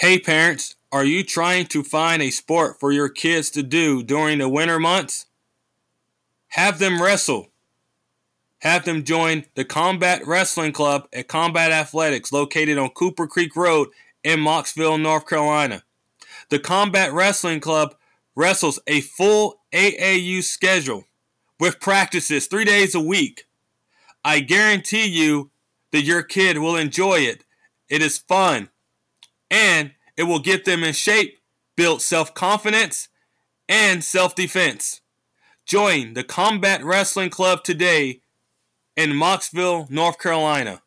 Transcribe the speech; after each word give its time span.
Hey 0.00 0.18
parents, 0.18 0.76
are 0.90 1.04
you 1.04 1.22
trying 1.22 1.66
to 1.66 1.82
find 1.84 2.22
a 2.22 2.30
sport 2.30 2.80
for 2.80 2.90
your 2.90 3.10
kids 3.10 3.50
to 3.50 3.62
do 3.62 4.02
during 4.02 4.38
the 4.38 4.48
winter 4.48 4.78
months? 4.78 5.26
Have 6.48 6.78
them 6.78 7.02
wrestle. 7.02 7.48
Have 8.60 8.86
them 8.86 9.04
join 9.04 9.44
the 9.56 9.64
Combat 9.66 10.26
Wrestling 10.26 10.72
Club 10.72 11.06
at 11.12 11.28
Combat 11.28 11.70
Athletics 11.70 12.32
located 12.32 12.78
on 12.78 12.88
Cooper 12.88 13.26
Creek 13.26 13.54
Road 13.54 13.88
in 14.24 14.40
Mocksville, 14.40 14.98
North 14.98 15.26
Carolina. 15.26 15.82
The 16.48 16.60
Combat 16.60 17.12
Wrestling 17.12 17.60
Club 17.60 17.94
wrestles 18.34 18.80
a 18.86 19.02
full 19.02 19.60
AAU 19.74 20.42
schedule 20.42 21.04
with 21.58 21.78
practices 21.78 22.46
three 22.46 22.64
days 22.64 22.94
a 22.94 23.00
week. 23.00 23.44
I 24.24 24.40
guarantee 24.40 25.08
you 25.08 25.50
that 25.92 26.04
your 26.04 26.22
kid 26.22 26.56
will 26.56 26.76
enjoy 26.76 27.16
it. 27.16 27.44
It 27.90 28.00
is 28.00 28.16
fun 28.16 28.70
and 29.50 29.92
it 30.16 30.24
will 30.24 30.38
get 30.38 30.64
them 30.64 30.84
in 30.84 30.92
shape, 30.92 31.38
build 31.76 32.02
self 32.02 32.34
confidence, 32.34 33.08
and 33.68 34.04
self 34.04 34.34
defense. 34.34 35.00
Join 35.66 36.14
the 36.14 36.24
Combat 36.24 36.84
Wrestling 36.84 37.30
Club 37.30 37.62
today 37.64 38.20
in 38.96 39.10
Mocksville, 39.10 39.88
North 39.90 40.18
Carolina. 40.18 40.82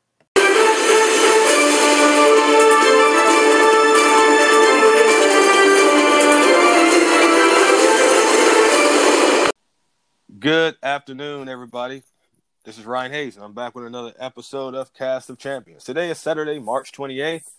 Good 10.40 10.76
afternoon, 10.84 11.48
everybody. 11.48 12.04
This 12.66 12.78
is 12.78 12.86
Ryan 12.86 13.14
Hayes, 13.14 13.38
and 13.38 13.46
I'm 13.46 13.54
back 13.54 13.76
with 13.76 13.86
another 13.86 14.14
episode 14.20 14.76
of 14.76 14.94
Cast 14.94 15.30
of 15.30 15.38
Champions. 15.38 15.86
Today 15.86 16.10
is 16.10 16.18
Saturday, 16.18 16.60
March 16.60 16.92
28th, 16.92 17.50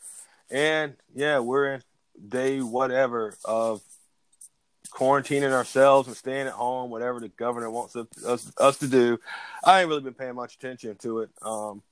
and 0.51 0.95
yeah, 1.15 1.39
we're 1.41 1.75
in 1.75 1.83
day 2.29 2.61
whatever 2.61 3.34
of 3.45 3.83
quarantining 4.91 5.53
ourselves 5.53 6.06
and 6.06 6.17
staying 6.17 6.47
at 6.47 6.53
home, 6.53 6.91
whatever 6.91 7.19
the 7.20 7.28
governor 7.28 7.70
wants 7.70 7.97
us, 7.97 8.53
us 8.56 8.78
to 8.78 8.87
do. 8.87 9.19
I 9.65 9.81
ain't 9.81 9.89
really 9.89 10.03
been 10.03 10.15
paying 10.15 10.37
much 10.37 10.55
attention 10.55 10.97
to 10.97 11.20
it. 11.20 11.31
Um, 11.42 11.83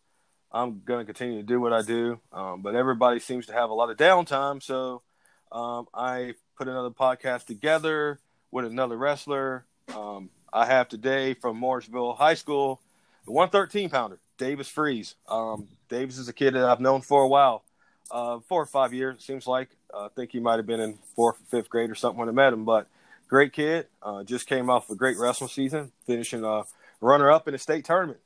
I'm 0.53 0.83
going 0.84 1.00
to 1.00 1.05
continue 1.05 1.39
to 1.39 1.47
do 1.47 1.61
what 1.61 1.73
I 1.73 1.83
do, 1.83 2.20
um, 2.33 2.62
but 2.62 2.75
everybody 2.75 3.19
seems 3.19 3.47
to 3.47 3.53
have 3.53 3.70
a 3.70 3.75
lot 3.75 3.91
of 3.91 3.97
downtime. 3.97 4.62
So 4.62 5.03
um, 5.50 5.89
I 5.95 6.34
put 6.56 6.69
another 6.69 6.91
podcast 6.91 7.47
together 7.47 8.20
with 8.50 8.67
another 8.67 8.97
wrestler. 8.97 9.64
Um, 9.95 10.30
I 10.53 10.67
have 10.67 10.89
today 10.89 11.34
from 11.34 11.61
Mooresville 11.61 12.17
High 12.17 12.34
School, 12.34 12.80
the 13.25 13.33
113 13.33 13.89
pounder, 13.89 14.20
Davis 14.36 14.69
Freeze. 14.69 15.14
Um, 15.27 15.69
Davis 15.89 16.19
is 16.19 16.28
a 16.28 16.33
kid 16.33 16.55
that 16.55 16.64
I've 16.64 16.80
known 16.80 17.00
for 17.00 17.23
a 17.23 17.28
while, 17.28 17.64
uh, 18.11 18.41
four 18.41 18.62
or 18.62 18.67
five 18.67 18.92
years, 18.92 19.17
it 19.17 19.22
seems 19.22 19.47
like. 19.47 19.70
Uh, 19.92 20.06
I 20.06 20.08
think 20.08 20.33
he 20.33 20.41
might 20.41 20.56
have 20.56 20.67
been 20.67 20.81
in 20.81 20.98
fourth 21.14 21.36
or 21.41 21.45
fifth 21.50 21.70
grade 21.70 21.91
or 21.91 21.95
something 21.95 22.19
when 22.19 22.28
I 22.28 22.33
met 22.33 22.53
him, 22.53 22.64
but 22.64 22.86
great 23.28 23.53
kid. 23.53 23.86
Uh, 24.03 24.25
just 24.25 24.47
came 24.47 24.69
off 24.69 24.91
a 24.91 24.95
great 24.95 25.19
wrestling 25.19 25.50
season, 25.50 25.92
finishing 26.06 26.45
uh, 26.45 26.64
runner 27.00 27.30
up 27.30 27.48
in 27.48 27.55
a 27.55 27.58
state 27.58 27.84
tournament 27.84 28.20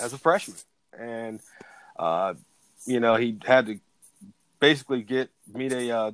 as 0.00 0.12
a 0.12 0.18
freshman. 0.18 0.56
And, 0.98 1.40
uh, 1.98 2.34
you 2.86 3.00
know, 3.00 3.16
he 3.16 3.38
had 3.44 3.66
to 3.66 3.80
basically 4.60 5.02
get 5.02 5.30
meet 5.52 5.72
a 5.72 5.90
uh, 5.90 6.12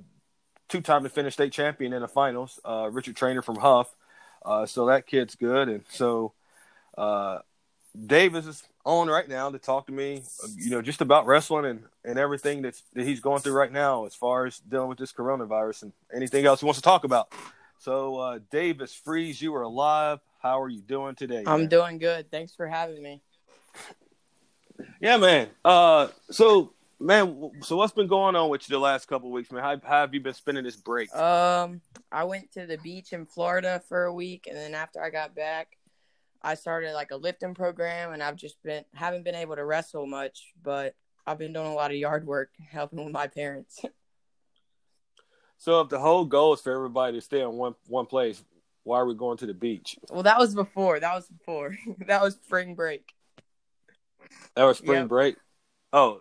two 0.68 0.80
time 0.80 1.02
to 1.04 1.08
finish 1.08 1.34
state 1.34 1.52
champion 1.52 1.92
in 1.92 2.02
the 2.02 2.08
finals, 2.08 2.60
uh, 2.64 2.88
Richard 2.90 3.16
Trainer 3.16 3.42
from 3.42 3.56
Hough. 3.56 3.94
Uh, 4.44 4.66
so 4.66 4.86
that 4.86 5.06
kid's 5.06 5.34
good. 5.34 5.68
And 5.68 5.84
so 5.88 6.32
uh, 6.98 7.38
Davis 8.06 8.46
is 8.46 8.62
on 8.84 9.08
right 9.08 9.28
now 9.28 9.50
to 9.50 9.58
talk 9.58 9.86
to 9.86 9.92
me, 9.92 10.22
you 10.56 10.70
know, 10.70 10.82
just 10.82 11.00
about 11.00 11.26
wrestling 11.26 11.64
and, 11.64 11.82
and 12.04 12.18
everything 12.18 12.62
that's, 12.62 12.82
that 12.92 13.06
he's 13.06 13.20
going 13.20 13.40
through 13.40 13.54
right 13.54 13.72
now 13.72 14.04
as 14.04 14.14
far 14.14 14.46
as 14.46 14.58
dealing 14.58 14.88
with 14.88 14.98
this 14.98 15.12
coronavirus 15.12 15.84
and 15.84 15.92
anything 16.14 16.44
else 16.44 16.60
he 16.60 16.66
wants 16.66 16.78
to 16.78 16.84
talk 16.84 17.04
about. 17.04 17.32
So, 17.78 18.16
uh, 18.16 18.38
Davis 18.50 18.94
Freeze, 18.94 19.40
you 19.40 19.54
are 19.54 19.62
alive. 19.62 20.20
How 20.40 20.60
are 20.60 20.68
you 20.68 20.82
doing 20.82 21.14
today? 21.14 21.44
I'm 21.46 21.60
man? 21.60 21.68
doing 21.68 21.98
good. 21.98 22.30
Thanks 22.30 22.54
for 22.54 22.66
having 22.66 23.02
me. 23.02 23.22
Yeah, 25.00 25.18
man. 25.18 25.48
Uh, 25.64 26.08
so, 26.30 26.72
man, 26.98 27.52
so 27.60 27.76
what's 27.76 27.92
been 27.92 28.08
going 28.08 28.34
on 28.34 28.48
with 28.48 28.68
you 28.68 28.74
the 28.74 28.80
last 28.80 29.06
couple 29.06 29.30
weeks, 29.30 29.52
man? 29.52 29.62
How, 29.62 29.76
how, 29.84 30.00
have 30.00 30.14
you 30.14 30.20
been 30.20 30.34
spending 30.34 30.64
this 30.64 30.74
break? 30.74 31.14
Um, 31.14 31.80
I 32.10 32.24
went 32.24 32.50
to 32.52 32.66
the 32.66 32.78
beach 32.78 33.12
in 33.12 33.24
Florida 33.24 33.82
for 33.88 34.04
a 34.04 34.12
week, 34.12 34.46
and 34.48 34.56
then 34.56 34.74
after 34.74 35.00
I 35.00 35.10
got 35.10 35.34
back, 35.34 35.76
I 36.44 36.54
started 36.54 36.92
like 36.92 37.10
a 37.10 37.16
lifting 37.16 37.54
program, 37.54 38.12
and 38.12 38.22
I've 38.22 38.36
just 38.36 38.62
been 38.62 38.84
haven't 38.92 39.24
been 39.24 39.34
able 39.34 39.56
to 39.56 39.64
wrestle 39.64 40.06
much, 40.06 40.52
but 40.62 40.94
I've 41.26 41.38
been 41.38 41.54
doing 41.54 41.66
a 41.66 41.74
lot 41.74 41.90
of 41.90 41.96
yard 41.96 42.26
work, 42.26 42.50
helping 42.70 43.02
with 43.02 43.12
my 43.12 43.26
parents. 43.26 43.80
so, 45.58 45.80
if 45.80 45.88
the 45.88 45.98
whole 45.98 46.26
goal 46.26 46.52
is 46.52 46.60
for 46.60 46.74
everybody 46.74 47.16
to 47.16 47.22
stay 47.22 47.40
in 47.40 47.52
one 47.52 47.74
one 47.86 48.04
place, 48.04 48.44
why 48.82 48.98
are 48.98 49.06
we 49.06 49.14
going 49.14 49.38
to 49.38 49.46
the 49.46 49.54
beach? 49.54 49.96
Well, 50.10 50.24
that 50.24 50.38
was 50.38 50.54
before. 50.54 51.00
That 51.00 51.14
was 51.14 51.26
before. 51.26 51.76
that 52.06 52.22
was 52.22 52.34
spring 52.34 52.74
break. 52.74 53.08
That 54.54 54.64
was 54.64 54.78
spring 54.78 55.00
yep. 55.00 55.08
break. 55.08 55.36
Oh, 55.94 56.20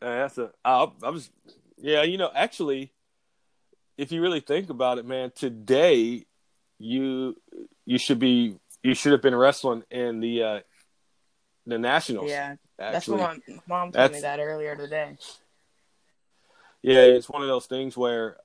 uh, 0.00 0.06
that's 0.06 0.38
a. 0.38 0.52
I, 0.64 0.86
I 1.02 1.10
was. 1.10 1.30
Yeah, 1.78 2.04
you 2.04 2.16
know, 2.16 2.30
actually, 2.32 2.92
if 3.98 4.12
you 4.12 4.22
really 4.22 4.40
think 4.40 4.70
about 4.70 4.98
it, 4.98 5.04
man, 5.04 5.32
today 5.34 6.26
you 6.78 7.36
you 7.86 7.98
should 7.98 8.18
be 8.18 8.56
you 8.84 8.94
should 8.94 9.12
have 9.12 9.22
been 9.22 9.34
wrestling 9.34 9.82
in 9.90 10.20
the 10.20 10.42
uh, 10.42 10.60
the 11.66 11.78
nationals. 11.78 12.30
Yeah, 12.30 12.54
actually. 12.78 12.92
that's 12.92 13.08
what 13.08 13.20
my 13.20 13.60
mom 13.66 13.82
told 13.86 13.94
that's, 13.94 14.12
me 14.14 14.20
that 14.20 14.38
earlier 14.38 14.76
today. 14.76 15.16
Yeah, 16.82 17.00
it's 17.00 17.28
one 17.28 17.40
of 17.40 17.48
those 17.48 17.64
things 17.64 17.96
where, 17.96 18.36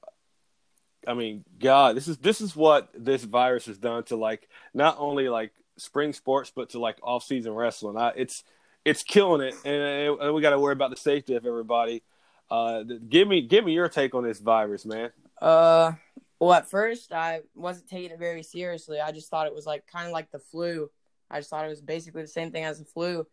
I 1.06 1.14
mean, 1.14 1.44
God, 1.60 1.98
this 1.98 2.08
is 2.08 2.18
this 2.18 2.40
is 2.40 2.56
what 2.56 2.90
this 2.98 3.24
virus 3.24 3.66
has 3.66 3.78
done 3.78 4.04
to 4.06 4.16
like 4.16 4.48
not 4.74 4.96
only 4.98 5.28
like 5.28 5.52
spring 5.76 6.14
sports 6.14 6.52
but 6.56 6.70
to 6.70 6.80
like 6.80 6.98
off 7.04 7.24
season 7.26 7.54
wrestling. 7.54 7.98
I, 7.98 8.14
it's 8.16 8.44
it's 8.86 9.04
killing 9.04 9.42
it, 9.42 9.56
and, 9.66 10.22
and 10.22 10.34
we 10.34 10.42
got 10.42 10.52
to 10.52 10.60
worry 10.60 10.74
about 10.74 10.90
the 10.90 10.96
safety 10.96 11.36
of 11.36 11.46
everybody. 11.46 12.02
Uh, 12.50 12.84
give 13.10 13.28
me 13.28 13.42
give 13.42 13.66
me 13.66 13.74
your 13.74 13.90
take 13.90 14.16
on 14.16 14.24
this 14.24 14.40
virus, 14.40 14.86
man. 14.86 15.12
Uh, 15.42 15.92
well, 16.40 16.54
at 16.54 16.70
first 16.70 17.12
I 17.12 17.42
wasn't 17.56 17.90
taking 17.90 18.12
it 18.12 18.20
very 18.20 18.44
seriously. 18.44 19.00
I 19.00 19.12
just 19.12 19.30
thought 19.30 19.48
it 19.48 19.56
was 19.56 19.66
like 19.66 19.86
kind 19.88 20.08
of 20.08 20.14
like 20.14 20.32
the 20.32 20.40
flu. 20.40 20.90
I 21.30 21.40
just 21.40 21.50
thought 21.50 21.66
it 21.66 21.70
was 21.70 21.82
basically 21.82 22.22
the 22.22 22.28
same 22.28 22.52
thing 22.52 22.64
as 22.64 22.80
the 22.80 22.86
flu. 22.86 23.28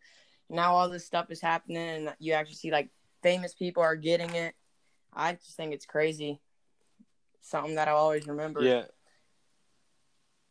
Now 0.49 0.73
all 0.73 0.89
this 0.89 1.05
stuff 1.05 1.31
is 1.31 1.41
happening, 1.41 1.77
and 1.77 2.15
you 2.19 2.33
actually 2.33 2.55
see 2.55 2.71
like 2.71 2.89
famous 3.23 3.53
people 3.53 3.83
are 3.83 3.95
getting 3.95 4.33
it. 4.35 4.55
I 5.13 5.33
just 5.33 5.55
think 5.57 5.73
it's 5.73 5.85
crazy. 5.85 6.41
Something 7.41 7.75
that 7.75 7.87
I'll 7.87 7.97
always 7.97 8.27
remember. 8.27 8.63
Yeah. 8.63 8.83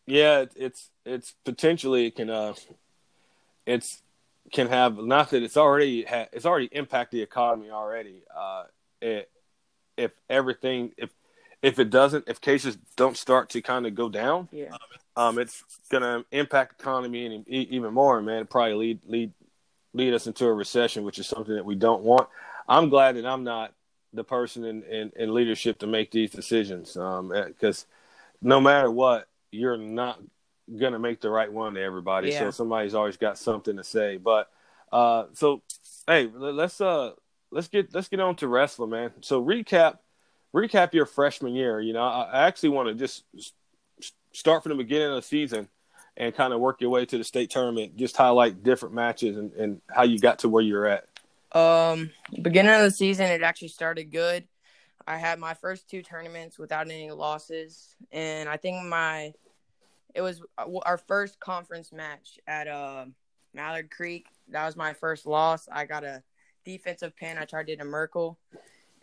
Yeah, 0.07 0.45
it's 0.55 0.91
it's 1.05 1.35
potentially 1.45 2.07
it 2.07 2.17
can 2.17 2.31
uh, 2.31 2.55
it's 3.67 4.03
can 4.53 4.69
have 4.69 4.99
not 4.99 5.31
that 5.31 5.43
it's 5.43 5.57
already 5.57 6.05
ha- 6.05 6.29
it's 6.33 6.47
already 6.47 6.67
impacted 6.67 7.19
the 7.19 7.23
economy 7.23 7.71
already. 7.71 8.23
Uh, 8.35 8.65
it, 9.03 9.31
if 9.97 10.13
everything 10.31 10.93
if 10.97 11.11
if 11.63 11.79
it 11.79 11.91
doesn't, 11.91 12.25
if 12.29 12.41
cases 12.41 12.79
don't 12.97 13.17
start 13.17 13.51
to 13.51 13.63
kind 13.63 13.87
of 13.87 13.95
go 13.95 14.09
down, 14.09 14.49
yeah, 14.53 14.77
um, 15.17 15.39
it's 15.39 15.63
gonna 15.91 16.25
impact 16.31 16.79
the 16.79 16.83
economy 16.83 17.45
even 17.47 17.93
more, 17.95 18.21
man. 18.21 18.43
It 18.43 18.51
probably 18.51 18.75
lead 18.75 19.01
lead 19.07 19.33
lead 19.95 20.15
us 20.15 20.27
into 20.27 20.47
a 20.47 20.53
recession, 20.53 21.05
which 21.05 21.19
is 21.19 21.27
something 21.27 21.55
that 21.55 21.65
we 21.65 21.75
don't 21.75 22.03
want. 22.03 22.29
I'm 22.69 22.89
glad 22.89 23.17
that 23.17 23.25
I'm 23.25 23.45
not 23.45 23.73
the 24.13 24.25
person 24.25 24.65
in, 24.65 24.83
in, 24.85 25.13
in 25.17 25.35
leadership 25.35 25.79
to 25.79 25.87
make 25.87 26.11
these 26.11 26.31
decisions, 26.31 26.97
Um 26.97 27.29
because 27.29 27.87
um, 28.43 28.49
no 28.49 28.61
matter 28.61 28.91
what, 28.91 29.29
you're 29.51 29.77
not 29.77 30.21
gonna 30.79 30.99
make 30.99 31.21
the 31.21 31.31
right 31.31 31.53
one 31.53 31.75
to 31.75 31.83
everybody. 31.83 32.31
Yeah. 32.31 32.41
So 32.41 32.51
somebody's 32.51 32.95
always 32.95 33.17
got 33.17 33.39
something 33.39 33.77
to 33.77 33.85
say. 33.85 34.19
But 34.19 34.51
uh, 34.93 35.27
so 35.33 35.63
hey, 36.07 36.31
let's 36.33 36.81
uh 36.81 37.13
let's 37.51 37.69
get 37.69 37.95
let's 37.95 38.09
get 38.09 38.21
on 38.21 38.37
to 38.37 38.49
wrestling, 38.49 38.91
man. 38.91 39.13
So 39.23 39.43
recap 39.43 39.99
recap 40.55 40.95
your 40.95 41.07
freshman 41.07 41.55
year. 41.55 41.81
You 41.81 41.93
know, 41.93 42.03
I 42.03 42.47
actually 42.47 42.71
want 42.71 42.89
to 42.89 42.95
just 42.95 43.25
start 44.33 44.63
from 44.63 44.71
the 44.71 44.77
beginning 44.77 45.09
of 45.09 45.17
the 45.17 45.23
season 45.23 45.69
and 46.17 46.35
kind 46.35 46.53
of 46.53 46.61
work 46.61 46.81
your 46.81 46.91
way 46.91 47.05
to 47.07 47.19
the 47.19 47.25
state 47.25 47.51
tournament. 47.51 47.97
Just 47.97 48.17
highlight 48.17 48.63
different 48.63 48.95
matches 48.95 49.37
and, 49.37 49.53
and 49.53 49.81
how 49.89 50.03
you 50.03 50.19
got 50.19 50.41
to 50.41 50.49
where 50.49 50.63
you're 50.63 50.87
at. 50.87 51.07
Um, 51.53 52.11
beginning 52.43 52.75
of 52.75 52.83
the 52.83 52.91
season, 52.91 53.27
it 53.27 53.43
actually 53.43 53.69
started 53.69 54.11
good. 54.11 54.45
I 55.07 55.19
had 55.19 55.39
my 55.39 55.55
first 55.55 55.89
two 55.89 56.03
tournaments 56.03 56.59
without 56.59 56.91
any 56.91 57.11
losses, 57.13 57.95
and 58.11 58.49
I 58.49 58.57
think 58.57 58.85
my 58.85 59.33
it 60.15 60.23
was 60.23 60.43
our 60.85 60.99
first 60.99 61.39
conference 61.39 61.93
match 61.93 62.39
at 62.47 62.67
uh, 62.67 63.05
Mallard 63.55 63.91
Creek. 63.91 64.27
That 64.49 64.67
was 64.67 64.75
my 64.75 64.95
first 64.95 65.27
loss. 65.27 65.69
I 65.71 65.85
got 65.85 66.05
a 66.05 66.23
defensive 66.65 67.15
pin. 67.15 67.39
I 67.39 67.45
tried 67.45 67.67
to 67.69 67.77
do 67.77 67.83
a 67.83 67.85
Merkel, 67.85 68.39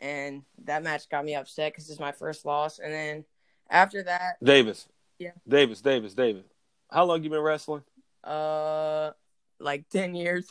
and 0.03 0.43
that 0.65 0.83
match 0.83 1.07
got 1.09 1.23
me 1.23 1.33
upset 1.33 1.71
because 1.71 1.89
it's 1.89 1.99
my 1.99 2.11
first 2.11 2.45
loss. 2.45 2.77
And 2.77 2.91
then 2.93 3.25
after 3.69 4.03
that, 4.03 4.35
Davis, 4.43 4.87
yeah, 5.17 5.31
Davis, 5.47 5.81
Davis, 5.81 6.13
Davis. 6.13 6.43
How 6.91 7.05
long 7.05 7.23
you 7.23 7.29
been 7.29 7.39
wrestling? 7.39 7.83
Uh, 8.23 9.11
like 9.59 9.87
ten 9.89 10.13
years. 10.13 10.47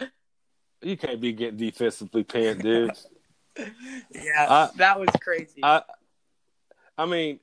you 0.82 0.96
can't 0.96 1.20
be 1.20 1.32
getting 1.32 1.56
defensively 1.58 2.22
pinned, 2.22 2.62
dude. 2.62 2.92
yeah, 3.58 4.46
I- 4.48 4.70
that 4.76 4.98
was 4.98 5.10
crazy. 5.20 5.60
I, 5.62 5.82
I 6.96 7.06
mean, 7.06 7.40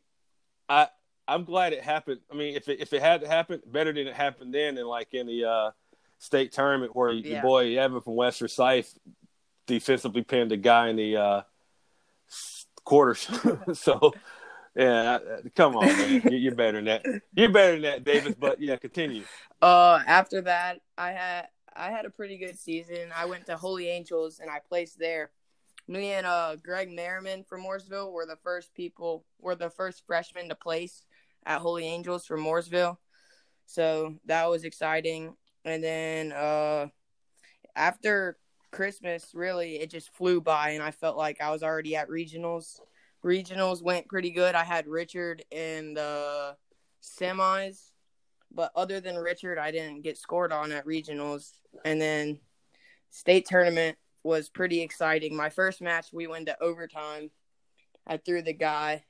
I 0.70 0.88
I'm 1.28 1.44
glad 1.44 1.74
it 1.74 1.84
happened. 1.84 2.22
I 2.32 2.36
mean, 2.36 2.56
if 2.56 2.70
it 2.70 2.80
if 2.80 2.94
it 2.94 3.02
had 3.02 3.24
happened, 3.24 3.64
better 3.68 3.92
than 3.92 4.08
it 4.08 4.16
happened 4.16 4.54
then, 4.54 4.78
and 4.78 4.88
like 4.88 5.14
in 5.14 5.28
the 5.28 5.44
uh, 5.46 5.72
state 6.18 6.54
tournament 6.54 6.96
where 6.96 7.12
Yeah. 7.12 7.34
your 7.34 7.42
boy 7.42 7.78
Evan 7.78 8.00
from 8.02 8.16
West 8.16 8.40
Forsyth 8.40 8.98
defensively 9.70 10.24
pinned 10.24 10.52
a 10.52 10.58
guy 10.58 10.90
in 10.90 10.96
the 10.98 11.16
uh, 11.18 11.42
quarters. 12.84 13.28
so, 13.74 14.14
yeah, 14.76 15.20
come 15.56 15.76
on, 15.78 15.86
man, 15.86 16.22
You- 16.32 16.38
you're 16.38 16.56
better 16.56 16.82
than 16.82 16.86
that. 16.86 17.06
You're 17.36 17.50
better 17.52 17.74
than 17.74 17.82
that, 17.84 18.04
Davis. 18.04 18.36
But 18.38 18.60
yeah, 18.62 18.76
continue. 18.78 19.24
Uh, 19.62 20.02
after 20.06 20.42
that, 20.42 20.82
I 20.98 21.12
had 21.12 21.48
I 21.76 21.92
had 21.92 22.06
a 22.06 22.10
pretty 22.10 22.38
good 22.38 22.60
season. 22.60 23.12
I 23.16 23.26
went 23.26 23.46
to 23.46 23.56
Holy 23.58 23.88
Angels 23.88 24.40
and 24.40 24.50
I 24.50 24.60
placed 24.68 25.00
there. 25.00 25.32
Me 25.88 26.12
and 26.12 26.26
uh 26.26 26.56
Greg 26.58 26.92
Merriman 26.92 27.44
from 27.44 27.64
Mooresville 27.64 28.12
were 28.12 28.26
the 28.26 28.36
first 28.44 28.74
people, 28.74 29.26
were 29.40 29.56
the 29.56 29.70
first 29.70 30.04
freshmen 30.06 30.50
to 30.50 30.56
place 30.56 31.04
at 31.46 31.62
Holy 31.62 31.86
Angels 31.86 32.26
from 32.26 32.42
Mooresville. 32.44 32.98
So 33.66 34.16
that 34.26 34.50
was 34.50 34.64
exciting. 34.66 35.36
And 35.66 35.84
then 35.84 36.32
uh 36.32 36.88
after 37.76 38.38
Christmas, 38.72 39.32
really 39.34 39.80
it 39.80 39.90
just 39.90 40.14
flew 40.14 40.42
by 40.42 40.72
and 40.72 40.84
I 40.84 40.92
felt 40.92 41.18
like 41.18 41.42
I 41.42 41.52
was 41.52 41.64
already 41.64 41.96
at 41.96 42.10
regionals. 42.10 42.80
Regionals 43.24 43.82
went 43.82 44.08
pretty 44.08 44.32
good. 44.32 44.56
I 44.56 44.64
had 44.64 44.88
Richard 44.88 45.44
in 45.52 45.94
the 45.94 46.56
semis 47.02 47.92
but 48.52 48.72
other 48.76 49.00
than 49.00 49.16
Richard, 49.16 49.58
I 49.58 49.72
didn't 49.72 50.02
get 50.02 50.18
scored 50.18 50.52
on 50.52 50.72
at 50.72 50.86
regionals. 50.86 51.52
And 51.86 52.02
then 52.02 52.40
state 53.10 53.46
tournament 53.46 53.98
was 54.24 54.50
pretty 54.50 54.82
exciting. 54.82 55.36
My 55.36 55.50
first 55.50 55.82
match, 55.82 56.08
we 56.12 56.28
went 56.28 56.48
to 56.48 56.62
overtime. 56.62 57.30
I 58.08 58.18
threw 58.18 58.42
the 58.42 58.54
guy 58.54 59.04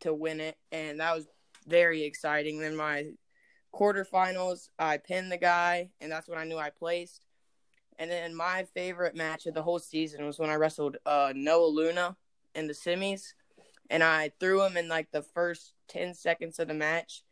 to 0.00 0.14
win 0.14 0.40
it, 0.40 0.56
and 0.70 1.00
that 1.00 1.14
was 1.14 1.26
very 1.66 2.04
exciting. 2.04 2.60
Then 2.60 2.76
my 2.76 3.06
quarterfinals, 3.74 4.68
I 4.78 4.98
pinned 4.98 5.32
the 5.32 5.38
guy, 5.38 5.90
and 6.00 6.10
that's 6.10 6.28
when 6.28 6.38
I 6.38 6.44
knew 6.44 6.58
I 6.58 6.70
placed. 6.70 7.26
And 7.98 8.10
then 8.10 8.34
my 8.34 8.64
favorite 8.74 9.14
match 9.14 9.46
of 9.46 9.54
the 9.54 9.62
whole 9.62 9.78
season 9.78 10.26
was 10.26 10.38
when 10.38 10.50
I 10.50 10.54
wrestled 10.54 10.96
uh, 11.06 11.32
Noah 11.34 11.66
Luna 11.66 12.16
in 12.54 12.66
the 12.66 12.72
semis, 12.72 13.34
and 13.90 14.02
I 14.02 14.32
threw 14.40 14.62
him 14.64 14.76
in 14.76 14.88
like 14.88 15.10
the 15.12 15.22
first 15.22 15.74
ten 15.88 16.14
seconds 16.14 16.58
of 16.58 16.68
the 16.68 16.74
match 16.74 17.22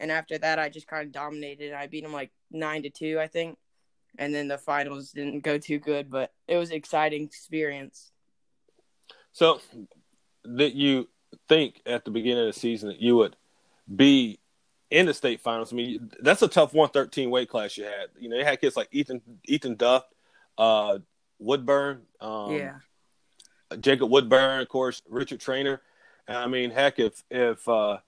and 0.00 0.10
after 0.10 0.38
that 0.38 0.58
I 0.58 0.68
just 0.68 0.88
kind 0.88 1.06
of 1.06 1.12
dominated. 1.12 1.74
I 1.74 1.86
beat 1.86 2.04
him 2.04 2.12
like 2.12 2.32
nine 2.50 2.82
to 2.82 2.90
two, 2.90 3.20
I 3.20 3.28
think, 3.28 3.58
and 4.18 4.34
then 4.34 4.48
the 4.48 4.58
finals 4.58 5.12
didn't 5.12 5.44
go 5.44 5.58
too 5.58 5.78
good, 5.78 6.10
but 6.10 6.32
it 6.48 6.56
was 6.56 6.70
an 6.70 6.76
exciting 6.76 7.22
experience. 7.22 8.10
So, 9.32 9.60
that 10.44 10.74
you 10.74 11.08
think 11.48 11.82
at 11.86 12.04
the 12.04 12.10
beginning 12.10 12.48
of 12.48 12.54
the 12.54 12.58
season 12.58 12.88
that 12.88 13.00
you 13.00 13.14
would 13.16 13.36
be 13.94 14.39
in 14.90 15.06
the 15.06 15.14
state 15.14 15.40
finals? 15.40 15.72
I 15.72 15.76
mean, 15.76 16.10
that's 16.20 16.42
a 16.42 16.48
tough 16.48 16.74
113 16.74 17.30
weight 17.30 17.48
class 17.48 17.76
you 17.76 17.84
had. 17.84 18.08
You 18.18 18.28
know, 18.28 18.36
you 18.36 18.44
had 18.44 18.60
kids 18.60 18.76
like 18.76 18.88
Ethan 18.90 19.20
Ethan 19.44 19.76
Duff, 19.76 20.04
uh, 20.58 20.98
Woodburn, 21.38 22.02
um, 22.20 22.52
yeah, 22.52 22.76
Jacob 23.80 24.10
Woodburn, 24.10 24.60
of 24.60 24.68
course, 24.68 25.02
Richard 25.08 25.40
Trainer. 25.40 25.80
And 26.26 26.36
I 26.36 26.46
mean, 26.46 26.70
heck, 26.70 26.98
if 26.98 27.22
if 27.30 27.68
uh, 27.68 27.98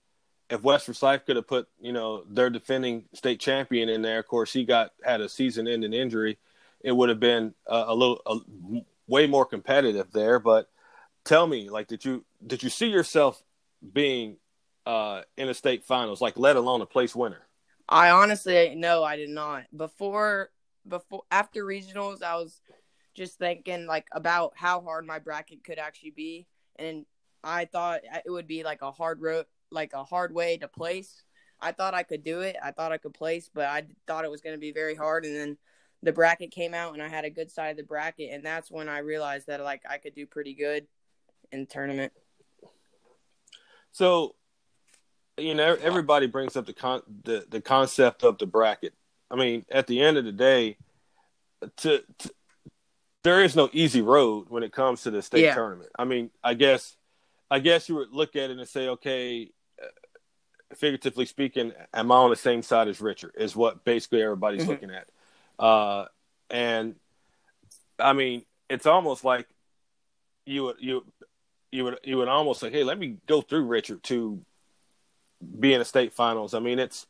if 0.49 0.61
West 0.61 0.85
Forsyth 0.85 1.25
could 1.25 1.35
have 1.35 1.47
put 1.47 1.67
you 1.81 1.93
know 1.93 2.23
their 2.29 2.49
defending 2.49 3.05
state 3.13 3.39
champion 3.39 3.89
in 3.89 4.01
there, 4.01 4.19
of 4.19 4.27
course 4.27 4.53
he 4.53 4.65
got 4.65 4.91
had 5.03 5.21
a 5.21 5.29
season-ending 5.29 5.93
injury, 5.93 6.37
it 6.81 6.91
would 6.91 7.09
have 7.09 7.19
been 7.19 7.53
a, 7.67 7.85
a 7.87 7.95
little 7.95 8.21
a, 8.25 8.37
way 9.07 9.27
more 9.27 9.45
competitive 9.45 10.11
there. 10.11 10.39
But 10.39 10.69
tell 11.23 11.47
me, 11.47 11.69
like, 11.69 11.87
did 11.87 12.05
you 12.05 12.23
did 12.45 12.63
you 12.63 12.69
see 12.69 12.87
yourself 12.87 13.41
being 13.93 14.37
uh, 14.85 15.21
in 15.37 15.47
the 15.47 15.53
state 15.53 15.83
finals, 15.83 16.21
like, 16.21 16.37
let 16.37 16.55
alone 16.55 16.81
a 16.81 16.85
place 16.85 17.15
winner? 17.15 17.41
I 17.87 18.11
honestly 18.11 18.75
no, 18.75 19.03
I 19.03 19.17
did 19.17 19.29
not. 19.29 19.65
Before 19.75 20.49
before 20.87 21.23
after 21.31 21.63
regionals, 21.63 22.23
I 22.23 22.35
was 22.35 22.61
just 23.13 23.37
thinking 23.37 23.85
like 23.85 24.07
about 24.11 24.53
how 24.55 24.81
hard 24.81 25.05
my 25.05 25.19
bracket 25.19 25.63
could 25.63 25.79
actually 25.79 26.11
be, 26.11 26.47
and 26.77 27.05
I 27.43 27.65
thought 27.65 28.01
it 28.25 28.31
would 28.31 28.47
be 28.47 28.63
like 28.63 28.81
a 28.81 28.91
hard 28.91 29.21
road, 29.21 29.45
like 29.69 29.93
a 29.93 30.03
hard 30.03 30.33
way 30.33 30.57
to 30.57 30.67
place. 30.67 31.23
I 31.59 31.71
thought 31.71 31.93
I 31.93 32.03
could 32.03 32.23
do 32.23 32.41
it. 32.41 32.55
I 32.61 32.71
thought 32.71 32.91
I 32.91 32.97
could 32.97 33.13
place, 33.13 33.49
but 33.53 33.65
I 33.65 33.85
thought 34.07 34.25
it 34.25 34.31
was 34.31 34.41
going 34.41 34.55
to 34.55 34.59
be 34.59 34.71
very 34.71 34.95
hard. 34.95 35.25
And 35.25 35.35
then 35.35 35.57
the 36.01 36.11
bracket 36.11 36.51
came 36.51 36.73
out, 36.73 36.93
and 36.93 37.01
I 37.01 37.07
had 37.07 37.25
a 37.25 37.29
good 37.29 37.51
side 37.51 37.69
of 37.69 37.77
the 37.77 37.83
bracket, 37.83 38.31
and 38.31 38.45
that's 38.45 38.71
when 38.71 38.89
I 38.89 38.99
realized 38.99 39.47
that 39.47 39.61
like 39.61 39.83
I 39.89 39.97
could 39.97 40.15
do 40.15 40.25
pretty 40.25 40.53
good 40.53 40.87
in 41.51 41.61
the 41.61 41.65
tournament. 41.65 42.11
So, 43.91 44.35
you 45.37 45.55
know, 45.55 45.75
everybody 45.81 46.27
brings 46.27 46.55
up 46.55 46.65
the 46.65 46.73
con 46.73 47.01
the, 47.23 47.45
the 47.49 47.61
concept 47.61 48.23
of 48.23 48.37
the 48.37 48.45
bracket. 48.45 48.93
I 49.31 49.35
mean, 49.35 49.65
at 49.71 49.87
the 49.87 49.99
end 50.01 50.17
of 50.17 50.25
the 50.25 50.31
day, 50.31 50.77
to, 51.77 52.03
to 52.19 52.31
there 53.23 53.43
is 53.43 53.55
no 53.55 53.69
easy 53.73 54.01
road 54.01 54.47
when 54.49 54.63
it 54.63 54.71
comes 54.71 55.03
to 55.03 55.11
the 55.11 55.21
state 55.21 55.45
Yeah. 55.45 55.53
tournament. 55.55 55.89
I 55.97 56.03
mean, 56.05 56.29
I 56.43 56.53
guess, 56.53 56.97
I 57.49 57.59
guess 57.59 57.87
you 57.89 57.95
would 57.95 58.11
look 58.11 58.35
at 58.35 58.51
it 58.51 58.57
and 58.59 58.67
say, 58.67 58.89
okay, 58.89 59.49
uh, 59.81 59.87
figuratively 60.75 61.25
speaking, 61.25 61.71
am 61.93 62.11
I 62.11 62.15
on 62.15 62.29
the 62.29 62.35
same 62.35 62.61
side 62.61 62.87
as 62.89 62.99
Richard? 63.01 63.31
Is 63.37 63.55
what 63.55 63.85
basically 63.85 64.21
everybody's 64.21 64.65
Mhm. 64.65 64.67
looking 64.67 64.91
at. 64.91 65.07
Uh, 65.57 66.05
and 66.49 66.95
I 67.97 68.13
mean, 68.13 68.43
it's 68.69 68.85
almost 68.85 69.23
like 69.23 69.47
you 70.45 70.63
would 70.63 70.75
you 70.79 71.05
you 71.71 71.85
would 71.85 71.99
you 72.03 72.17
would 72.17 72.27
almost 72.27 72.59
say, 72.59 72.69
hey, 72.69 72.83
let 72.83 72.99
me 72.99 73.17
go 73.27 73.41
through 73.41 73.63
Richard 73.65 74.03
to 74.03 74.43
be 75.59 75.73
in 75.73 75.79
the 75.79 75.85
state 75.85 76.13
finals. 76.13 76.53
I 76.53 76.59
mean, 76.59 76.79
it's 76.79 77.07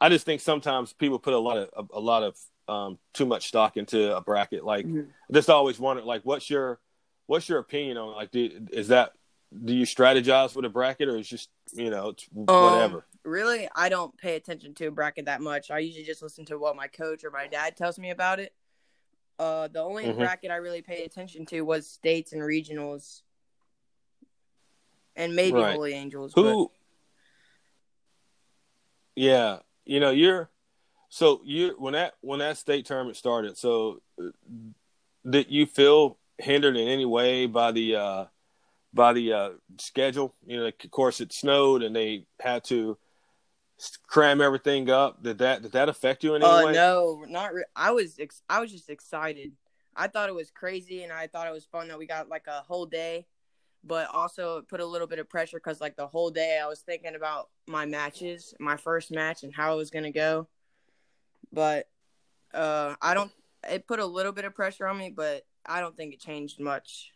I 0.00 0.08
just 0.08 0.26
think 0.26 0.40
sometimes 0.40 0.92
people 0.92 1.18
put 1.18 1.32
a 1.34 1.38
lot 1.38 1.56
of 1.58 1.70
a, 1.90 1.98
a 1.98 2.00
lot 2.00 2.22
of 2.22 2.36
um, 2.68 2.98
too 3.14 3.26
much 3.26 3.46
stock 3.46 3.76
into 3.76 4.16
a 4.16 4.20
bracket. 4.20 4.64
Like, 4.64 4.86
Mhm. 4.86 5.08
Just 5.32 5.48
always 5.48 5.78
wondered, 5.78 6.04
like, 6.04 6.22
what's 6.24 6.50
your 6.50 6.80
what's 7.26 7.48
your 7.48 7.58
opinion 7.58 7.96
on 7.96 8.14
like, 8.14 8.30
do, 8.30 8.66
is 8.72 8.88
that 8.88 9.12
do 9.64 9.72
you 9.74 9.86
strategize 9.86 10.54
with 10.56 10.64
a 10.64 10.68
bracket 10.68 11.08
or 11.08 11.16
is 11.16 11.28
just 11.28 11.48
you 11.72 11.90
know 11.90 12.10
it's 12.10 12.26
whatever? 12.32 12.98
Um, 12.98 13.04
really, 13.24 13.68
I 13.74 13.88
don't 13.88 14.16
pay 14.18 14.36
attention 14.36 14.74
to 14.74 14.86
a 14.86 14.90
bracket 14.90 15.26
that 15.26 15.40
much. 15.40 15.70
I 15.70 15.78
usually 15.78 16.04
just 16.04 16.22
listen 16.22 16.44
to 16.46 16.58
what 16.58 16.76
my 16.76 16.88
coach 16.88 17.24
or 17.24 17.30
my 17.30 17.46
dad 17.46 17.76
tells 17.76 17.98
me 17.98 18.10
about 18.10 18.40
it. 18.40 18.54
Uh, 19.38 19.68
the 19.68 19.80
only 19.80 20.04
Mhm. 20.04 20.18
bracket 20.18 20.50
I 20.50 20.56
really 20.56 20.82
paid 20.82 21.04
attention 21.04 21.46
to 21.46 21.62
was 21.62 21.88
states 21.88 22.32
and 22.32 22.42
regionals, 22.42 23.22
and 25.16 25.34
maybe 25.34 25.58
Right. 25.58 25.74
Holy 25.74 25.92
Angels. 25.94 26.32
Who? 26.34 26.70
Yeah, 29.14 29.58
you 29.84 30.00
know 30.00 30.10
you're. 30.10 30.50
So 31.08 31.42
you 31.44 31.74
when 31.78 31.92
that 31.92 32.14
when 32.20 32.38
that 32.38 32.56
state 32.56 32.86
tournament 32.86 33.16
started, 33.16 33.58
so 33.58 34.00
uh, 34.20 34.30
did 35.28 35.50
you 35.50 35.66
feel 35.66 36.18
hindered 36.38 36.76
in 36.76 36.88
any 36.88 37.04
way 37.04 37.46
by 37.46 37.72
the 37.72 37.96
uh 37.96 38.24
by 38.94 39.12
the 39.12 39.32
uh 39.32 39.50
schedule? 39.78 40.34
You 40.46 40.58
know, 40.58 40.66
of 40.66 40.90
course 40.90 41.20
it 41.20 41.32
snowed 41.32 41.82
and 41.82 41.94
they 41.94 42.26
had 42.40 42.64
to 42.64 42.96
cram 44.06 44.40
everything 44.40 44.90
up. 44.90 45.22
Did 45.22 45.38
that 45.38 45.62
did 45.62 45.72
that 45.72 45.88
affect 45.88 46.24
you 46.24 46.34
in 46.34 46.42
any 46.42 46.50
uh, 46.50 46.64
way? 46.64 46.72
no, 46.72 47.24
not. 47.28 47.54
Re- 47.54 47.64
I 47.76 47.90
was 47.90 48.18
ex- 48.18 48.42
I 48.48 48.60
was 48.60 48.72
just 48.72 48.90
excited. 48.90 49.52
I 49.94 50.06
thought 50.08 50.28
it 50.28 50.34
was 50.34 50.50
crazy, 50.50 51.02
and 51.02 51.12
I 51.12 51.26
thought 51.26 51.46
it 51.46 51.52
was 51.52 51.66
fun 51.66 51.88
that 51.88 51.98
we 51.98 52.06
got 52.06 52.28
like 52.28 52.46
a 52.46 52.62
whole 52.62 52.86
day. 52.86 53.26
But 53.84 54.08
also 54.12 54.58
it 54.58 54.68
put 54.68 54.80
a 54.80 54.86
little 54.86 55.08
bit 55.08 55.18
of 55.18 55.28
pressure 55.28 55.56
because 55.56 55.80
like 55.80 55.96
the 55.96 56.06
whole 56.06 56.30
day 56.30 56.60
I 56.62 56.68
was 56.68 56.80
thinking 56.80 57.16
about 57.16 57.48
my 57.66 57.84
matches, 57.84 58.54
my 58.60 58.76
first 58.76 59.10
match, 59.10 59.42
and 59.42 59.52
how 59.52 59.74
it 59.74 59.76
was 59.76 59.90
gonna 59.90 60.12
go. 60.12 60.48
But 61.52 61.88
uh, 62.54 62.94
I 63.02 63.14
don't. 63.14 63.32
It 63.68 63.86
put 63.86 63.98
a 64.00 64.06
little 64.06 64.32
bit 64.32 64.44
of 64.44 64.54
pressure 64.54 64.86
on 64.86 64.98
me, 64.98 65.10
but 65.14 65.44
I 65.66 65.80
don't 65.80 65.96
think 65.96 66.14
it 66.14 66.20
changed 66.20 66.60
much. 66.60 67.10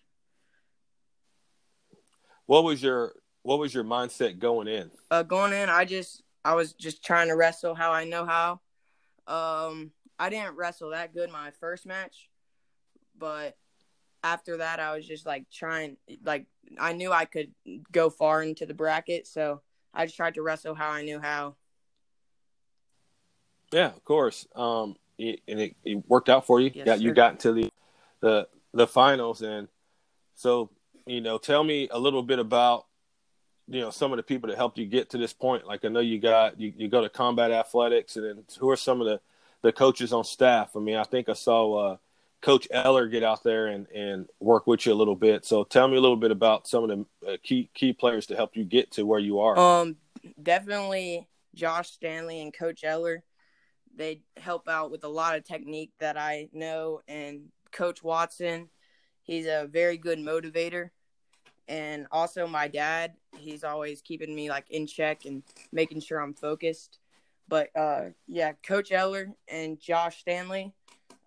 What 2.46 2.64
was 2.64 2.82
your 2.82 3.14
what 3.42 3.58
was 3.58 3.72
your 3.72 3.84
mindset 3.84 4.38
going 4.40 4.66
in? 4.68 4.90
uh, 5.10 5.22
going 5.22 5.52
in, 5.52 5.68
I 5.68 5.84
just 5.84 6.22
I 6.44 6.54
was 6.54 6.72
just 6.72 7.04
trying 7.04 7.28
to 7.28 7.36
wrestle 7.36 7.74
how 7.74 7.92
I 7.92 8.04
know 8.04 8.24
how. 8.24 8.60
Um, 9.26 9.92
I 10.18 10.30
didn't 10.30 10.56
wrestle 10.56 10.90
that 10.90 11.14
good 11.14 11.30
my 11.30 11.50
first 11.60 11.86
match, 11.86 12.28
but 13.18 13.56
after 14.26 14.56
that, 14.58 14.80
I 14.80 14.96
was 14.96 15.06
just 15.06 15.24
like 15.24 15.44
trying, 15.50 15.96
like 16.24 16.46
I 16.78 16.92
knew 16.92 17.12
I 17.12 17.24
could 17.24 17.52
go 17.92 18.10
far 18.10 18.42
into 18.42 18.66
the 18.66 18.74
bracket, 18.74 19.26
so 19.26 19.62
I 19.94 20.06
just 20.06 20.16
tried 20.16 20.34
to 20.34 20.42
wrestle 20.42 20.74
how 20.74 20.90
I 20.90 21.02
knew 21.02 21.20
how. 21.20 21.54
Yeah, 23.72 23.88
of 23.88 24.04
course. 24.04 24.46
Um, 24.54 24.96
it, 25.18 25.40
and 25.48 25.60
it, 25.60 25.76
it 25.84 26.02
worked 26.08 26.28
out 26.28 26.46
for 26.46 26.60
you. 26.60 26.70
Yes, 26.74 26.86
got 26.86 27.00
you 27.00 27.12
got 27.12 27.32
into 27.32 27.52
the 27.52 27.72
the 28.20 28.48
the 28.74 28.86
finals, 28.86 29.42
and 29.42 29.68
so 30.34 30.70
you 31.06 31.20
know, 31.20 31.38
tell 31.38 31.62
me 31.62 31.88
a 31.90 31.98
little 31.98 32.22
bit 32.22 32.38
about 32.38 32.86
you 33.68 33.80
know 33.80 33.90
some 33.90 34.12
of 34.12 34.16
the 34.16 34.22
people 34.22 34.48
that 34.48 34.56
helped 34.56 34.78
you 34.78 34.86
get 34.86 35.10
to 35.10 35.18
this 35.18 35.32
point. 35.32 35.66
Like 35.66 35.84
I 35.84 35.88
know 35.88 36.00
you 36.00 36.18
got 36.18 36.60
you, 36.60 36.72
you 36.76 36.88
go 36.88 37.00
to 37.00 37.08
combat 37.08 37.50
athletics, 37.50 38.16
and 38.16 38.24
then 38.24 38.44
who 38.58 38.70
are 38.70 38.76
some 38.76 39.00
of 39.00 39.06
the 39.06 39.20
the 39.62 39.72
coaches 39.72 40.12
on 40.12 40.24
staff? 40.24 40.76
I 40.76 40.80
mean, 40.80 40.96
I 40.96 41.04
think 41.04 41.28
I 41.28 41.32
saw 41.32 41.74
uh, 41.74 41.96
Coach 42.46 42.68
Eller 42.70 43.08
get 43.08 43.24
out 43.24 43.42
there 43.42 43.66
and, 43.66 43.88
and 43.88 44.28
work 44.38 44.68
with 44.68 44.86
you 44.86 44.92
a 44.92 44.94
little 44.94 45.16
bit. 45.16 45.44
So 45.44 45.64
tell 45.64 45.88
me 45.88 45.96
a 45.96 46.00
little 46.00 46.16
bit 46.16 46.30
about 46.30 46.68
some 46.68 46.88
of 46.88 46.90
the 46.90 47.32
uh, 47.32 47.36
key 47.42 47.68
key 47.74 47.92
players 47.92 48.24
to 48.26 48.36
help 48.36 48.56
you 48.56 48.62
get 48.62 48.92
to 48.92 49.04
where 49.04 49.18
you 49.18 49.40
are. 49.40 49.58
Um, 49.58 49.96
definitely 50.40 51.26
Josh 51.56 51.90
Stanley 51.90 52.40
and 52.40 52.54
Coach 52.54 52.84
Eller. 52.84 53.24
They 53.96 54.20
help 54.36 54.68
out 54.68 54.92
with 54.92 55.02
a 55.02 55.08
lot 55.08 55.36
of 55.36 55.42
technique 55.42 55.90
that 55.98 56.16
I 56.16 56.48
know, 56.52 57.00
and 57.08 57.48
Coach 57.72 58.04
Watson, 58.04 58.68
he's 59.24 59.46
a 59.46 59.68
very 59.68 59.96
good 59.96 60.20
motivator. 60.20 60.90
And 61.66 62.06
also 62.12 62.46
my 62.46 62.68
dad, 62.68 63.14
he's 63.36 63.64
always 63.64 64.02
keeping 64.02 64.32
me 64.32 64.50
like 64.50 64.70
in 64.70 64.86
check 64.86 65.24
and 65.24 65.42
making 65.72 65.98
sure 65.98 66.20
I'm 66.20 66.34
focused. 66.34 67.00
But 67.48 67.70
uh, 67.74 68.10
yeah, 68.28 68.52
Coach 68.64 68.92
Eller 68.92 69.32
and 69.48 69.80
Josh 69.80 70.20
Stanley, 70.20 70.72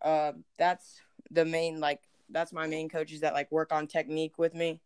uh, 0.02 0.32
that's 0.58 1.02
the 1.32 1.46
main 1.46 1.80
like 1.80 2.02
that's 2.30 2.54
my 2.54 2.68
main 2.68 2.90
coaches 2.90 3.22
that 3.22 3.34
like 3.34 3.52
work 3.52 3.72
on 3.72 3.88
technique 3.88 4.38
with 4.38 4.54
me. 4.54 4.80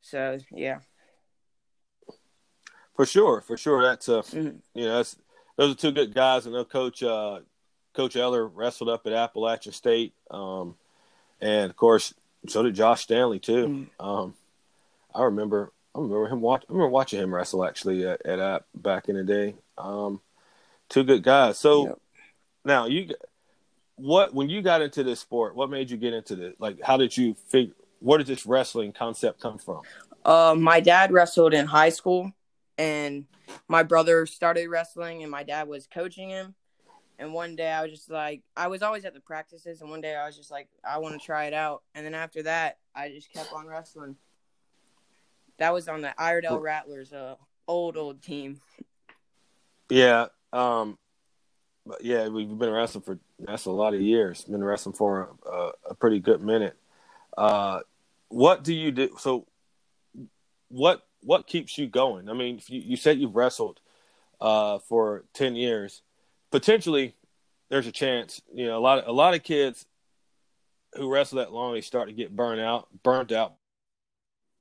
So 0.00 0.38
yeah. 0.50 0.78
For 2.94 3.04
sure, 3.04 3.42
for 3.42 3.56
sure. 3.56 3.82
That's 3.82 4.08
uh, 4.08 4.22
mm-hmm. 4.22 4.56
you 4.74 4.84
know, 4.86 4.96
that's 4.96 5.16
those 5.56 5.72
are 5.72 5.78
two 5.78 5.92
good 5.92 6.14
guys. 6.14 6.46
I 6.46 6.50
know 6.50 6.64
Coach 6.64 7.02
uh, 7.02 7.40
Coach 7.92 8.16
Eller 8.16 8.46
wrestled 8.46 8.88
up 8.88 9.06
at 9.06 9.12
Appalachian 9.12 9.72
State, 9.72 10.14
um, 10.30 10.76
and 11.40 11.70
of 11.70 11.76
course, 11.76 12.14
so 12.48 12.62
did 12.62 12.74
Josh 12.74 13.02
Stanley 13.02 13.38
too. 13.38 13.66
Mm-hmm. 13.66 14.06
Um, 14.06 14.34
I 15.14 15.24
remember, 15.24 15.72
I 15.94 15.98
remember 15.98 16.28
him 16.28 16.40
watch. 16.40 16.64
I 16.68 16.72
remember 16.72 16.90
watching 16.90 17.20
him 17.20 17.34
wrestle 17.34 17.64
actually 17.64 18.06
at, 18.06 18.24
at 18.24 18.38
App 18.38 18.66
back 18.74 19.08
in 19.08 19.16
the 19.16 19.24
day. 19.24 19.56
Um, 19.76 20.20
two 20.88 21.04
good 21.04 21.22
guys. 21.22 21.58
So 21.58 21.88
yep. 21.88 21.98
now 22.64 22.86
you, 22.86 23.10
what 23.96 24.34
when 24.34 24.48
you 24.48 24.62
got 24.62 24.82
into 24.82 25.02
this 25.02 25.20
sport, 25.20 25.56
what 25.56 25.70
made 25.70 25.90
you 25.90 25.96
get 25.96 26.14
into 26.14 26.36
this? 26.36 26.54
Like, 26.58 26.80
how 26.82 26.96
did 26.96 27.16
you 27.16 27.34
figure? 27.34 27.74
Where 28.00 28.18
did 28.18 28.26
this 28.26 28.46
wrestling 28.46 28.92
concept 28.92 29.40
come 29.40 29.58
from? 29.58 29.82
Uh, 30.24 30.54
my 30.56 30.80
dad 30.80 31.12
wrestled 31.12 31.54
in 31.54 31.66
high 31.66 31.88
school 31.88 32.32
and 32.78 33.24
my 33.68 33.82
brother 33.82 34.26
started 34.26 34.68
wrestling 34.68 35.22
and 35.22 35.30
my 35.30 35.42
dad 35.42 35.68
was 35.68 35.86
coaching 35.86 36.28
him 36.28 36.54
and 37.18 37.32
one 37.32 37.56
day 37.56 37.70
i 37.70 37.82
was 37.82 37.90
just 37.90 38.10
like 38.10 38.42
i 38.56 38.66
was 38.66 38.82
always 38.82 39.04
at 39.04 39.14
the 39.14 39.20
practices 39.20 39.80
and 39.80 39.90
one 39.90 40.00
day 40.00 40.14
i 40.14 40.26
was 40.26 40.36
just 40.36 40.50
like 40.50 40.68
i 40.84 40.98
want 40.98 41.18
to 41.18 41.24
try 41.24 41.44
it 41.44 41.54
out 41.54 41.82
and 41.94 42.04
then 42.04 42.14
after 42.14 42.42
that 42.42 42.78
i 42.94 43.08
just 43.08 43.32
kept 43.32 43.52
on 43.52 43.66
wrestling 43.66 44.16
that 45.58 45.72
was 45.72 45.88
on 45.88 46.02
the 46.02 46.20
iredell 46.20 46.58
rattlers 46.58 47.12
uh 47.12 47.34
old 47.68 47.96
old 47.96 48.22
team 48.22 48.60
yeah 49.88 50.26
um 50.52 50.98
but 51.86 52.04
yeah 52.04 52.28
we've 52.28 52.58
been 52.58 52.70
wrestling 52.70 53.02
for 53.02 53.18
that's 53.38 53.66
a 53.66 53.70
lot 53.70 53.94
of 53.94 54.00
years 54.00 54.44
been 54.44 54.64
wrestling 54.64 54.94
for 54.94 55.30
a, 55.50 55.70
a 55.90 55.94
pretty 55.94 56.18
good 56.20 56.42
minute 56.42 56.76
uh 57.36 57.80
what 58.28 58.64
do 58.64 58.72
you 58.72 58.90
do 58.90 59.14
so 59.18 59.46
what 60.68 61.06
what 61.26 61.46
keeps 61.46 61.76
you 61.76 61.86
going? 61.88 62.28
I 62.28 62.34
mean, 62.34 62.60
you, 62.68 62.80
you 62.80 62.96
said 62.96 63.18
you've 63.18 63.36
wrestled 63.36 63.80
uh, 64.40 64.78
for 64.78 65.24
ten 65.34 65.56
years. 65.56 66.02
Potentially, 66.50 67.14
there's 67.68 67.86
a 67.86 67.92
chance. 67.92 68.40
You 68.54 68.66
know, 68.66 68.78
a 68.78 68.80
lot 68.80 68.98
of, 68.98 69.08
a 69.08 69.12
lot 69.12 69.34
of 69.34 69.42
kids 69.42 69.86
who 70.94 71.10
wrestle 71.10 71.38
that 71.38 71.52
long, 71.52 71.74
they 71.74 71.80
start 71.80 72.08
to 72.08 72.14
get 72.14 72.34
burned 72.34 72.60
out. 72.60 72.88
Burnt 73.02 73.32
out. 73.32 73.54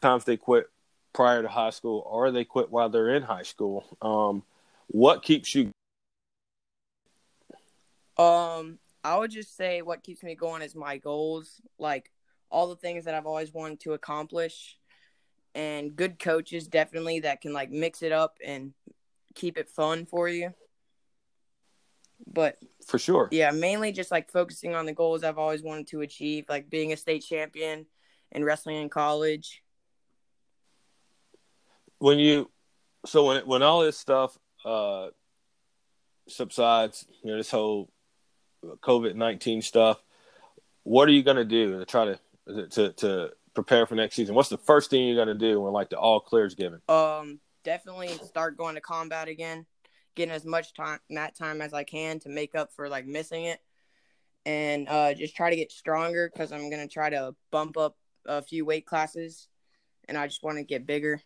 Times 0.01 0.25
they 0.25 0.37
quit 0.37 0.65
prior 1.13 1.41
to 1.41 1.47
high 1.47 1.69
school, 1.69 2.03
or 2.05 2.31
they 2.31 2.43
quit 2.43 2.71
while 2.71 2.89
they're 2.89 3.15
in 3.15 3.23
high 3.23 3.43
school. 3.43 3.97
Um, 4.01 4.43
what 4.87 5.23
keeps 5.23 5.53
you? 5.55 5.71
Um, 8.17 8.79
I 9.03 9.17
would 9.17 9.31
just 9.31 9.55
say 9.55 9.81
what 9.81 10.03
keeps 10.03 10.23
me 10.23 10.35
going 10.35 10.61
is 10.61 10.75
my 10.75 10.97
goals, 10.97 11.61
like 11.77 12.11
all 12.49 12.67
the 12.67 12.75
things 12.75 13.05
that 13.05 13.13
I've 13.13 13.25
always 13.25 13.53
wanted 13.53 13.81
to 13.81 13.93
accomplish 13.93 14.77
and 15.53 15.95
good 15.95 16.19
coaches 16.19 16.67
definitely 16.67 17.21
that 17.21 17.41
can 17.41 17.53
like 17.53 17.71
mix 17.71 18.03
it 18.03 18.11
up 18.11 18.37
and 18.45 18.73
keep 19.33 19.57
it 19.57 19.69
fun 19.69 20.05
for 20.05 20.27
you. 20.27 20.53
But 22.27 22.57
for 22.85 22.99
sure. 22.99 23.29
Yeah, 23.31 23.51
mainly 23.51 23.91
just 23.91 24.11
like 24.11 24.31
focusing 24.31 24.75
on 24.75 24.85
the 24.85 24.93
goals 24.93 25.23
I've 25.23 25.37
always 25.37 25.63
wanted 25.63 25.87
to 25.87 26.01
achieve, 26.01 26.45
like 26.49 26.69
being 26.69 26.91
a 26.93 26.97
state 26.97 27.23
champion 27.23 27.85
and 28.31 28.45
wrestling 28.45 28.77
in 28.77 28.89
college. 28.89 29.61
When 31.99 32.19
you 32.19 32.51
so 33.05 33.25
when 33.25 33.45
when 33.45 33.63
all 33.63 33.81
this 33.81 33.97
stuff 33.97 34.37
uh 34.65 35.09
subsides, 36.27 37.05
you 37.23 37.31
know, 37.31 37.37
this 37.37 37.51
whole 37.51 37.89
COVID 38.81 39.15
nineteen 39.15 39.61
stuff, 39.61 40.01
what 40.83 41.07
are 41.07 41.11
you 41.11 41.23
gonna 41.23 41.45
do 41.45 41.79
to 41.79 41.85
try 41.85 42.05
to 42.05 42.67
to 42.69 42.93
to 42.93 43.31
prepare 43.55 43.85
for 43.85 43.95
next 43.95 44.15
season? 44.15 44.35
What's 44.35 44.49
the 44.49 44.57
first 44.57 44.89
thing 44.89 45.07
you're 45.07 45.15
going 45.15 45.29
to 45.29 45.33
do 45.33 45.61
when 45.61 45.73
like 45.73 45.89
the 45.89 45.97
all 45.97 46.19
clear 46.19 46.45
is 46.45 46.55
given? 46.55 46.81
Um, 46.89 47.39
definitely 47.63 48.09
start 48.09 48.57
going 48.57 48.75
to 48.75 48.81
combat 48.81 49.27
again, 49.27 49.65
getting 50.13 50.35
as 50.35 50.45
much 50.45 50.73
time 50.73 50.99
mat 51.09 51.35
time 51.35 51.61
as 51.61 51.73
I 51.73 51.83
can 51.83 52.19
to 52.19 52.29
make 52.29 52.53
up 52.53 52.71
for 52.73 52.89
like 52.89 53.07
missing 53.07 53.45
it, 53.45 53.59
and 54.45 54.87
uh, 54.87 55.13
just 55.13 55.35
try 55.35 55.49
to 55.49 55.55
get 55.55 55.71
stronger 55.71 56.29
because 56.31 56.51
I'm 56.51 56.69
gonna 56.69 56.87
try 56.87 57.09
to 57.09 57.33
bump 57.49 57.77
up 57.77 57.97
a 58.25 58.41
few 58.41 58.65
weight 58.65 58.85
classes, 58.85 59.47
and 60.07 60.17
I 60.17 60.27
just 60.27 60.43
want 60.43 60.57
to 60.57 60.63
get 60.63 60.85
bigger. 60.85 61.21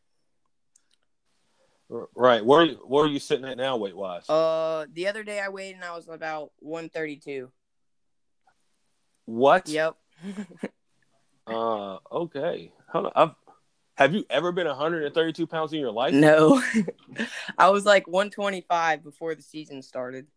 Right. 1.89 2.46
Where 2.46 2.67
where 2.67 3.05
are 3.05 3.08
you 3.08 3.19
sitting 3.19 3.46
at 3.46 3.58
now, 3.58 3.77
weight 3.77 3.96
wise? 3.96 4.29
Uh, 4.29 4.86
the 4.93 5.08
other 5.08 5.24
day 5.24 5.39
I 5.39 5.50
weighed 5.50 5.75
and 5.75 5.84
I 5.84 5.96
was 5.96 6.08
about 6.08 6.51
132. 6.60 7.51
What? 9.25 9.67
Yep. 9.67 9.96
Uh, 11.48 11.98
okay. 12.12 12.72
Hold 12.91 13.08
on. 13.08 13.12
I've, 13.15 13.36
have 13.96 14.13
you 14.13 14.24
ever 14.29 14.51
been 14.51 14.67
132 14.67 15.48
pounds 15.48 15.74
in 15.74 15.79
your 15.79 15.91
life? 15.91 16.13
No. 16.13 16.62
I 17.58 17.69
was 17.69 17.88
like 17.88 18.08
125 18.08 19.03
before 19.03 19.34
the 19.34 19.41
season 19.41 19.81
started. 19.81 20.27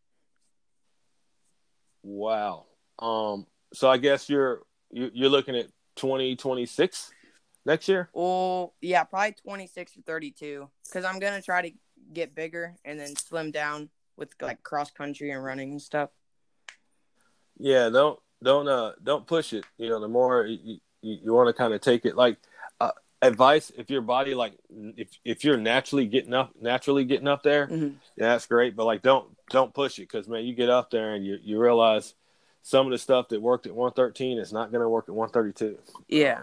Wow. 2.03 2.65
Um. 2.99 3.47
So 3.75 3.91
I 3.91 3.99
guess 3.99 4.31
you're 4.31 4.63
you're 4.91 5.29
looking 5.29 5.55
at 5.55 5.67
2026 5.97 7.13
next 7.65 7.89
year. 7.89 8.09
Well, 8.13 8.75
yeah, 8.81 9.05
probably 9.05 9.33
26 9.33 9.97
or 9.97 10.03
32 10.03 10.69
because 10.85 11.05
I'm 11.05 11.19
gonna 11.19 11.43
try 11.43 11.63
to 11.63 11.75
get 12.13 12.35
bigger 12.35 12.75
and 12.85 12.99
then 12.99 13.17
slim 13.17 13.51
down 13.51 13.89
with 14.17 14.31
like 14.41 14.63
cross 14.63 14.91
country 14.91 15.31
and 15.31 15.43
running 15.43 15.73
and 15.73 15.83
stuff. 15.83 16.11
Yeah, 17.59 17.89
don't 17.89 18.19
don't 18.43 18.69
uh 18.69 18.93
don't 19.03 19.27
push 19.27 19.53
it. 19.53 19.65
You 19.79 19.89
know, 19.89 20.01
the 20.01 20.09
more 20.09 20.47
you, 20.47 20.79
you, 21.01 21.19
you 21.25 21.33
want 21.33 21.49
to 21.49 21.53
kind 21.53 21.75
of 21.75 21.81
take 21.81 22.05
it 22.05 22.17
like 22.17 22.39
uh, 22.81 22.91
advice 23.21 23.71
if 23.77 23.91
your 23.91 24.01
body 24.01 24.35
like 24.35 24.55
if 24.97 25.09
if 25.25 25.45
you're 25.45 25.57
naturally 25.57 26.07
getting 26.07 26.35
up 26.35 26.53
naturally 26.61 27.05
getting 27.05 27.29
up 27.29 27.43
there 27.43 27.67
mm-hmm. 27.67 27.95
yeah 28.17 28.29
that's 28.29 28.47
great 28.47 28.75
but 28.75 28.85
like 28.85 29.03
don't 29.03 29.29
don't 29.51 29.73
push 29.73 29.99
it 29.99 30.03
because 30.03 30.27
man 30.27 30.45
you 30.45 30.55
get 30.55 30.69
up 30.69 30.91
there 30.91 31.15
and 31.15 31.25
you, 31.25 31.39
you 31.43 31.61
realize 31.61 32.15
some 32.63 32.87
of 32.87 32.93
the 32.93 32.99
stuff 32.99 33.29
that 33.29 33.41
worked 33.41 33.67
at 33.67 33.75
113 33.75 34.39
is 34.39 34.53
not 34.53 34.73
going 34.73 34.83
to 34.83 34.89
work 34.89 35.09
at 35.09 35.15
132 35.15 35.79
yeah 36.09 36.43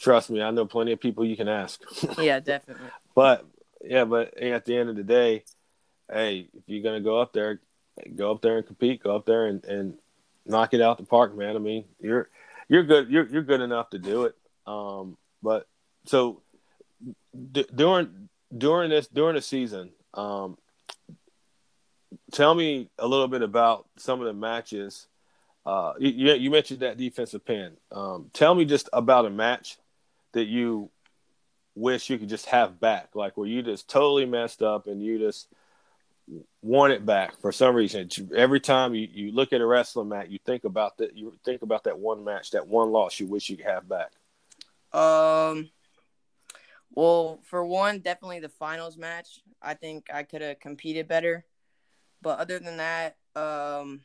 trust 0.00 0.30
me 0.30 0.42
i 0.42 0.50
know 0.50 0.66
plenty 0.66 0.92
of 0.92 1.00
people 1.00 1.24
you 1.24 1.36
can 1.36 1.48
ask 1.48 1.80
yeah 2.18 2.40
definitely 2.40 2.88
but 3.14 3.46
yeah 3.82 4.04
but 4.04 4.36
at 4.38 4.64
the 4.64 4.76
end 4.76 4.88
of 4.88 4.96
the 4.96 5.04
day 5.04 5.44
hey 6.12 6.48
if 6.56 6.62
you're 6.66 6.82
going 6.82 7.00
to 7.00 7.04
go 7.04 7.20
up 7.20 7.32
there 7.32 7.60
go 8.16 8.32
up 8.32 8.40
there 8.40 8.56
and 8.56 8.66
compete 8.66 9.02
go 9.02 9.14
up 9.14 9.26
there 9.26 9.46
and, 9.46 9.64
and 9.64 9.94
knock 10.46 10.74
it 10.74 10.80
out 10.80 10.96
the 10.96 11.04
park 11.04 11.36
man 11.36 11.54
i 11.54 11.58
mean 11.58 11.84
you're 12.00 12.28
you're 12.70 12.84
good. 12.84 13.10
You're 13.10 13.26
you're 13.26 13.42
good 13.42 13.60
enough 13.60 13.90
to 13.90 13.98
do 13.98 14.24
it. 14.24 14.36
Um, 14.64 15.18
but 15.42 15.66
so 16.06 16.40
d- 17.52 17.66
during 17.74 18.28
during 18.56 18.90
this 18.90 19.08
during 19.08 19.34
the 19.34 19.42
season, 19.42 19.90
um, 20.14 20.56
tell 22.32 22.54
me 22.54 22.88
a 22.96 23.08
little 23.08 23.26
bit 23.26 23.42
about 23.42 23.86
some 23.98 24.20
of 24.20 24.26
the 24.26 24.32
matches. 24.32 25.08
Uh, 25.66 25.94
you 25.98 26.32
you 26.32 26.48
mentioned 26.48 26.80
that 26.80 26.96
defensive 26.96 27.44
pin. 27.44 27.72
Um, 27.90 28.30
tell 28.32 28.54
me 28.54 28.64
just 28.64 28.88
about 28.92 29.26
a 29.26 29.30
match 29.30 29.76
that 30.32 30.46
you 30.46 30.90
wish 31.74 32.10
you 32.10 32.18
could 32.18 32.28
just 32.28 32.46
have 32.46 32.80
back, 32.80 33.10
like 33.14 33.36
where 33.36 33.46
you 33.46 33.62
just 33.62 33.88
totally 33.88 34.26
messed 34.26 34.62
up 34.62 34.86
and 34.86 35.02
you 35.02 35.18
just 35.18 35.48
want 36.62 36.92
it 36.92 37.04
back 37.04 37.40
for 37.40 37.52
some 37.52 37.74
reason. 37.74 38.08
Every 38.34 38.60
time 38.60 38.94
you, 38.94 39.08
you 39.12 39.32
look 39.32 39.52
at 39.52 39.60
a 39.60 39.66
wrestling 39.66 40.08
match, 40.08 40.28
you 40.28 40.38
think 40.44 40.64
about 40.64 40.98
that. 40.98 41.16
You 41.16 41.36
think 41.44 41.62
about 41.62 41.84
that 41.84 41.98
one 41.98 42.24
match, 42.24 42.50
that 42.52 42.66
one 42.66 42.90
loss 42.90 43.18
you 43.18 43.26
wish 43.26 43.48
you 43.48 43.56
could 43.56 43.66
have 43.66 43.88
back. 43.88 44.12
Um. 44.92 45.70
Well, 46.92 47.38
for 47.44 47.64
one, 47.64 48.00
definitely 48.00 48.40
the 48.40 48.48
finals 48.48 48.96
match. 48.96 49.42
I 49.62 49.74
think 49.74 50.08
I 50.12 50.24
could 50.24 50.42
have 50.42 50.58
competed 50.58 51.06
better. 51.06 51.44
But 52.20 52.40
other 52.40 52.58
than 52.58 52.78
that, 52.78 53.16
um, 53.36 54.00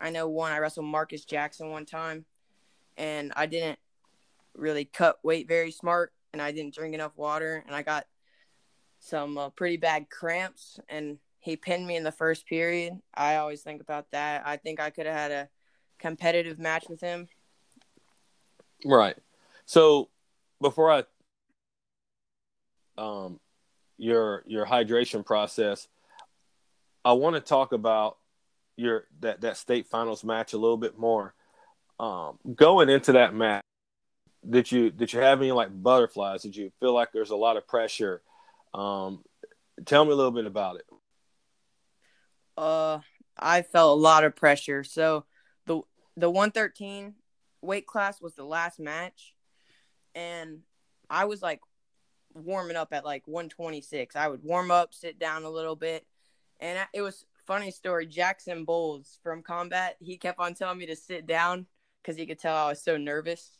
I 0.00 0.10
know 0.10 0.28
one. 0.28 0.52
I 0.52 0.58
wrestled 0.58 0.86
Marcus 0.86 1.24
Jackson 1.24 1.70
one 1.70 1.86
time, 1.86 2.24
and 2.96 3.32
I 3.34 3.46
didn't 3.46 3.78
really 4.54 4.84
cut 4.84 5.18
weight 5.22 5.48
very 5.48 5.70
smart, 5.70 6.12
and 6.32 6.40
I 6.40 6.52
didn't 6.52 6.74
drink 6.74 6.94
enough 6.94 7.16
water, 7.16 7.62
and 7.66 7.74
I 7.74 7.82
got 7.82 8.06
some 9.00 9.38
uh, 9.38 9.50
pretty 9.50 9.76
bad 9.76 10.10
cramps, 10.10 10.78
and 10.88 11.18
he 11.38 11.56
pinned 11.56 11.86
me 11.86 11.96
in 11.96 12.04
the 12.04 12.12
first 12.12 12.46
period. 12.46 12.94
I 13.14 13.36
always 13.36 13.62
think 13.62 13.80
about 13.80 14.10
that. 14.12 14.42
I 14.44 14.56
think 14.56 14.78
I 14.78 14.90
could 14.90 15.06
have 15.06 15.14
had 15.14 15.30
a 15.32 15.48
competitive 15.98 16.58
match 16.58 16.84
with 16.88 17.00
him. 17.00 17.28
Right. 18.84 19.16
So 19.66 20.08
before 20.60 20.90
I 20.90 21.04
um 22.98 23.40
your 23.96 24.42
your 24.46 24.66
hydration 24.66 25.24
process, 25.24 25.88
I 27.04 27.12
want 27.12 27.36
to 27.36 27.40
talk 27.40 27.72
about 27.72 28.18
your 28.76 29.06
that 29.20 29.42
that 29.42 29.56
state 29.56 29.86
finals 29.86 30.24
match 30.24 30.52
a 30.52 30.58
little 30.58 30.76
bit 30.76 30.98
more. 30.98 31.34
Um, 31.98 32.38
going 32.54 32.88
into 32.88 33.12
that 33.12 33.34
match, 33.34 33.62
did 34.48 34.70
you 34.70 34.90
did 34.90 35.12
you 35.12 35.20
have 35.20 35.40
any 35.40 35.52
like 35.52 35.70
butterflies? 35.70 36.42
Did 36.42 36.56
you 36.56 36.72
feel 36.80 36.94
like 36.94 37.12
there's 37.12 37.30
a 37.30 37.36
lot 37.36 37.56
of 37.56 37.66
pressure? 37.66 38.22
Um, 38.72 39.22
tell 39.84 40.04
me 40.04 40.12
a 40.12 40.14
little 40.14 40.30
bit 40.30 40.46
about 40.46 40.76
it. 40.76 40.86
Uh, 42.56 43.00
I 43.38 43.62
felt 43.62 43.98
a 43.98 44.00
lot 44.00 44.24
of 44.24 44.36
pressure. 44.36 44.84
So 44.84 45.24
the 45.66 45.82
the 46.16 46.30
113 46.30 47.14
weight 47.62 47.86
class 47.86 48.20
was 48.20 48.34
the 48.34 48.44
last 48.44 48.80
match, 48.80 49.34
and 50.14 50.60
I 51.08 51.26
was 51.26 51.42
like 51.42 51.60
warming 52.34 52.76
up 52.76 52.92
at 52.92 53.04
like 53.04 53.26
126. 53.26 54.16
I 54.16 54.28
would 54.28 54.42
warm 54.42 54.70
up, 54.70 54.94
sit 54.94 55.18
down 55.18 55.44
a 55.44 55.50
little 55.50 55.76
bit, 55.76 56.06
and 56.60 56.78
it 56.94 57.02
was 57.02 57.26
funny 57.46 57.70
story. 57.70 58.06
Jackson 58.06 58.64
Bowles 58.64 59.18
from 59.22 59.42
combat, 59.42 59.96
he 60.00 60.16
kept 60.16 60.38
on 60.38 60.54
telling 60.54 60.78
me 60.78 60.86
to 60.86 60.96
sit 60.96 61.26
down 61.26 61.66
because 62.02 62.16
he 62.16 62.26
could 62.26 62.38
tell 62.38 62.56
I 62.56 62.68
was 62.68 62.82
so 62.82 62.96
nervous. 62.96 63.59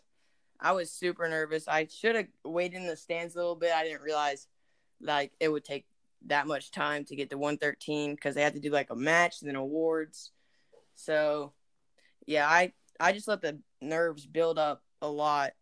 I 0.61 0.73
was 0.73 0.91
super 0.91 1.29
nervous. 1.29 1.67
I 1.67 1.87
should 1.87 2.17
have 2.17 2.27
waited 2.45 2.77
in 2.77 2.87
the 2.87 2.97
stands 2.97 3.35
a 3.35 3.39
little 3.39 3.57
bit. 3.57 3.73
I 3.73 3.85
didn't 3.85 4.03
realize 4.03 4.47
like 5.01 5.33
it 5.41 5.49
would 5.49 5.65
take 5.65 5.87
that 6.27 6.47
much 6.47 6.71
time 6.71 7.05
to 7.07 7.17
get 7.17 7.31
to 7.31 7.39
113 7.39 8.15
because 8.15 8.35
they 8.35 8.43
had 8.43 8.55
to 8.55 8.61
do 8.61 8.71
like 8.71 8.91
a 8.91 8.97
match 8.97 9.41
and 9.41 9.49
then 9.49 9.57
awards. 9.57 10.33
So 10.95 11.53
yeah, 12.27 12.47
I 12.47 12.73
I 12.99 13.13
just 13.13 13.29
let 13.29 13.41
the 13.41 13.59
nerves 13.81 14.27
build 14.27 14.59
up 14.59 14.83
a 15.01 15.09
lot 15.09 15.53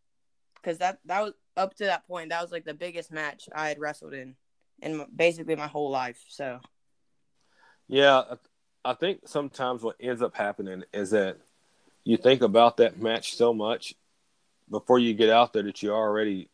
because 0.56 0.78
that 0.78 0.98
that 1.04 1.22
was 1.22 1.32
up 1.56 1.74
to 1.74 1.84
that 1.84 2.06
point 2.06 2.30
that 2.30 2.42
was 2.42 2.52
like 2.52 2.64
the 2.64 2.74
biggest 2.74 3.12
match 3.12 3.48
I 3.54 3.68
had 3.68 3.78
wrestled 3.78 4.14
in 4.14 4.34
in 4.80 5.04
basically 5.14 5.56
my 5.56 5.68
whole 5.68 5.90
life. 5.90 6.24
So 6.28 6.60
yeah, 7.86 8.22
I 8.84 8.94
think 8.94 9.20
sometimes 9.26 9.82
what 9.82 9.96
ends 10.00 10.22
up 10.22 10.36
happening 10.36 10.84
is 10.92 11.10
that 11.10 11.38
you 12.04 12.16
think 12.16 12.42
about 12.42 12.78
that 12.78 13.00
match 13.00 13.34
so 13.34 13.52
much 13.52 13.94
before 14.70 14.98
you 14.98 15.14
get 15.14 15.30
out 15.30 15.52
there 15.52 15.62
that 15.62 15.82
you're 15.82 15.96
already 15.96 16.48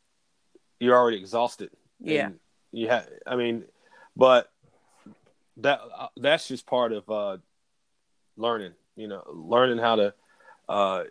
you're 0.80 0.96
already 0.96 1.18
exhausted. 1.18 1.70
Yeah. 2.00 2.30
You 2.72 2.88
have 2.88 3.08
I 3.26 3.36
mean, 3.36 3.64
but 4.16 4.50
that 5.58 5.80
uh, 5.96 6.08
that's 6.16 6.48
just 6.48 6.66
part 6.66 6.92
of 6.92 7.08
uh 7.08 7.38
learning, 8.36 8.72
you 8.96 9.08
know, 9.08 9.22
learning 9.32 9.78
how 9.78 9.96
to 9.96 10.14
uh 10.68 11.04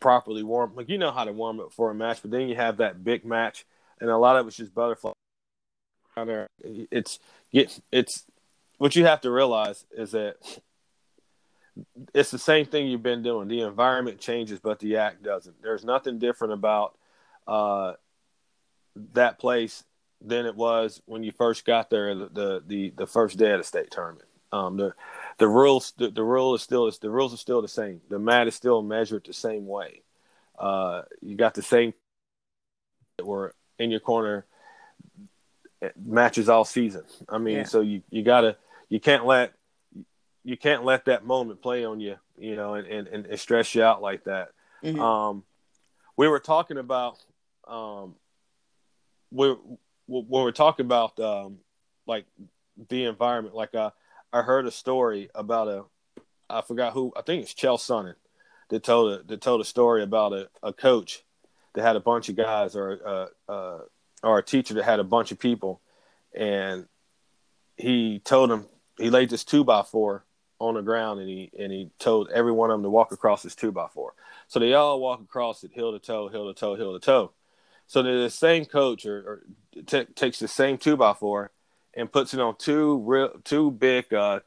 properly 0.00 0.42
warm 0.42 0.72
like 0.74 0.88
you 0.88 0.98
know 0.98 1.10
how 1.10 1.24
to 1.24 1.32
warm 1.32 1.60
up 1.60 1.72
for 1.72 1.90
a 1.90 1.94
match, 1.94 2.20
but 2.22 2.30
then 2.30 2.48
you 2.48 2.56
have 2.56 2.78
that 2.78 3.02
big 3.02 3.24
match 3.24 3.64
and 4.00 4.10
a 4.10 4.18
lot 4.18 4.36
of 4.36 4.46
it's 4.46 4.56
just 4.56 4.74
butterfly. 4.74 5.12
It's 6.62 7.18
get 7.52 7.78
it's 7.92 8.24
what 8.78 8.96
you 8.96 9.06
have 9.06 9.20
to 9.22 9.30
realize 9.30 9.84
is 9.96 10.12
that 10.12 10.36
it's 12.14 12.30
the 12.30 12.38
same 12.38 12.66
thing 12.66 12.86
you've 12.86 13.02
been 13.02 13.22
doing. 13.22 13.48
The 13.48 13.62
environment 13.62 14.20
changes, 14.20 14.60
but 14.60 14.78
the 14.78 14.96
act 14.96 15.22
doesn't. 15.22 15.62
There's 15.62 15.84
nothing 15.84 16.18
different 16.18 16.54
about 16.54 16.96
uh, 17.46 17.94
that 19.12 19.38
place 19.38 19.84
than 20.24 20.46
it 20.46 20.56
was 20.56 21.02
when 21.06 21.22
you 21.22 21.32
first 21.32 21.64
got 21.64 21.90
there. 21.90 22.14
The 22.14 22.62
the 22.66 22.92
the, 22.96 23.06
first 23.06 23.38
day 23.38 23.52
of 23.52 23.58
the 23.58 23.64
state 23.64 23.90
tournament. 23.90 24.28
Um, 24.52 24.76
the 24.76 24.94
the 25.38 25.48
rules 25.48 25.92
the, 25.98 26.10
the 26.10 26.22
rule 26.22 26.54
is 26.54 26.62
still 26.62 26.90
the 26.90 27.10
rules 27.10 27.34
are 27.34 27.38
still 27.38 27.60
the 27.60 27.68
same. 27.68 28.00
The 28.08 28.18
mat 28.18 28.46
is 28.46 28.54
still 28.54 28.82
measured 28.82 29.24
the 29.24 29.32
same 29.32 29.66
way. 29.66 30.02
Uh, 30.58 31.02
you 31.20 31.36
got 31.36 31.54
the 31.54 31.62
same 31.62 31.92
that 33.18 33.26
were 33.26 33.54
in 33.78 33.90
your 33.90 34.00
corner 34.00 34.46
eh, 35.82 35.90
matches 36.02 36.48
all 36.48 36.64
season. 36.64 37.04
I 37.28 37.38
mean, 37.38 37.58
yeah. 37.58 37.64
so 37.64 37.82
you 37.82 38.02
you 38.10 38.22
gotta 38.22 38.56
you 38.88 39.00
can't 39.00 39.26
let 39.26 39.52
you 40.46 40.56
can't 40.56 40.84
let 40.84 41.06
that 41.06 41.26
moment 41.26 41.60
play 41.60 41.84
on 41.84 41.98
you, 41.98 42.16
you 42.38 42.54
know, 42.54 42.74
and, 42.74 42.86
and, 42.86 43.26
and 43.26 43.40
stress 43.40 43.74
you 43.74 43.82
out 43.82 44.00
like 44.00 44.22
that. 44.24 44.50
Mm-hmm. 44.84 45.00
Um, 45.00 45.42
we 46.16 46.28
were 46.28 46.38
talking 46.38 46.78
about, 46.78 47.18
um, 47.66 48.14
we 49.32 49.56
when 50.06 50.44
we're 50.44 50.52
talking 50.52 50.86
about, 50.86 51.18
um, 51.18 51.58
like 52.06 52.26
the 52.88 53.06
environment, 53.06 53.56
like 53.56 53.74
I, 53.74 53.90
I 54.32 54.42
heard 54.42 54.68
a 54.68 54.70
story 54.70 55.30
about 55.34 55.66
a, 55.66 55.84
I 56.48 56.60
forgot 56.60 56.92
who, 56.92 57.12
I 57.16 57.22
think 57.22 57.42
it's 57.42 57.52
Chael 57.52 57.76
Sonnen 57.76 58.14
that 58.68 58.84
told 58.84 59.14
a, 59.14 59.22
that 59.24 59.40
told 59.40 59.60
a 59.60 59.64
story 59.64 60.04
about 60.04 60.32
a, 60.32 60.48
a 60.62 60.72
coach 60.72 61.24
that 61.74 61.82
had 61.82 61.96
a 61.96 62.00
bunch 62.00 62.28
of 62.28 62.36
guys 62.36 62.76
or, 62.76 63.00
uh, 63.04 63.52
uh, 63.52 63.78
or 64.22 64.38
a 64.38 64.44
teacher 64.44 64.74
that 64.74 64.84
had 64.84 65.00
a 65.00 65.04
bunch 65.04 65.32
of 65.32 65.40
people 65.40 65.80
and 66.32 66.86
he 67.76 68.20
told 68.20 68.48
them 68.48 68.66
he 68.96 69.10
laid 69.10 69.28
this 69.28 69.42
two 69.42 69.64
by 69.64 69.82
four 69.82 70.22
on 70.58 70.74
the 70.74 70.82
ground 70.82 71.20
and 71.20 71.28
he 71.28 71.50
and 71.58 71.72
he 71.72 71.90
told 71.98 72.30
every 72.30 72.52
one 72.52 72.70
of 72.70 72.74
them 72.74 72.82
to 72.82 72.90
walk 72.90 73.12
across 73.12 73.42
this 73.42 73.54
two 73.54 73.72
by 73.72 73.86
four. 73.88 74.14
So 74.48 74.58
they 74.58 74.74
all 74.74 75.00
walk 75.00 75.20
across 75.20 75.64
it 75.64 75.72
heel 75.72 75.92
to 75.92 75.98
toe, 75.98 76.28
heel 76.28 76.52
to 76.52 76.58
toe, 76.58 76.74
heel 76.76 76.98
to 76.98 77.04
toe. 77.04 77.32
So 77.86 78.02
the 78.02 78.30
same 78.30 78.64
coach 78.64 79.06
or, 79.06 79.18
or 79.18 79.42
t- 79.86 80.06
takes 80.14 80.38
the 80.38 80.48
same 80.48 80.78
two 80.78 80.96
by 80.96 81.12
four 81.12 81.50
and 81.94 82.10
puts 82.10 82.34
it 82.34 82.40
on 82.40 82.56
two 82.56 82.98
real 82.98 83.30
two 83.44 83.70
big 83.70 84.12
uh, 84.12 84.40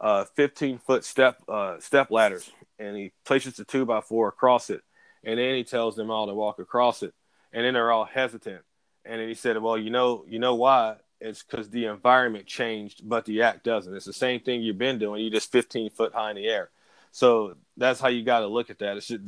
uh, 0.00 0.24
15 0.36 0.78
foot 0.78 1.04
step 1.04 1.42
uh, 1.48 1.78
step 1.80 2.10
ladders 2.10 2.50
and 2.78 2.96
he 2.96 3.12
places 3.24 3.54
the 3.54 3.64
two 3.64 3.84
by 3.84 4.00
four 4.00 4.28
across 4.28 4.70
it 4.70 4.82
and 5.24 5.38
then 5.38 5.54
he 5.54 5.64
tells 5.64 5.96
them 5.96 6.10
all 6.10 6.26
to 6.26 6.34
walk 6.34 6.58
across 6.58 7.02
it 7.02 7.12
and 7.52 7.64
then 7.64 7.74
they're 7.74 7.92
all 7.92 8.04
hesitant 8.04 8.62
and 9.04 9.20
then 9.20 9.28
he 9.28 9.34
said 9.34 9.58
well 9.58 9.76
you 9.76 9.90
know 9.90 10.24
you 10.28 10.38
know 10.38 10.54
why 10.54 10.96
it's 11.20 11.42
because 11.42 11.68
the 11.70 11.86
environment 11.86 12.46
changed, 12.46 13.08
but 13.08 13.24
the 13.24 13.42
act 13.42 13.64
doesn't. 13.64 13.94
It's 13.94 14.06
the 14.06 14.12
same 14.12 14.40
thing 14.40 14.62
you've 14.62 14.78
been 14.78 14.98
doing. 14.98 15.22
You're 15.22 15.30
just 15.30 15.52
15 15.52 15.90
foot 15.90 16.14
high 16.14 16.30
in 16.30 16.36
the 16.36 16.46
air. 16.46 16.70
So 17.12 17.56
that's 17.76 18.00
how 18.00 18.08
you 18.08 18.24
got 18.24 18.40
to 18.40 18.46
look 18.46 18.70
at 18.70 18.78
that. 18.78 18.96
It's 18.96 19.08
just, 19.08 19.22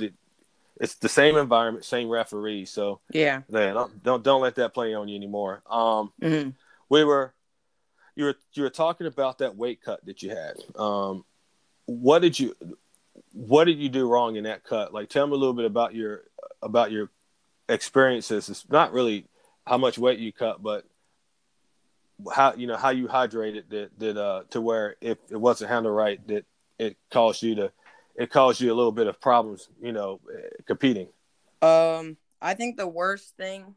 it's 0.80 0.94
the 0.96 1.08
same 1.08 1.36
environment, 1.36 1.84
same 1.84 2.08
referee. 2.08 2.64
So 2.64 3.00
yeah, 3.10 3.42
man, 3.48 3.74
don't, 3.74 4.02
don't 4.02 4.24
don't 4.24 4.40
let 4.40 4.56
that 4.56 4.74
play 4.74 4.94
on 4.94 5.08
you 5.08 5.16
anymore. 5.16 5.62
Um, 5.68 6.12
mm-hmm. 6.20 6.50
we 6.88 7.04
were 7.04 7.34
you 8.14 8.24
were 8.24 8.36
you 8.54 8.62
were 8.62 8.70
talking 8.70 9.06
about 9.06 9.38
that 9.38 9.56
weight 9.56 9.82
cut 9.82 10.04
that 10.06 10.22
you 10.22 10.30
had. 10.30 10.56
Um, 10.76 11.24
what 11.86 12.20
did 12.20 12.38
you 12.38 12.54
what 13.32 13.64
did 13.64 13.78
you 13.78 13.88
do 13.88 14.08
wrong 14.08 14.36
in 14.36 14.44
that 14.44 14.64
cut? 14.64 14.92
Like, 14.92 15.08
tell 15.08 15.26
me 15.26 15.34
a 15.34 15.36
little 15.36 15.54
bit 15.54 15.66
about 15.66 15.94
your 15.94 16.22
about 16.62 16.90
your 16.90 17.10
experiences. 17.68 18.48
It's 18.48 18.68
not 18.68 18.92
really 18.92 19.26
how 19.66 19.78
much 19.78 19.98
weight 19.98 20.18
you 20.18 20.32
cut, 20.32 20.62
but 20.62 20.84
how 22.32 22.54
you 22.54 22.66
know 22.66 22.76
how 22.76 22.90
you 22.90 23.08
hydrated 23.08 23.68
that 23.70 23.90
that 23.98 24.16
uh 24.16 24.42
to 24.50 24.60
where 24.60 24.96
if 25.00 25.18
it 25.30 25.36
wasn't 25.36 25.70
handled 25.70 25.94
right 25.94 26.26
that 26.28 26.44
it 26.78 26.96
caused 27.10 27.42
you 27.42 27.54
to 27.54 27.72
it 28.16 28.30
caused 28.30 28.60
you 28.60 28.72
a 28.72 28.74
little 28.74 28.92
bit 28.92 29.06
of 29.06 29.20
problems 29.20 29.68
you 29.80 29.92
know 29.92 30.20
competing? 30.66 31.08
Um 31.60 32.16
i 32.40 32.54
think 32.54 32.76
the 32.76 32.88
worst 32.88 33.36
thing 33.36 33.74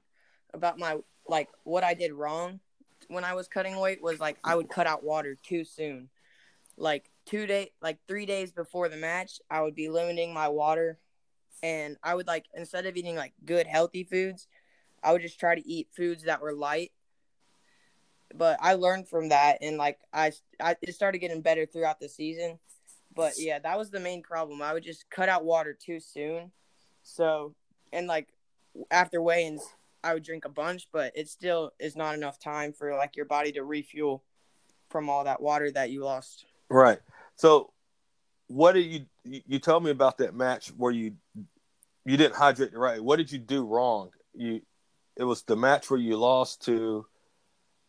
about 0.54 0.80
my 0.80 0.98
like 1.28 1.50
what 1.64 1.84
i 1.84 1.94
did 1.94 2.12
wrong 2.12 2.60
when 3.08 3.24
i 3.24 3.34
was 3.34 3.48
cutting 3.48 3.78
weight 3.80 4.02
was 4.02 4.20
like 4.20 4.38
i 4.44 4.56
would 4.56 4.70
cut 4.70 4.88
out 4.88 5.04
water 5.04 5.38
too 5.44 5.64
soon. 5.64 6.10
Like 6.78 7.10
two 7.26 7.48
day 7.48 7.72
like 7.82 7.98
three 8.08 8.26
days 8.26 8.52
before 8.52 8.88
the 8.90 8.98
match 8.98 9.40
i 9.50 9.62
would 9.62 9.76
be 9.76 9.90
limiting 9.90 10.34
my 10.34 10.48
water 10.48 11.00
and 11.64 11.98
i 12.04 12.14
would 12.14 12.28
like 12.28 12.46
instead 12.54 12.86
of 12.86 12.96
eating 12.96 13.16
like 13.16 13.34
good 13.46 13.68
healthy 13.68 14.04
foods 14.04 14.48
i 15.04 15.12
would 15.12 15.22
just 15.22 15.40
try 15.40 15.56
to 15.56 15.68
eat 15.68 15.88
foods 15.96 16.24
that 16.24 16.42
were 16.42 16.54
light 16.54 16.92
but 18.34 18.58
I 18.62 18.74
learned 18.74 19.08
from 19.08 19.30
that, 19.30 19.60
and 19.62 19.78
like 19.78 20.00
I, 20.14 20.32
I 20.60 20.76
it 20.82 20.94
started 20.96 21.20
getting 21.20 21.42
better 21.42 21.66
throughout 21.66 22.00
the 22.00 22.10
season. 22.10 22.60
But 23.14 23.34
yeah, 23.38 23.60
that 23.60 23.78
was 23.78 23.92
the 23.92 24.00
main 24.00 24.22
problem. 24.22 24.62
I 24.62 24.74
would 24.74 24.84
just 24.84 25.10
cut 25.10 25.30
out 25.30 25.46
water 25.46 25.78
too 25.80 26.00
soon. 26.00 26.52
So 27.04 27.56
and 27.94 28.08
like 28.08 28.28
after 28.92 29.22
weigh-ins, 29.22 29.64
I 30.04 30.14
would 30.14 30.24
drink 30.24 30.46
a 30.46 30.50
bunch, 30.50 30.88
but 30.92 31.12
it 31.16 31.30
still 31.30 31.72
is 31.80 31.96
not 31.96 32.16
enough 32.16 32.40
time 32.40 32.74
for 32.74 32.96
like 32.96 33.16
your 33.16 33.26
body 33.26 33.52
to 33.54 33.64
refuel 33.64 34.24
from 34.90 35.10
all 35.10 35.24
that 35.24 35.42
water 35.42 35.72
that 35.72 35.90
you 35.90 36.04
lost. 36.04 36.46
Right. 36.70 37.00
So, 37.36 37.72
what 38.48 38.74
did 38.74 38.86
you 38.86 39.06
you 39.24 39.60
told 39.60 39.84
me 39.84 39.92
about 39.92 40.20
that 40.20 40.36
match 40.36 40.70
where 40.70 40.92
you 40.92 41.16
you 42.06 42.18
didn't 42.18 42.36
hydrate 42.36 42.78
right? 42.78 43.04
What 43.04 43.16
did 43.18 43.32
you 43.32 43.40
do 43.40 43.66
wrong? 43.66 44.12
You 44.34 44.62
it 45.16 45.24
was 45.24 45.42
the 45.44 45.56
match 45.56 45.90
where 45.90 46.00
you 46.00 46.18
lost 46.18 46.66
to 46.66 47.06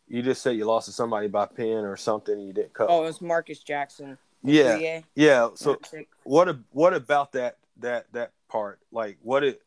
you 0.07 0.21
just 0.21 0.41
said 0.41 0.51
you 0.51 0.65
lost 0.65 0.85
to 0.87 0.91
somebody 0.91 1.27
by 1.27 1.45
pin 1.45 1.85
or 1.85 1.97
something. 1.97 2.39
you 2.39 2.53
didn't 2.53 2.73
cut. 2.73 2.87
Oh, 2.89 3.03
it 3.03 3.07
was 3.07 3.21
Marcus 3.21 3.59
Jackson. 3.59 4.17
Yeah, 4.43 5.01
yeah. 5.15 5.49
So 5.55 5.77
what? 6.23 6.57
What 6.71 6.93
about 6.93 7.33
that? 7.33 7.57
That 7.79 8.11
that 8.13 8.31
part? 8.47 8.79
Like 8.91 9.17
what 9.21 9.43
it? 9.43 9.61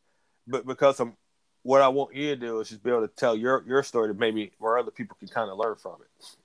But 0.47 0.67
because 0.67 0.99
I'm, 1.01 1.15
what 1.63 1.83
I 1.83 1.89
want 1.89 2.15
you 2.15 2.29
to 2.29 2.37
do 2.37 2.61
is 2.61 2.71
just 2.71 2.83
be 2.83 2.91
able 2.91 3.07
to 3.07 3.15
tell 3.15 3.37
your 3.37 3.65
your 3.67 3.83
story 3.83 4.09
to 4.09 4.15
maybe 4.15 4.53
where 4.59 4.79
other 4.79 4.91
people 4.91 5.17
can 5.19 5.29
kind 5.29 5.51
of 5.51 5.59
learn 5.59 5.77
from 5.77 5.97
it. 6.01 6.37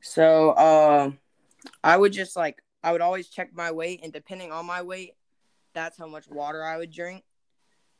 So, 0.00 0.50
uh, 0.50 1.10
I 1.82 1.96
would 1.96 2.12
just 2.12 2.36
like 2.36 2.62
I 2.82 2.92
would 2.92 3.00
always 3.00 3.28
check 3.28 3.50
my 3.54 3.72
weight, 3.72 4.00
and 4.02 4.12
depending 4.12 4.52
on 4.52 4.64
my 4.64 4.82
weight, 4.82 5.14
that's 5.74 5.98
how 5.98 6.06
much 6.06 6.28
water 6.28 6.64
I 6.64 6.78
would 6.78 6.90
drink. 6.90 7.24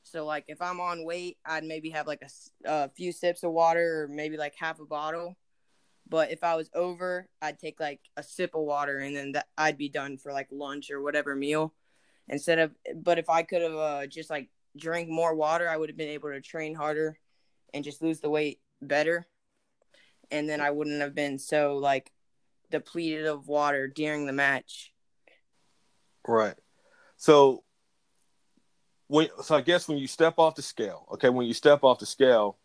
So 0.07 0.25
like 0.25 0.45
if 0.47 0.63
I'm 0.63 0.81
on 0.81 1.05
weight, 1.05 1.37
I'd 1.45 1.65
maybe 1.65 1.91
have 1.91 2.07
like 2.07 2.23
a, 2.23 2.31
a 2.71 2.89
few 2.91 3.11
sips 3.11 3.43
of 3.43 3.51
water 3.51 4.05
or 4.05 4.09
maybe 4.09 4.37
like 4.37 4.55
half 4.57 4.79
a 4.79 4.85
bottle. 4.85 5.37
But 6.09 6.31
if 6.31 6.45
I 6.45 6.55
was 6.55 6.71
over, 6.75 7.29
I'd 7.43 7.59
take 7.59 7.81
like 7.81 8.01
a 8.17 8.23
sip 8.23 8.55
of 8.55 8.63
water 8.63 8.99
and 8.99 9.17
then 9.17 9.33
that, 9.33 9.49
I'd 9.59 9.77
be 9.77 9.89
done 9.89 10.17
for 10.17 10.33
like 10.33 10.47
lunch 10.53 10.93
or 10.93 11.03
whatever 11.03 11.35
meal. 11.35 11.75
Instead 12.29 12.61
of, 12.61 12.73
but 12.95 13.19
if 13.19 13.29
I 13.29 13.43
could 13.43 13.63
have 13.63 13.75
uh, 13.75 14.07
just 14.07 14.31
like 14.31 14.49
drank 14.77 15.09
more 15.09 15.35
water, 15.35 15.69
I 15.69 15.77
would 15.77 15.89
have 15.89 15.99
been 15.99 16.09
able 16.09 16.31
to 16.31 16.41
train 16.41 16.77
harder 16.77 17.19
and 17.75 17.83
just 17.83 18.01
lose 18.01 18.21
the 18.21 18.31
weight 18.31 18.61
better. 18.81 19.27
And 20.31 20.49
then 20.49 20.61
I 20.61 20.71
wouldn't 20.71 21.01
have 21.01 21.17
been 21.17 21.39
so 21.41 21.79
like 21.79 22.13
depleted 22.71 23.27
of 23.27 23.49
water 23.49 23.89
during 23.89 24.27
the 24.27 24.33
match. 24.33 24.93
Right. 26.27 26.55
So 27.17 27.65
when 29.09 29.29
so 29.43 29.55
I 29.57 29.61
guess 29.61 29.89
when 29.89 29.99
you 29.99 30.07
step 30.07 30.35
off 30.39 30.55
the 30.55 30.63
scale, 30.63 31.07
okay, 31.13 31.29
when 31.29 31.47
you 31.47 31.55
step 31.55 31.85
off 31.85 31.99
the 31.99 32.07
scale, 32.07 32.57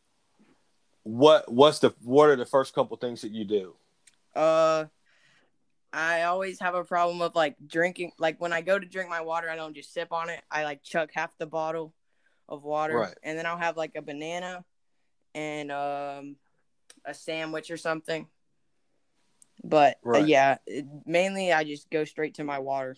what 1.04 1.52
what's 1.52 1.80
the 1.80 1.94
what 2.04 2.30
are 2.30 2.36
the 2.36 2.46
first 2.46 2.74
couple 2.74 2.98
things 2.98 3.22
that 3.22 3.32
you 3.32 3.46
do? 3.46 3.76
Uh 4.36 4.86
I 5.94 6.24
always 6.24 6.60
have 6.62 6.74
a 6.74 6.86
problem 6.86 7.22
of 7.22 7.36
like 7.36 7.56
drinking 7.68 8.14
like 8.18 8.40
when 8.40 8.54
I 8.54 8.62
go 8.62 8.80
to 8.80 8.86
drink 8.86 9.10
my 9.10 9.22
water, 9.22 9.50
I 9.50 9.56
don't 9.56 9.76
just 9.76 9.94
sip 9.94 10.12
on 10.12 10.30
it. 10.30 10.42
I 10.50 10.64
like 10.64 10.84
chuck 10.84 11.10
half 11.14 11.38
the 11.38 11.46
bottle 11.46 11.94
of 12.48 12.64
water 12.64 12.96
Right. 12.96 13.16
and 13.24 13.38
then 13.38 13.46
I'll 13.46 13.58
have 13.58 13.78
like 13.78 13.96
a 13.96 14.02
banana 14.02 14.64
and 15.36 15.72
um 15.72 16.36
a 17.06 17.14
sandwich 17.14 17.72
or 17.72 17.78
something. 17.78 18.28
But 19.64 19.98
uh, 20.06 20.20
yeah, 20.20 20.58
it, 20.66 20.86
mainly 21.06 21.54
I 21.54 21.64
just 21.64 21.90
go 21.90 22.04
straight 22.04 22.36
to 22.36 22.44
my 22.44 22.60
water. 22.60 22.96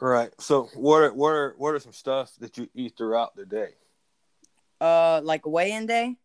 Right. 0.00 0.30
So 0.40 0.64
what 0.74 1.02
are 1.02 1.12
what 1.12 1.28
are 1.30 1.54
what 1.58 1.74
are 1.74 1.78
some 1.78 1.92
stuff 1.92 2.32
that 2.40 2.56
you 2.56 2.68
eat 2.74 2.94
throughout 2.96 3.36
the 3.36 3.44
day? 3.44 3.74
Uh 4.80 5.20
like 5.22 5.46
weigh-in 5.46 5.86
day? 5.86 6.16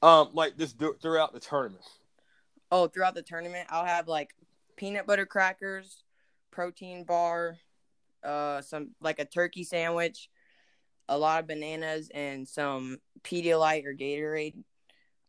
Um, 0.00 0.30
like 0.32 0.56
this 0.56 0.72
dur- 0.72 0.96
throughout 1.02 1.32
the 1.32 1.40
tournament. 1.40 1.84
Oh, 2.70 2.86
throughout 2.86 3.16
the 3.16 3.22
tournament, 3.22 3.66
I'll 3.70 3.84
have 3.84 4.06
like 4.06 4.30
peanut 4.76 5.06
butter 5.06 5.26
crackers, 5.26 6.04
protein 6.52 7.02
bar, 7.02 7.56
uh, 8.22 8.60
some 8.62 8.90
like 9.00 9.18
a 9.18 9.24
turkey 9.24 9.64
sandwich, 9.64 10.30
a 11.08 11.18
lot 11.18 11.40
of 11.40 11.48
bananas, 11.48 12.10
and 12.14 12.46
some 12.46 12.98
Pedialyte 13.24 13.84
or 13.86 13.94
Gatorade. 13.94 14.54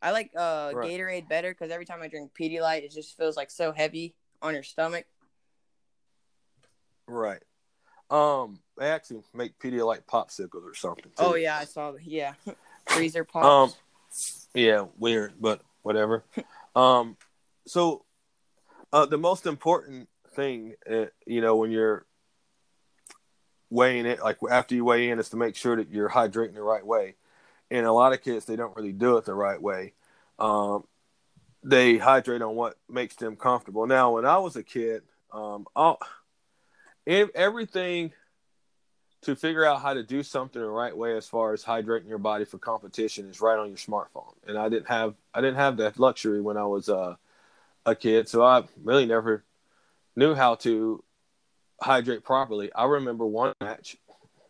I 0.00 0.12
like 0.12 0.30
uh 0.36 0.72
Right. 0.74 0.88
Gatorade 0.92 1.28
better 1.28 1.50
because 1.50 1.72
every 1.72 1.84
time 1.84 2.00
I 2.02 2.06
drink 2.06 2.30
Pedialyte, 2.38 2.84
it 2.84 2.92
just 2.92 3.16
feels 3.16 3.36
like 3.36 3.50
so 3.50 3.72
heavy 3.72 4.14
on 4.40 4.54
your 4.54 4.62
stomach. 4.62 5.06
Right. 7.10 7.42
Um, 8.10 8.60
they 8.76 8.86
actually 8.86 9.22
make 9.34 9.58
Pedialyte 9.58 10.04
popsicles 10.04 10.64
or 10.64 10.74
something. 10.74 11.04
too. 11.04 11.10
Oh 11.18 11.34
yeah, 11.34 11.56
I 11.56 11.64
saw. 11.64 11.92
Yeah, 12.02 12.34
freezer 12.86 13.20
Um, 13.34 13.70
pops. 13.70 14.48
yeah, 14.54 14.86
weird, 14.98 15.34
but 15.40 15.60
whatever. 15.82 16.24
um, 16.76 17.16
so, 17.66 18.04
uh, 18.92 19.06
the 19.06 19.18
most 19.18 19.46
important 19.46 20.08
thing, 20.34 20.74
uh, 20.90 21.06
you 21.26 21.40
know, 21.40 21.56
when 21.56 21.70
you're 21.70 22.04
weighing 23.70 24.06
it, 24.06 24.20
like 24.22 24.38
after 24.50 24.74
you 24.74 24.84
weigh 24.84 25.10
in, 25.10 25.18
is 25.18 25.28
to 25.30 25.36
make 25.36 25.54
sure 25.54 25.76
that 25.76 25.90
you're 25.90 26.08
hydrating 26.08 26.54
the 26.54 26.62
right 26.62 26.84
way. 26.84 27.14
And 27.70 27.86
a 27.86 27.92
lot 27.92 28.12
of 28.12 28.22
kids, 28.22 28.44
they 28.46 28.56
don't 28.56 28.74
really 28.76 28.92
do 28.92 29.16
it 29.16 29.24
the 29.24 29.34
right 29.34 29.60
way. 29.60 29.92
Um, 30.40 30.84
they 31.62 31.98
hydrate 31.98 32.42
on 32.42 32.56
what 32.56 32.76
makes 32.88 33.14
them 33.14 33.36
comfortable. 33.36 33.86
Now, 33.86 34.14
when 34.14 34.26
I 34.26 34.38
was 34.38 34.56
a 34.56 34.64
kid, 34.64 35.02
um, 35.32 35.66
I'll, 35.76 35.98
everything 37.06 38.12
to 39.22 39.36
figure 39.36 39.64
out 39.64 39.82
how 39.82 39.92
to 39.92 40.02
do 40.02 40.22
something 40.22 40.60
the 40.60 40.68
right 40.68 40.96
way 40.96 41.16
as 41.16 41.26
far 41.26 41.52
as 41.52 41.62
hydrating 41.62 42.08
your 42.08 42.18
body 42.18 42.44
for 42.44 42.58
competition 42.58 43.28
is 43.28 43.40
right 43.40 43.58
on 43.58 43.68
your 43.68 43.76
smartphone. 43.76 44.32
And 44.46 44.56
I 44.56 44.68
didn't 44.68 44.88
have 44.88 45.14
I 45.34 45.40
didn't 45.40 45.56
have 45.56 45.76
that 45.78 45.98
luxury 45.98 46.40
when 46.40 46.56
I 46.56 46.64
was 46.64 46.88
uh, 46.88 47.16
a 47.84 47.94
kid, 47.94 48.28
so 48.28 48.42
I 48.42 48.64
really 48.82 49.06
never 49.06 49.44
knew 50.16 50.34
how 50.34 50.54
to 50.56 51.02
hydrate 51.80 52.24
properly. 52.24 52.72
I 52.72 52.84
remember 52.84 53.26
one 53.26 53.52
match. 53.60 53.96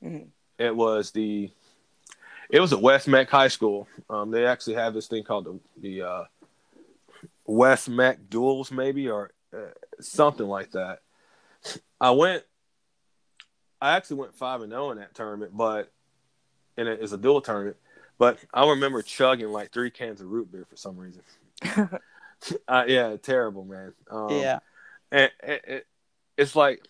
Mhm. 0.03 0.29
It 0.59 0.75
was 0.75 1.11
the 1.11 1.51
it 2.49 2.61
was 2.61 2.73
at 2.73 2.81
West 2.81 3.09
Meck 3.09 3.31
High 3.31 3.49
School. 3.49 3.89
Um, 4.09 4.31
they 4.31 4.47
actually 4.47 4.75
have 4.75 4.95
this 4.95 5.07
thing 5.09 5.25
called 5.25 5.45
the 5.47 5.61
the 5.81 6.03
uh, 6.03 6.25
West 7.45 7.89
Meck 7.89 8.29
Duels, 8.29 8.71
maybe 8.71 9.09
or 9.09 9.33
uh, 9.53 9.73
something 10.01 10.47
like 10.47 10.73
that. 10.73 11.01
I 12.01 12.11
went. 12.13 12.45
I 13.81 13.97
actually 13.97 14.17
went 14.17 14.35
five 14.35 14.61
and 14.63 14.71
zero 14.73 14.91
in 14.91 14.99
that 14.99 15.15
tournament, 15.15 15.57
but 15.57 15.91
and 16.77 16.89
it 16.89 17.01
is 17.01 17.13
a 17.13 17.17
dual 17.19 17.41
tournament. 17.41 17.77
But 18.19 18.39
I 18.53 18.69
remember 18.69 19.01
chugging 19.03 19.49
like 19.49 19.73
three 19.73 19.91
cans 19.91 20.21
of 20.21 20.29
root 20.29 20.53
beer 20.53 20.67
for 20.69 20.77
some 20.77 20.97
reason. 20.99 21.23
uh, 22.69 22.85
yeah, 22.87 23.17
terrible, 23.17 23.65
man. 23.65 23.93
Um, 24.11 24.31
yeah, 24.31 24.59
and, 25.13 25.31
and- 25.43 25.61
and 25.67 25.83
it's 26.37 26.57
like 26.57 26.83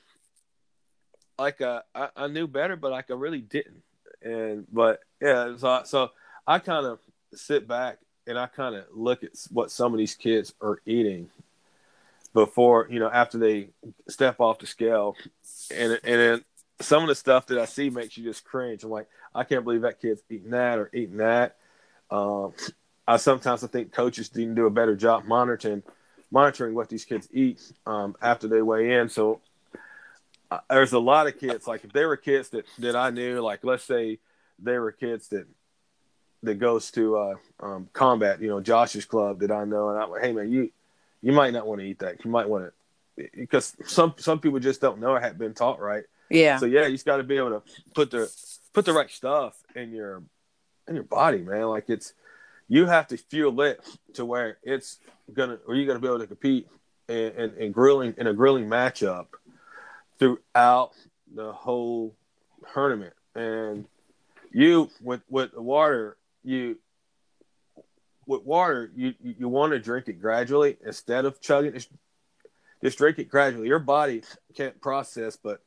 like 1.39 1.61
uh, 1.61 1.83
I, 1.95 2.09
I 2.17 2.27
knew 2.29 2.47
better, 2.47 2.77
but 2.77 2.91
like 2.91 3.11
I 3.11 3.15
really 3.15 3.41
didn't. 3.41 3.83
And 4.23 4.67
but 4.73 5.01
yeah, 5.21 5.57
so 5.57 5.83
so 5.85 6.11
I 6.47 6.59
kind 6.59 6.87
of 6.87 6.99
sit 7.35 7.67
back 7.67 7.99
and 8.27 8.39
I 8.39 8.47
kind 8.47 8.75
of 8.75 8.85
look 8.93 9.25
at 9.25 9.31
what 9.51 9.71
some 9.71 9.93
of 9.93 9.99
these 9.99 10.15
kids 10.15 10.55
are 10.61 10.81
eating 10.87 11.31
before 12.33 12.87
you 12.91 13.01
know 13.01 13.11
after 13.11 13.39
they 13.39 13.71
step 14.09 14.41
off 14.41 14.59
the 14.59 14.67
scale, 14.67 15.17
and 15.75 15.93
and 16.05 16.21
then 16.21 16.45
some 16.81 17.03
of 17.03 17.09
the 17.09 17.15
stuff 17.15 17.47
that 17.47 17.59
I 17.59 17.67
see 17.67 17.91
makes 17.91 18.17
you 18.17 18.25
just 18.25 18.45
cringe. 18.45 18.85
I'm 18.85 18.91
like, 18.91 19.09
I 19.35 19.45
can't 19.45 19.65
believe 19.65 19.83
that 19.83 20.01
kid's 20.01 20.23
eating 20.31 20.51
that 20.51 20.79
or 20.79 20.91
eating 20.93 21.19
that. 21.19 21.57
Um, 22.11 22.55
I 23.07 23.17
sometimes 23.17 23.65
I 23.65 23.67
think 23.67 23.93
coaches 23.93 24.29
didn't 24.29 24.55
do 24.55 24.67
a 24.67 24.71
better 24.71 24.97
job 24.97 25.25
monitoring 25.25 25.83
monitoring 26.31 26.75
what 26.75 26.89
these 26.89 27.05
kids 27.05 27.29
eat 27.33 27.61
um, 27.87 28.15
after 28.23 28.47
they 28.49 28.63
weigh 28.63 28.95
in. 28.95 29.09
So 29.09 29.41
uh, 30.51 30.61
there's 30.69 30.93
a 30.93 30.99
lot 30.99 31.27
of 31.27 31.39
kids 31.39 31.67
like 31.67 31.85
if 31.85 31.93
they 31.93 32.05
were 32.05 32.17
kids 32.17 32.51
that 32.51 32.67
that 32.79 32.97
I 32.97 33.11
knew, 33.11 33.41
like 33.41 33.65
let's 33.65 33.85
say 33.85 34.19
they 34.59 34.79
were 34.79 34.93
kids 34.93 35.29
that 35.29 35.47
that 36.43 36.59
goes 36.59 36.91
to 36.93 37.17
uh, 37.19 37.35
um, 37.61 37.89
combat, 37.93 38.41
you 38.41 38.49
know, 38.49 38.61
Josh's 38.61 39.05
club 39.05 39.41
that 39.41 39.51
I 39.51 39.65
know, 39.65 39.91
and 39.91 39.99
I'm 39.99 40.11
like, 40.11 40.23
hey 40.23 40.33
man, 40.33 40.51
you 40.51 40.71
you 41.23 41.33
might 41.33 41.53
not 41.53 41.67
want 41.67 41.81
to 41.81 41.87
eat 41.87 41.99
that. 42.01 42.25
You 42.25 42.31
might 42.31 42.49
want 42.49 42.73
to 43.17 43.25
eh, 43.25 43.29
because 43.37 43.77
some 43.87 44.15
some 44.19 44.41
people 44.41 44.59
just 44.59 44.81
don't 44.81 45.01
know 45.01 45.11
or 45.11 45.21
haven't 45.21 45.39
been 45.39 45.55
taught 45.55 45.81
right. 45.81 46.05
yeah, 46.31 46.59
So 46.59 46.67
yeah, 46.67 46.87
you 46.87 46.93
just 46.93 47.07
got 47.07 47.19
to 47.19 47.23
be 47.23 47.37
able 47.37 47.61
to 47.61 47.63
put 47.95 48.11
the 48.11 48.31
put 48.73 48.85
the 48.85 48.93
right 48.93 49.11
stuff 49.11 49.63
in 49.75 49.93
your 49.93 50.23
in 50.89 50.95
your 50.95 51.05
body, 51.05 51.39
man. 51.39 51.65
Like 51.69 51.89
it's 51.89 52.13
you 52.69 52.87
have 52.87 53.09
to 53.09 53.17
fuel 53.17 53.61
it 53.63 53.81
to 54.15 54.25
where 54.25 54.59
it's 54.63 54.99
gonna 55.33 55.59
or 55.67 55.75
you're 55.75 55.87
gonna 55.87 55.99
be 55.99 56.09
able 56.09 56.21
to 56.21 56.27
compete 56.27 56.69
in, 57.09 57.17
in, 57.17 57.55
in 57.57 57.73
grilling 57.73 58.15
in 58.17 58.27
a 58.27 58.35
grilling 58.35 58.69
matchup 58.69 59.27
throughout 60.19 60.93
the 61.35 61.53
whole 61.53 62.15
tournament. 62.73 63.15
And 63.35 63.87
you 64.53 64.91
with 65.03 65.23
with 65.29 65.53
the 65.53 65.63
water, 65.63 66.17
you 66.45 66.79
with 68.27 68.43
water, 68.43 68.91
you 68.95 69.15
you, 69.21 69.49
want 69.49 69.73
to 69.73 69.79
drink 69.79 70.09
it 70.09 70.21
gradually 70.21 70.77
instead 70.85 71.25
of 71.25 71.41
chugging. 71.41 71.73
Just, 71.73 71.91
just 72.83 72.99
drink 72.99 73.19
it 73.19 73.29
gradually. 73.29 73.69
Your 73.69 73.79
body 73.79 74.23
can't 74.57 74.81
process, 74.81 75.37
but 75.37 75.63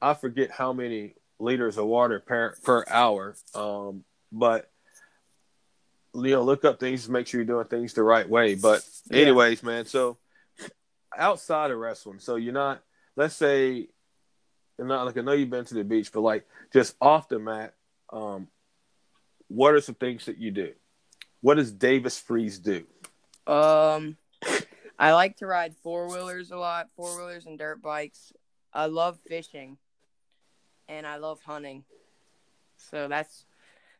I 0.00 0.14
forget 0.14 0.50
how 0.50 0.72
many 0.72 1.14
liters 1.38 1.78
of 1.78 1.86
water 1.86 2.20
per 2.20 2.54
per 2.62 2.84
hour. 2.88 3.36
Um, 3.54 4.04
but 4.30 4.70
you 6.14 6.30
know, 6.30 6.42
look 6.42 6.64
up 6.64 6.78
things 6.78 7.08
make 7.08 7.26
sure 7.26 7.40
you're 7.40 7.46
doing 7.46 7.66
things 7.66 7.94
the 7.94 8.02
right 8.02 8.28
way. 8.28 8.54
But 8.54 8.86
Yeah. 9.10 9.22
anyways, 9.22 9.62
man, 9.62 9.86
so 9.86 10.18
outside 11.16 11.70
of 11.70 11.78
wrestling, 11.78 12.18
so 12.18 12.36
you're 12.36 12.52
not 12.52 12.82
let's 13.16 13.34
say 13.34 13.88
and 14.78 14.88
not 14.88 15.06
like 15.06 15.16
I 15.16 15.20
know 15.20 15.32
you've 15.32 15.50
been 15.50 15.64
to 15.64 15.74
the 15.74 15.84
beach, 15.84 16.12
but 16.12 16.20
like 16.20 16.46
just 16.72 16.96
off 17.00 17.28
the 17.28 17.38
mat, 17.38 17.74
um, 18.12 18.48
what 19.48 19.74
are 19.74 19.80
some 19.80 19.94
things 19.94 20.26
that 20.26 20.38
you 20.38 20.50
do? 20.50 20.72
What 21.42 21.56
does 21.56 21.70
Davis 21.72 22.18
Freeze 22.18 22.58
do? 22.58 22.84
Um, 23.46 24.16
I 24.98 25.12
like 25.12 25.36
to 25.38 25.46
ride 25.46 25.74
four 25.82 26.08
wheelers 26.08 26.50
a 26.50 26.56
lot, 26.56 26.88
four 26.96 27.16
wheelers 27.16 27.44
and 27.44 27.58
dirt 27.58 27.82
bikes. 27.82 28.32
I 28.72 28.86
love 28.86 29.18
fishing, 29.28 29.76
and 30.88 31.06
I 31.06 31.16
love 31.16 31.40
hunting. 31.42 31.84
So 32.78 33.08
that's 33.08 33.44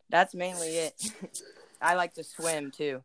that's 0.09 0.35
mainly 0.35 0.68
it. 0.78 1.12
I 1.83 1.94
like 1.94 2.14
to 2.14 2.24
swim 2.24 2.70
too. 2.70 3.02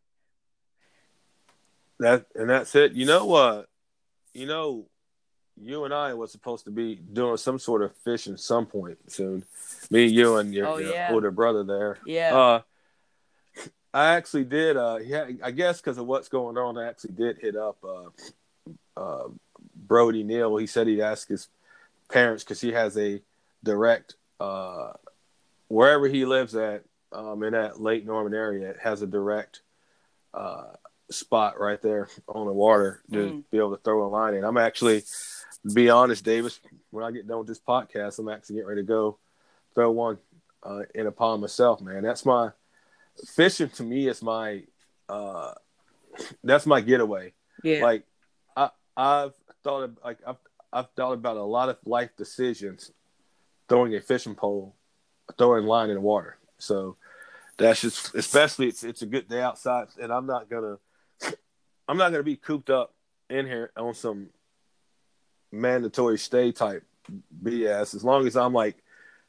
That 2.00 2.28
and 2.36 2.50
that's 2.50 2.74
it. 2.76 2.94
You 2.94 3.06
know 3.06 3.26
what? 3.26 3.68
you 4.38 4.46
know, 4.46 4.86
you 5.60 5.84
and 5.84 5.94
I 5.94 6.14
was 6.14 6.32
supposed 6.32 6.66
to 6.66 6.72
be 6.72 6.96
doing 6.96 7.38
some 7.38 7.58
sort 7.58 7.82
of 7.82 7.96
fishing 7.96 8.38
some 8.38 8.68
point 8.68 9.00
soon. 9.12 9.44
Me, 9.90 10.06
you, 10.06 10.36
and 10.38 10.54
your, 10.54 10.68
Oh, 10.68 10.78
your 10.78 10.94
yeah. 10.94 11.08
older 11.12 11.32
brother 11.32 11.64
there. 11.64 11.98
Yeah. 12.06 12.38
Uh, 12.38 12.62
I 13.94 14.16
actually 14.16 14.46
did. 14.46 14.78
Uh, 14.78 15.00
yeah, 15.04 15.28
I 15.44 15.52
guess 15.52 15.80
because 15.80 15.98
of 15.98 16.06
what's 16.06 16.30
going 16.30 16.58
on, 16.58 16.78
I 16.78 16.88
actually 16.88 17.14
did 17.14 17.38
hit 17.38 17.56
up 17.56 17.78
uh, 17.84 19.00
uh, 19.00 19.28
Brody 19.76 20.24
Neal. 20.24 20.58
He 20.58 20.68
said 20.68 20.88
he'd 20.88 21.02
ask 21.02 21.28
his 21.28 21.48
parents 22.10 22.44
because 22.44 22.62
he 22.62 22.72
has 22.74 22.98
a 22.98 23.22
direct 23.64 24.16
uh, 24.40 24.94
wherever 25.68 26.08
he 26.08 26.26
lives 26.26 26.56
at 26.56 26.84
um, 27.12 27.44
in 27.44 27.54
that 27.54 27.82
Lake 27.82 28.06
Norman 28.06 28.34
area. 28.34 28.70
It 28.70 28.78
has 28.82 29.02
a 29.02 29.08
direct 29.08 29.62
uh, 30.34 30.74
spot 31.10 31.60
right 31.60 31.82
there 31.82 32.10
on 32.28 32.46
the 32.46 32.54
water 32.54 33.02
to 33.12 33.18
mm. 33.18 33.44
be 33.52 33.58
able 33.58 33.76
to 33.76 33.82
throw 33.82 34.06
a 34.06 34.10
line 34.10 34.36
in. 34.36 34.44
I'm 34.44 34.58
actually, 34.58 35.02
to 35.02 35.74
be 35.74 35.90
honest, 35.90 36.24
Davis. 36.24 36.60
When 36.92 37.04
I 37.04 37.12
get 37.12 37.28
done 37.28 37.40
with 37.40 37.48
this 37.48 37.60
podcast, 37.60 38.20
I'm 38.20 38.30
actually 38.30 38.56
getting 38.56 38.70
ready 38.70 38.82
to 38.82 38.88
go 38.88 39.18
throw 39.76 39.92
one 39.92 40.18
uh, 40.64 40.82
in 40.96 41.08
a 41.08 41.12
pond 41.12 41.42
myself, 41.42 41.82
man. 41.82 42.04
That's 42.04 42.26
my 42.26 42.52
fishing 43.26 43.70
to 43.70 43.84
me 43.84 44.08
is 44.08 44.22
my 44.22 44.64
uh, 45.10 45.54
that's 46.44 46.66
my 46.66 46.82
getaway. 46.82 47.34
Yeah. 47.64 47.84
Like 47.84 48.04
I 48.56 48.70
I've 48.96 49.34
thought 49.64 49.84
of, 49.84 49.98
like 50.04 50.20
I've 50.26 50.38
I've 50.72 50.90
thought 50.96 51.14
about 51.14 51.38
a 51.38 51.44
lot 51.44 51.70
of 51.70 51.78
life 51.86 52.10
decisions 52.18 52.92
throwing 53.70 53.96
a 53.96 54.02
fishing 54.02 54.36
pole, 54.36 54.76
throwing 55.38 55.66
line 55.66 55.90
in 55.90 55.96
the 55.96 56.02
water. 56.02 56.38
So 56.58 56.98
that's 57.58 57.82
just 57.82 58.16
especially 58.16 58.68
it's 58.68 58.84
it's 58.84 59.02
a 59.02 59.08
good 59.08 59.28
day 59.28 59.42
outside 59.42 59.88
and 60.02 60.12
I'm 60.12 60.26
not 60.26 60.50
gonna 60.50 60.78
I'm 61.88 61.98
not 61.98 62.12
gonna 62.12 62.24
be 62.24 62.36
cooped 62.36 62.70
up 62.70 62.94
in 63.30 63.46
here 63.46 63.72
on 63.76 63.94
some 63.94 64.30
mandatory 65.52 66.18
stay 66.18 66.52
type 66.52 66.84
BS. 67.44 67.96
As 67.96 68.04
long 68.04 68.28
as 68.28 68.36
I'm 68.36 68.54
like 68.54 68.78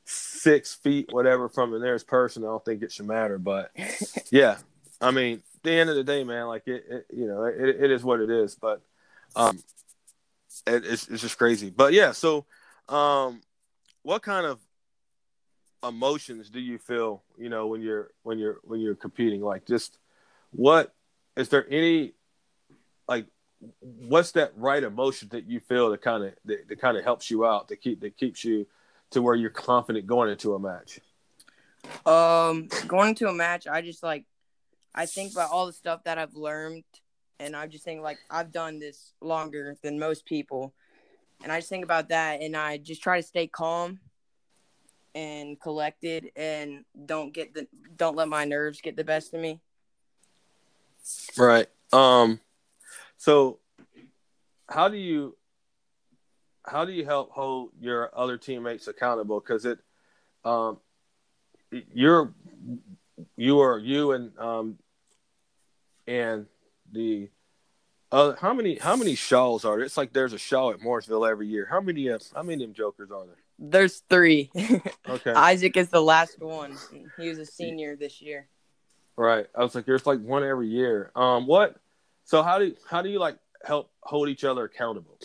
six 0.09 0.75
feet, 0.75 1.13
whatever, 1.13 1.49
from 1.49 1.71
the 1.71 1.79
nearest 1.79 2.07
person, 2.07 2.43
I 2.43 2.47
don't 2.47 2.65
think 2.65 2.83
it 2.83 2.91
should 2.91 3.07
matter. 3.07 3.39
But 3.39 3.71
yeah, 4.31 4.57
I 5.01 5.11
mean, 5.11 5.43
the 5.63 5.73
end 5.73 5.91
of 5.91 5.97
the 5.97 6.05
day, 6.05 6.25
man, 6.25 6.47
like 6.47 6.67
it, 6.67 6.85
it 6.89 7.07
you 7.15 7.27
know, 7.27 7.45
it, 7.45 7.59
it 7.59 7.91
is 7.91 8.03
what 8.03 8.21
it 8.21 8.31
is. 8.31 8.55
But 8.55 8.81
um, 9.37 9.63
it, 10.67 10.85
it's 10.87 11.09
it's 11.09 11.23
just 11.23 11.39
crazy. 11.39 11.71
But 11.71 11.93
yeah, 11.93 12.13
so 12.13 12.47
um, 12.89 13.43
what 14.03 14.23
kind 14.23 14.47
of 14.47 14.59
emotions 15.87 16.49
do 16.49 16.59
you 16.59 16.79
feel, 16.79 17.23
you 17.37 17.51
know, 17.51 17.67
when 17.67 17.83
you're 17.83 18.11
when 18.23 18.39
you're 18.39 18.59
when 18.65 18.81
you're 18.81 18.95
competing? 18.95 19.43
Like, 19.43 19.67
just 19.67 19.99
what 20.53 20.95
is 21.37 21.51
there 21.51 21.67
any 21.71 22.15
like 23.07 23.27
what's 23.81 24.33
that 24.33 24.53
right 24.57 24.83
emotion 24.83 25.29
that 25.33 25.47
you 25.47 25.61
feel 25.61 25.91
that 25.91 26.01
kind 26.01 26.25
of 26.25 26.35
that, 26.47 26.67
that 26.69 26.81
kind 26.81 26.97
of 26.97 27.05
helps 27.05 27.31
you 27.31 27.45
out 27.45 27.69
that 27.69 27.83
keep 27.83 28.01
that 28.01 28.17
keeps 28.17 28.43
you 28.43 28.67
to 29.11 29.23
where 29.23 29.35
you're 29.35 29.51
confident 29.51 30.07
going 30.07 30.31
into 30.31 30.55
a 30.55 30.59
match? 30.59 31.01
Um, 32.05 32.69
going 32.87 33.11
into 33.11 33.29
a 33.29 33.33
match, 33.33 33.67
I 33.67 33.81
just 33.81 34.03
like 34.03 34.25
I 34.95 35.07
think 35.07 35.33
about 35.33 35.51
all 35.51 35.67
the 35.67 35.73
stuff 35.73 36.05
that 36.05 36.19
I've 36.19 36.35
learned, 36.35 36.85
and 37.39 37.55
I'm 37.55 37.71
just 37.71 37.85
think 37.85 38.03
like 38.03 38.19
I've 38.31 38.53
done 38.53 38.79
this 38.79 39.13
longer 39.21 39.77
than 39.83 39.99
most 39.99 40.27
people, 40.27 40.75
and 41.43 41.53
I 41.53 41.59
just 41.59 41.69
think 41.69 41.85
about 41.85 42.09
that, 42.09 42.43
and 42.43 42.57
I 42.57 42.79
just 42.79 43.03
try 43.03 43.21
to 43.21 43.27
stay 43.27 43.47
calm 43.47 44.01
and 45.15 45.59
collected, 45.61 46.31
and 46.37 46.85
don't 47.07 47.33
get 47.33 47.55
the 47.55 47.67
don't 47.97 48.17
let 48.17 48.29
my 48.29 48.45
nerves 48.45 48.81
get 48.81 48.97
the 48.97 49.05
best 49.05 49.33
of 49.33 49.41
me. 49.41 49.61
Right. 51.37 51.69
Um. 51.93 52.41
So, 53.17 53.61
how 54.69 54.89
do 54.89 54.97
you 54.97 55.38
how 56.69 56.85
do 56.85 56.93
you 56.93 57.05
help 57.05 57.31
hold 57.33 57.71
your 57.81 58.11
other 58.17 58.37
teammates 58.37 58.89
accountable? 58.89 59.41
Because 59.41 59.65
it, 59.65 59.79
um, 60.45 60.79
you're 61.71 62.33
you 63.37 63.61
are 63.61 63.79
you 63.79 64.13
and 64.13 64.39
um 64.39 64.79
and 66.07 66.47
the 66.93 67.29
uh 68.11 68.35
how 68.41 68.55
many 68.55 68.79
how 68.79 68.97
many 68.97 69.15
Shaws 69.15 69.65
are 69.65 69.77
there? 69.77 69.85
It's 69.85 69.97
like 69.97 70.13
there's 70.13 70.33
a 70.33 70.39
Shaw 70.39 70.71
at 70.71 70.81
Mooresville 70.81 71.29
every 71.29 71.49
year. 71.49 71.67
How 71.71 71.81
many 71.81 72.11
uh, 72.11 72.19
how 72.35 72.43
many 72.43 72.55
of 72.55 72.61
them 72.69 72.75
jokers 72.75 73.11
are 73.11 73.27
there? 73.27 73.37
There's 73.59 74.03
three. 74.09 74.51
Okay. 75.09 75.33
Isaac 75.33 75.79
is 75.79 75.89
the 75.89 76.03
last 76.03 76.39
one. 76.39 76.77
He 77.17 77.31
was 77.31 77.39
a 77.39 77.47
senior 77.47 77.97
this 77.97 78.21
year. 78.21 78.47
Right. 79.17 79.47
I 79.57 79.63
was 79.63 79.75
like, 79.75 79.87
there's 79.87 80.05
like 80.07 80.21
one 80.21 80.45
every 80.45 80.69
year. 80.69 81.11
Um, 81.17 81.47
what? 81.47 81.77
So 82.25 82.43
how 82.43 82.59
do 82.59 82.75
how 82.89 83.01
do 83.01 83.09
you 83.09 83.19
like 83.19 83.39
help 83.65 83.91
hold 84.03 84.29
each 84.29 84.45
other 84.45 84.65
accountable? 84.65 85.19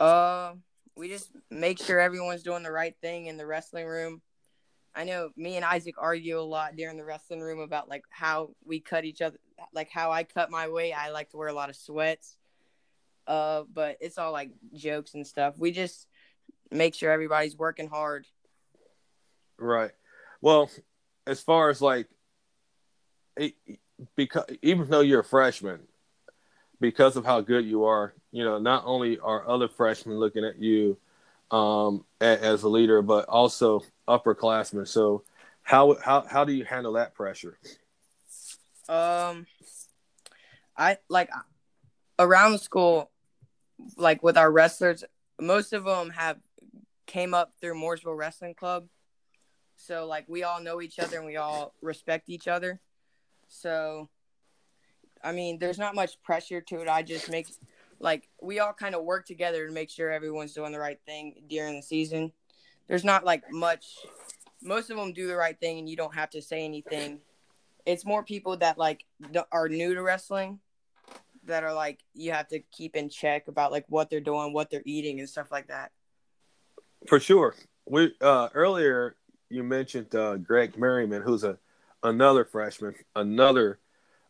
Uh, 0.00 0.54
we 0.96 1.08
just 1.08 1.30
make 1.50 1.78
sure 1.78 2.00
everyone's 2.00 2.42
doing 2.42 2.62
the 2.62 2.72
right 2.72 2.94
thing 3.00 3.26
in 3.26 3.36
the 3.36 3.46
wrestling 3.46 3.86
room. 3.86 4.22
I 4.94 5.04
know 5.04 5.30
me 5.36 5.56
and 5.56 5.64
Isaac 5.64 5.96
argue 5.98 6.38
a 6.38 6.42
lot 6.42 6.76
during 6.76 6.96
the 6.96 7.04
wrestling 7.04 7.40
room 7.40 7.58
about 7.58 7.88
like 7.88 8.04
how 8.10 8.50
we 8.64 8.78
cut 8.78 9.04
each 9.04 9.22
other, 9.22 9.38
like 9.72 9.90
how 9.90 10.12
I 10.12 10.22
cut 10.22 10.50
my 10.50 10.68
weight. 10.68 10.92
I 10.92 11.10
like 11.10 11.30
to 11.30 11.36
wear 11.36 11.48
a 11.48 11.52
lot 11.54 11.70
of 11.70 11.76
sweats. 11.76 12.36
Uh, 13.26 13.64
but 13.72 13.96
it's 14.00 14.18
all 14.18 14.32
like 14.32 14.50
jokes 14.74 15.14
and 15.14 15.26
stuff. 15.26 15.58
We 15.58 15.72
just 15.72 16.06
make 16.70 16.94
sure 16.94 17.10
everybody's 17.10 17.56
working 17.56 17.88
hard. 17.88 18.26
Right. 19.58 19.92
Well, 20.40 20.70
as 21.26 21.40
far 21.40 21.70
as 21.70 21.80
like, 21.80 22.08
it, 23.36 23.54
because 24.14 24.44
even 24.62 24.88
though 24.90 25.00
you're 25.00 25.20
a 25.20 25.24
freshman, 25.24 25.80
because 26.84 27.16
of 27.16 27.24
how 27.24 27.40
good 27.40 27.64
you 27.64 27.84
are, 27.84 28.12
you 28.30 28.44
know, 28.44 28.58
not 28.58 28.82
only 28.84 29.18
are 29.18 29.48
other 29.48 29.68
freshmen 29.68 30.18
looking 30.18 30.44
at 30.44 30.58
you 30.58 30.98
um, 31.50 32.04
as 32.20 32.62
a 32.62 32.68
leader, 32.68 33.00
but 33.00 33.26
also 33.26 33.82
upperclassmen. 34.06 34.86
So, 34.86 35.22
how 35.62 35.96
how 36.04 36.26
how 36.28 36.44
do 36.44 36.52
you 36.52 36.62
handle 36.66 36.92
that 36.92 37.14
pressure? 37.14 37.56
Um, 38.86 39.46
I 40.76 40.98
like 41.08 41.30
around 42.18 42.52
the 42.52 42.58
school, 42.58 43.10
like 43.96 44.22
with 44.22 44.36
our 44.36 44.52
wrestlers, 44.52 45.04
most 45.40 45.72
of 45.72 45.84
them 45.84 46.10
have 46.10 46.36
came 47.06 47.32
up 47.32 47.54
through 47.62 47.76
Mooresville 47.76 48.14
Wrestling 48.14 48.52
Club. 48.52 48.88
So 49.76 50.06
like 50.06 50.26
we 50.28 50.42
all 50.42 50.60
know 50.60 50.82
each 50.82 50.98
other 50.98 51.16
and 51.16 51.24
we 51.24 51.36
all 51.36 51.72
respect 51.80 52.28
each 52.28 52.46
other. 52.46 52.78
So 53.48 54.10
I 55.24 55.32
mean, 55.32 55.58
there's 55.58 55.78
not 55.78 55.94
much 55.94 56.22
pressure 56.22 56.60
to 56.60 56.82
it. 56.82 56.88
I 56.88 57.02
just 57.02 57.30
make 57.30 57.48
like 57.98 58.28
we 58.42 58.60
all 58.60 58.72
kind 58.72 58.94
of 58.94 59.04
work 59.04 59.26
together 59.26 59.66
to 59.66 59.72
make 59.72 59.90
sure 59.90 60.10
everyone's 60.10 60.52
doing 60.52 60.72
the 60.72 60.78
right 60.78 61.00
thing 61.06 61.42
during 61.48 61.76
the 61.76 61.82
season. 61.82 62.32
There's 62.86 63.04
not 63.04 63.24
like 63.24 63.50
much. 63.50 63.86
Most 64.62 64.90
of 64.90 64.96
them 64.96 65.12
do 65.12 65.26
the 65.26 65.36
right 65.36 65.58
thing, 65.58 65.78
and 65.78 65.88
you 65.88 65.96
don't 65.96 66.14
have 66.14 66.30
to 66.30 66.42
say 66.42 66.64
anything. 66.64 67.20
It's 67.86 68.04
more 68.04 68.22
people 68.22 68.56
that 68.58 68.78
like 68.78 69.04
are 69.50 69.68
new 69.68 69.94
to 69.94 70.02
wrestling 70.02 70.60
that 71.46 71.64
are 71.64 71.74
like 71.74 72.00
you 72.14 72.32
have 72.32 72.48
to 72.48 72.60
keep 72.72 72.96
in 72.96 73.08
check 73.08 73.48
about 73.48 73.72
like 73.72 73.86
what 73.88 74.10
they're 74.10 74.20
doing, 74.20 74.52
what 74.52 74.70
they're 74.70 74.82
eating, 74.84 75.20
and 75.20 75.28
stuff 75.28 75.50
like 75.50 75.68
that. 75.68 75.90
For 77.08 77.18
sure. 77.18 77.54
We 77.86 78.14
uh, 78.20 78.48
earlier 78.54 79.16
you 79.50 79.62
mentioned 79.62 80.14
uh, 80.14 80.36
Greg 80.36 80.76
Merriman, 80.78 81.22
who's 81.22 81.44
a 81.44 81.58
another 82.02 82.44
freshman, 82.44 82.94
another 83.16 83.78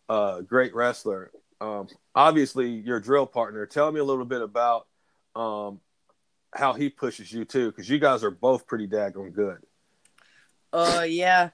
uh, 0.09 0.41
great 0.41 0.75
wrestler. 0.75 1.31
Um, 1.61 1.89
obviously, 2.15 2.71
your 2.71 3.01
drill 3.01 3.27
partner. 3.27 3.67
Tell 3.67 3.91
me 3.91 4.01
a 4.01 4.05
little 4.05 4.25
bit 4.25 4.43
about 4.43 4.87
um, 5.35 5.81
how 6.53 6.73
he 6.73 6.89
pushes 6.89 7.33
you 7.33 7.45
too, 7.45 7.71
because 7.71 7.89
you 7.89 7.99
guys 7.99 8.25
are 8.25 8.31
both 8.31 8.67
pretty 8.67 8.87
daggone 8.87 9.33
good. 9.33 9.59
Uh, 10.73 11.05
yeah. 11.09 11.51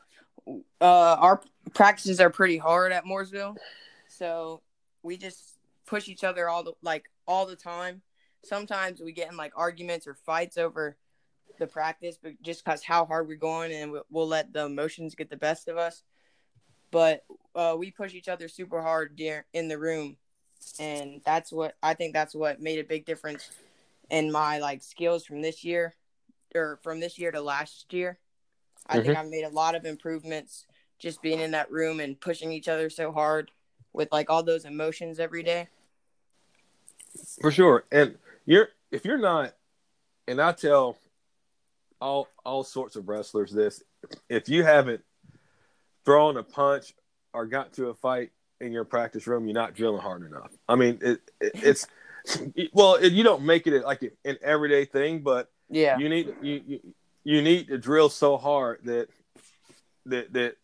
Uh, 0.47 1.17
our 1.21 1.43
practices 1.75 2.21
are 2.21 2.31
pretty 2.31 2.57
hard 2.57 2.93
at 2.93 3.05
Mooresville, 3.05 3.57
so 4.09 4.63
we 5.03 5.17
just 5.17 5.59
push 5.87 6.09
each 6.09 6.25
other 6.25 6.49
all 6.49 6.65
the 6.65 6.73
like 6.83 7.05
all 7.27 7.47
the 7.47 7.57
time. 7.57 8.03
Sometimes 8.43 9.01
we 9.01 9.13
get 9.13 9.31
in 9.31 9.37
like 9.37 9.53
arguments 9.55 10.07
or 10.07 10.15
fights 10.15 10.57
over 10.57 10.97
the 11.59 11.67
practice, 11.67 12.19
but 12.21 12.33
just 12.43 12.65
because 12.65 12.83
how 12.83 13.05
hard 13.05 13.29
we're 13.29 13.37
going, 13.37 13.73
and 13.73 13.95
we'll 14.11 14.27
let 14.27 14.53
the 14.53 14.65
emotions 14.65 15.15
get 15.15 15.29
the 15.29 15.37
best 15.37 15.69
of 15.69 15.77
us 15.77 16.03
but 16.91 17.25
uh, 17.55 17.77
we 17.79 17.91
push 17.91 18.15
each 18.15 18.29
other 18.29 18.49
super 18.49 18.81
hard 18.83 19.21
in 19.53 19.69
the 19.69 19.79
room, 19.79 20.17
and 20.79 21.21
that's 21.25 21.53
what 21.53 21.75
I 21.83 21.95
think 21.95 22.13
that's 22.13 22.35
what 22.35 22.61
made 22.61 22.79
a 22.79 22.85
big 22.85 23.05
difference 23.05 23.51
in 24.11 24.31
my 24.31 24.59
like 24.59 24.83
skills 24.83 25.25
from 25.25 25.43
this 25.43 25.65
year 25.65 25.95
or 26.55 26.79
from 26.83 27.01
this 27.01 27.19
year 27.19 27.31
to 27.31 27.41
last 27.41 27.93
year. 27.93 28.19
I 28.87 28.97
mm-hmm. 28.97 29.07
think 29.07 29.19
I've 29.19 29.29
made 29.29 29.45
a 29.45 29.51
lot 29.51 29.75
of 29.75 29.85
improvements 29.85 30.67
just 30.99 31.23
being 31.23 31.41
in 31.41 31.53
that 31.53 31.71
room 31.71 32.01
and 32.01 32.21
pushing 32.21 32.53
each 32.53 32.69
other 32.69 32.91
so 32.91 33.13
hard 33.13 33.51
with 33.93 34.09
like 34.13 34.31
all 34.31 34.43
those 34.43 34.65
emotions 34.65 35.19
every 35.19 35.43
day. 35.43 35.69
For 37.41 37.51
sure. 37.51 37.85
And 37.91 38.17
you're 38.45 38.69
if 38.91 39.05
you're 39.05 39.19
not 39.19 39.55
and 40.29 40.41
I 40.41 40.53
tell 40.53 40.97
all 42.01 42.29
all 42.45 42.65
sorts 42.65 42.97
of 42.97 43.09
wrestlers 43.09 43.53
this, 43.53 43.83
if 44.29 44.49
you 44.49 44.63
haven't 44.63 45.03
thrown 46.05 46.37
a 46.37 46.43
punch 46.43 46.95
or 47.33 47.47
got 47.47 47.73
to 47.75 47.89
a 47.89 47.95
fight 47.95 48.31
in 48.61 48.73
your 48.73 48.85
practice 48.85 49.27
room, 49.27 49.47
you're 49.47 49.55
not 49.55 49.75
drilling 49.75 50.01
hard 50.01 50.25
enough. 50.25 50.51
I 50.69 50.77
mean, 50.77 50.99
it, 51.01 51.21
it, 51.41 51.53
it's 51.55 51.87
well, 52.73 52.95
it, 52.95 53.13
you 53.13 53.25
don't 53.25 53.43
make 53.43 53.67
it 53.67 53.85
like 53.85 54.03
an 54.25 54.39
everyday 54.43 54.85
thing, 54.85 55.21
but 55.21 55.51
yeah, 55.69 55.99
you 55.99 56.09
need 56.09 56.35
you, 56.43 56.63
you 56.67 56.81
you 57.25 57.43
need 57.43 57.69
to 57.69 57.79
drill 57.79 58.09
so 58.09 58.37
hard 58.37 58.81
that 58.85 59.09
that 60.07 60.33
that 60.33 60.57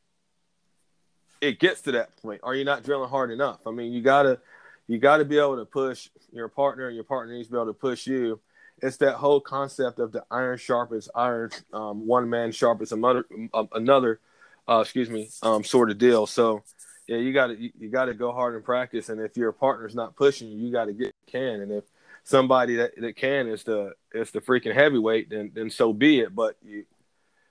it 1.40 1.58
gets 1.58 1.82
to 1.82 1.92
that 1.92 2.16
point. 2.22 2.40
Are 2.42 2.54
you 2.54 2.64
not 2.64 2.82
drilling 2.82 3.08
hard 3.08 3.30
enough? 3.30 3.66
I 3.66 3.70
mean, 3.70 3.92
you 3.92 4.02
gotta 4.02 4.40
you 4.86 4.98
got 4.98 5.18
to 5.18 5.24
be 5.24 5.38
able 5.38 5.56
to 5.56 5.64
push 5.64 6.08
your 6.32 6.48
partner, 6.48 6.86
and 6.86 6.94
your 6.94 7.04
partner 7.04 7.34
needs 7.34 7.48
to 7.48 7.52
be 7.52 7.58
able 7.58 7.66
to 7.66 7.72
push 7.72 8.06
you. 8.06 8.40
It's 8.82 8.98
that 8.98 9.14
whole 9.14 9.40
concept 9.40 9.98
of 9.98 10.12
the 10.12 10.24
iron 10.30 10.58
sharpens 10.58 11.08
iron, 11.14 11.50
um, 11.72 12.06
one 12.06 12.28
man 12.28 12.52
sharpens 12.52 12.92
another, 12.92 13.24
um, 13.54 13.68
another, 13.72 14.20
uh, 14.68 14.80
excuse 14.80 15.10
me, 15.10 15.30
um, 15.42 15.64
sort 15.64 15.90
of 15.90 15.98
deal. 15.98 16.26
So, 16.26 16.62
yeah, 17.06 17.18
you 17.18 17.32
got 17.32 17.48
to 17.48 17.56
you, 17.56 17.88
got 17.88 18.06
to 18.06 18.14
go 18.14 18.32
hard 18.32 18.56
in 18.56 18.62
practice, 18.62 19.08
and 19.08 19.20
if 19.20 19.36
your 19.36 19.52
partner's 19.52 19.94
not 19.94 20.16
pushing 20.16 20.48
you, 20.48 20.58
you 20.58 20.72
got 20.72 20.86
to 20.86 20.92
get 20.92 21.14
can. 21.26 21.60
And 21.60 21.72
if 21.72 21.84
somebody 22.24 22.76
that, 22.76 22.92
that 23.00 23.16
can 23.16 23.46
is 23.46 23.62
the 23.62 23.92
is 24.12 24.30
the 24.32 24.40
freaking 24.40 24.74
heavyweight, 24.74 25.30
then 25.30 25.52
then 25.54 25.70
so 25.70 25.92
be 25.92 26.20
it. 26.20 26.34
But 26.34 26.56
you 26.62 26.84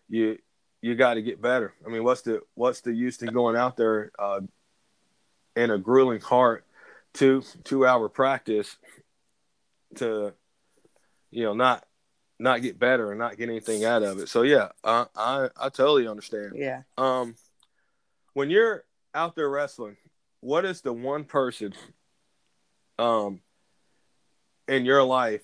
you 0.09 0.37
you 0.81 0.95
got 0.95 1.15
to 1.15 1.21
get 1.21 1.41
better. 1.41 1.73
I 1.85 1.89
mean, 1.89 2.03
what's 2.03 2.21
the 2.21 2.41
what's 2.53 2.81
the 2.81 2.93
use 2.93 3.21
in 3.21 3.33
going 3.33 3.55
out 3.55 3.77
there 3.77 4.11
uh, 4.19 4.41
in 5.55 5.71
a 5.71 5.77
grueling 5.77 6.19
hard 6.21 6.63
two 7.13 7.41
two 7.63 7.85
hour 7.85 8.09
practice 8.09 8.75
to 9.95 10.33
you 11.31 11.43
know 11.43 11.53
not 11.53 11.85
not 12.39 12.61
get 12.61 12.79
better 12.79 13.11
and 13.11 13.19
not 13.19 13.37
get 13.37 13.49
anything 13.49 13.85
out 13.85 14.03
of 14.03 14.19
it. 14.19 14.29
So 14.29 14.41
yeah, 14.41 14.69
I 14.83 15.05
I, 15.15 15.49
I 15.59 15.69
totally 15.69 16.07
understand. 16.07 16.53
Yeah. 16.55 16.81
Um, 16.97 17.35
when 18.33 18.49
you're 18.49 18.83
out 19.13 19.35
there 19.35 19.49
wrestling, 19.49 19.97
what 20.41 20.65
is 20.65 20.81
the 20.81 20.93
one 20.93 21.23
person 21.23 21.73
um 22.97 23.41
in 24.67 24.85
your 24.85 25.03
life 25.03 25.43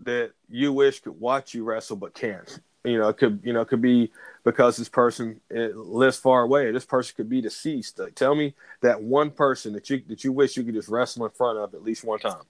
that 0.00 0.32
you 0.48 0.72
wish 0.72 1.00
could 1.00 1.18
watch 1.18 1.54
you 1.54 1.64
wrestle 1.64 1.96
but 1.96 2.14
can't? 2.14 2.60
You 2.84 2.98
know, 2.98 3.08
it 3.08 3.18
could 3.18 3.40
you 3.44 3.52
know 3.52 3.60
it 3.60 3.68
could 3.68 3.82
be 3.82 4.10
because 4.44 4.76
this 4.76 4.88
person 4.88 5.40
lives 5.50 6.16
far 6.16 6.42
away. 6.42 6.72
This 6.72 6.84
person 6.84 7.14
could 7.16 7.28
be 7.28 7.40
deceased. 7.40 7.98
Like, 7.98 8.14
tell 8.14 8.34
me 8.34 8.54
that 8.80 9.00
one 9.00 9.30
person 9.30 9.72
that 9.74 9.88
you 9.88 10.02
that 10.08 10.24
you 10.24 10.32
wish 10.32 10.56
you 10.56 10.64
could 10.64 10.74
just 10.74 10.88
wrestle 10.88 11.24
in 11.26 11.30
front 11.30 11.58
of 11.58 11.74
at 11.74 11.84
least 11.84 12.04
one 12.04 12.18
time. 12.18 12.42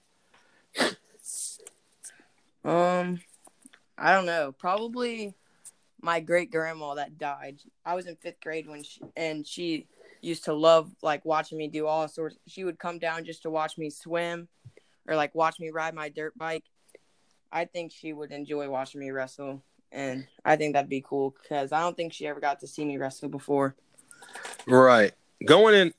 Um, 2.65 3.19
I 3.97 4.13
don't 4.13 4.25
know. 4.25 4.51
Probably 4.51 5.35
my 6.01 6.19
great 6.19 6.51
grandma 6.51 6.95
that 6.95 7.17
died. 7.17 7.59
I 7.85 7.95
was 7.95 8.07
in 8.07 8.15
fifth 8.15 8.41
grade 8.41 8.67
when 8.67 8.83
she 8.83 9.01
and 9.15 9.47
she 9.47 9.87
used 10.21 10.45
to 10.45 10.53
love 10.53 10.91
like 11.01 11.25
watching 11.25 11.57
me 11.57 11.67
do 11.67 11.87
all 11.87 12.07
sorts. 12.07 12.37
She 12.47 12.63
would 12.63 12.79
come 12.79 12.99
down 12.99 13.25
just 13.25 13.43
to 13.43 13.49
watch 13.49 13.77
me 13.77 13.89
swim, 13.89 14.47
or 15.07 15.15
like 15.15 15.35
watch 15.35 15.59
me 15.59 15.69
ride 15.69 15.93
my 15.93 16.09
dirt 16.09 16.37
bike. 16.37 16.65
I 17.51 17.65
think 17.65 17.91
she 17.91 18.13
would 18.13 18.31
enjoy 18.31 18.69
watching 18.69 18.99
me 18.99 19.11
wrestle 19.11 19.61
and 19.93 20.25
I 20.43 20.55
think 20.55 20.73
that'd 20.73 20.89
be 20.89 21.05
cool 21.07 21.35
because 21.41 21.71
I 21.71 21.79
don't 21.79 21.95
think 21.95 22.11
she 22.11 22.27
ever 22.27 22.39
got 22.39 22.59
to 22.61 22.67
see 22.67 22.83
me 22.83 22.97
wrestle 22.97 23.29
before. 23.29 23.75
Right, 24.67 25.13
going 25.45 25.75
in, 25.75 25.93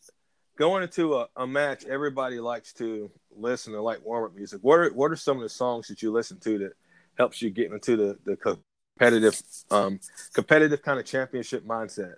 going 0.58 0.82
into 0.82 1.14
a, 1.14 1.28
a 1.36 1.46
match, 1.46 1.84
everybody 1.84 2.40
likes 2.40 2.72
to 2.74 3.10
listen 3.34 3.72
to 3.72 3.80
like 3.80 4.04
warm 4.04 4.24
up 4.24 4.34
music. 4.34 4.60
What 4.62 4.80
are 4.80 4.90
what 4.90 5.10
are 5.12 5.16
some 5.16 5.36
of 5.36 5.42
the 5.42 5.48
songs 5.48 5.86
that 5.88 6.02
you 6.02 6.10
listen 6.10 6.38
to 6.40 6.58
that 6.58 6.72
helps 7.16 7.42
you 7.42 7.50
get 7.50 7.72
into 7.72 7.96
the 7.96 8.18
the 8.24 8.36
competitive, 8.36 9.40
um, 9.70 10.00
competitive 10.32 10.82
kind 10.82 10.98
of 10.98 11.06
championship 11.06 11.64
mindset? 11.66 12.14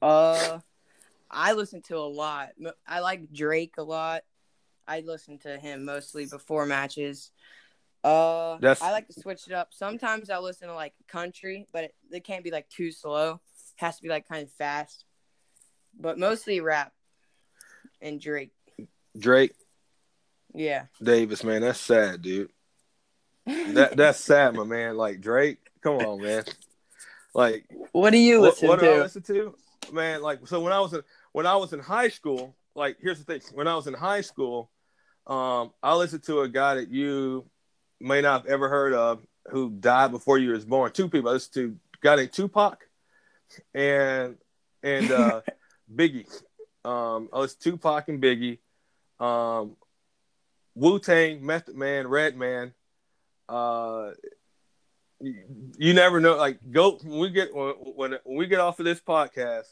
Uh, 0.00 0.60
I 1.30 1.52
listen 1.52 1.82
to 1.82 1.96
a 1.96 2.08
lot. 2.08 2.50
I 2.86 3.00
like 3.00 3.32
Drake 3.32 3.74
a 3.78 3.82
lot. 3.82 4.22
I 4.86 5.00
listen 5.00 5.38
to 5.40 5.58
him 5.58 5.84
mostly 5.84 6.26
before 6.26 6.66
matches. 6.66 7.30
Uh, 8.04 8.58
That's... 8.60 8.82
I 8.82 8.92
like 8.92 9.08
to 9.08 9.20
switch 9.20 9.48
it 9.48 9.52
up. 9.52 9.68
Sometimes 9.72 10.30
I 10.30 10.38
listen 10.38 10.68
to 10.68 10.74
like 10.74 10.94
country, 11.08 11.66
but 11.72 11.84
it, 11.84 11.94
it 12.12 12.24
can't 12.24 12.44
be 12.44 12.50
like 12.50 12.68
too 12.68 12.92
slow. 12.92 13.32
It 13.32 13.84
has 13.84 13.96
to 13.96 14.02
be 14.02 14.08
like 14.08 14.28
kind 14.28 14.44
of 14.44 14.52
fast. 14.52 15.04
But 15.98 16.18
mostly 16.18 16.60
rap 16.60 16.92
and 18.00 18.20
Drake. 18.20 18.52
Drake. 19.18 19.54
Yeah. 20.54 20.84
Davis, 21.02 21.42
man, 21.42 21.62
that's 21.62 21.80
sad, 21.80 22.22
dude. 22.22 22.50
That 23.46 23.96
that's 23.96 24.20
sad, 24.20 24.54
my 24.54 24.64
man. 24.64 24.96
Like 24.96 25.20
Drake, 25.20 25.58
come 25.82 25.96
on, 25.96 26.20
man. 26.22 26.44
Like, 27.34 27.64
what 27.92 28.10
do 28.10 28.18
you 28.18 28.40
listen 28.40 28.68
what, 28.68 28.80
what 28.80 28.86
to? 28.86 28.92
I 28.92 29.00
listen 29.02 29.22
to, 29.22 29.54
man. 29.92 30.22
Like, 30.22 30.46
so 30.46 30.60
when 30.60 30.72
I 30.72 30.80
was 30.80 30.92
in 30.94 31.02
when 31.32 31.46
I 31.46 31.56
was 31.56 31.72
in 31.72 31.80
high 31.80 32.08
school, 32.08 32.56
like, 32.74 32.96
here's 33.00 33.18
the 33.18 33.24
thing: 33.24 33.40
when 33.54 33.68
I 33.68 33.76
was 33.76 33.86
in 33.86 33.94
high 33.94 34.22
school, 34.22 34.70
um, 35.26 35.72
I 35.82 35.94
listened 35.94 36.24
to 36.24 36.40
a 36.40 36.48
guy 36.48 36.76
that 36.76 36.90
you 36.90 37.44
may 38.00 38.20
not 38.20 38.42
have 38.42 38.50
ever 38.50 38.68
heard 38.68 38.94
of 38.94 39.24
who 39.50 39.70
died 39.70 40.10
before 40.10 40.38
you 40.38 40.50
was 40.50 40.64
born. 40.64 40.92
Two 40.92 41.08
people. 41.08 41.32
This 41.32 41.48
two 41.48 41.76
got 42.00 42.18
a 42.18 42.26
Tupac 42.26 42.88
and 43.74 44.36
and 44.82 45.10
uh, 45.10 45.40
Biggie. 45.94 46.26
Um, 46.84 47.28
oh, 47.32 47.42
it's 47.42 47.54
Tupac 47.54 48.08
and 48.08 48.22
Biggie. 48.22 48.58
Um, 49.20 49.76
Wu 50.74 50.98
Tang, 50.98 51.44
Method 51.44 51.74
Man, 51.74 52.06
Redman. 52.06 52.74
Uh, 53.48 54.10
you, 55.20 55.34
you, 55.78 55.94
never 55.94 56.20
know. 56.20 56.36
Like, 56.36 56.58
go 56.70 56.98
when 57.02 57.18
we 57.18 57.30
get 57.30 57.54
when, 57.54 58.18
when 58.24 58.36
we 58.36 58.46
get 58.46 58.60
off 58.60 58.78
of 58.80 58.84
this 58.84 59.00
podcast, 59.00 59.66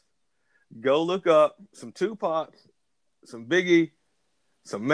go 0.81 1.03
look 1.03 1.27
up 1.27 1.57
some 1.73 1.93
Tupac, 1.93 2.55
some 3.25 3.47
Biggie, 3.47 3.91
some 4.65 4.91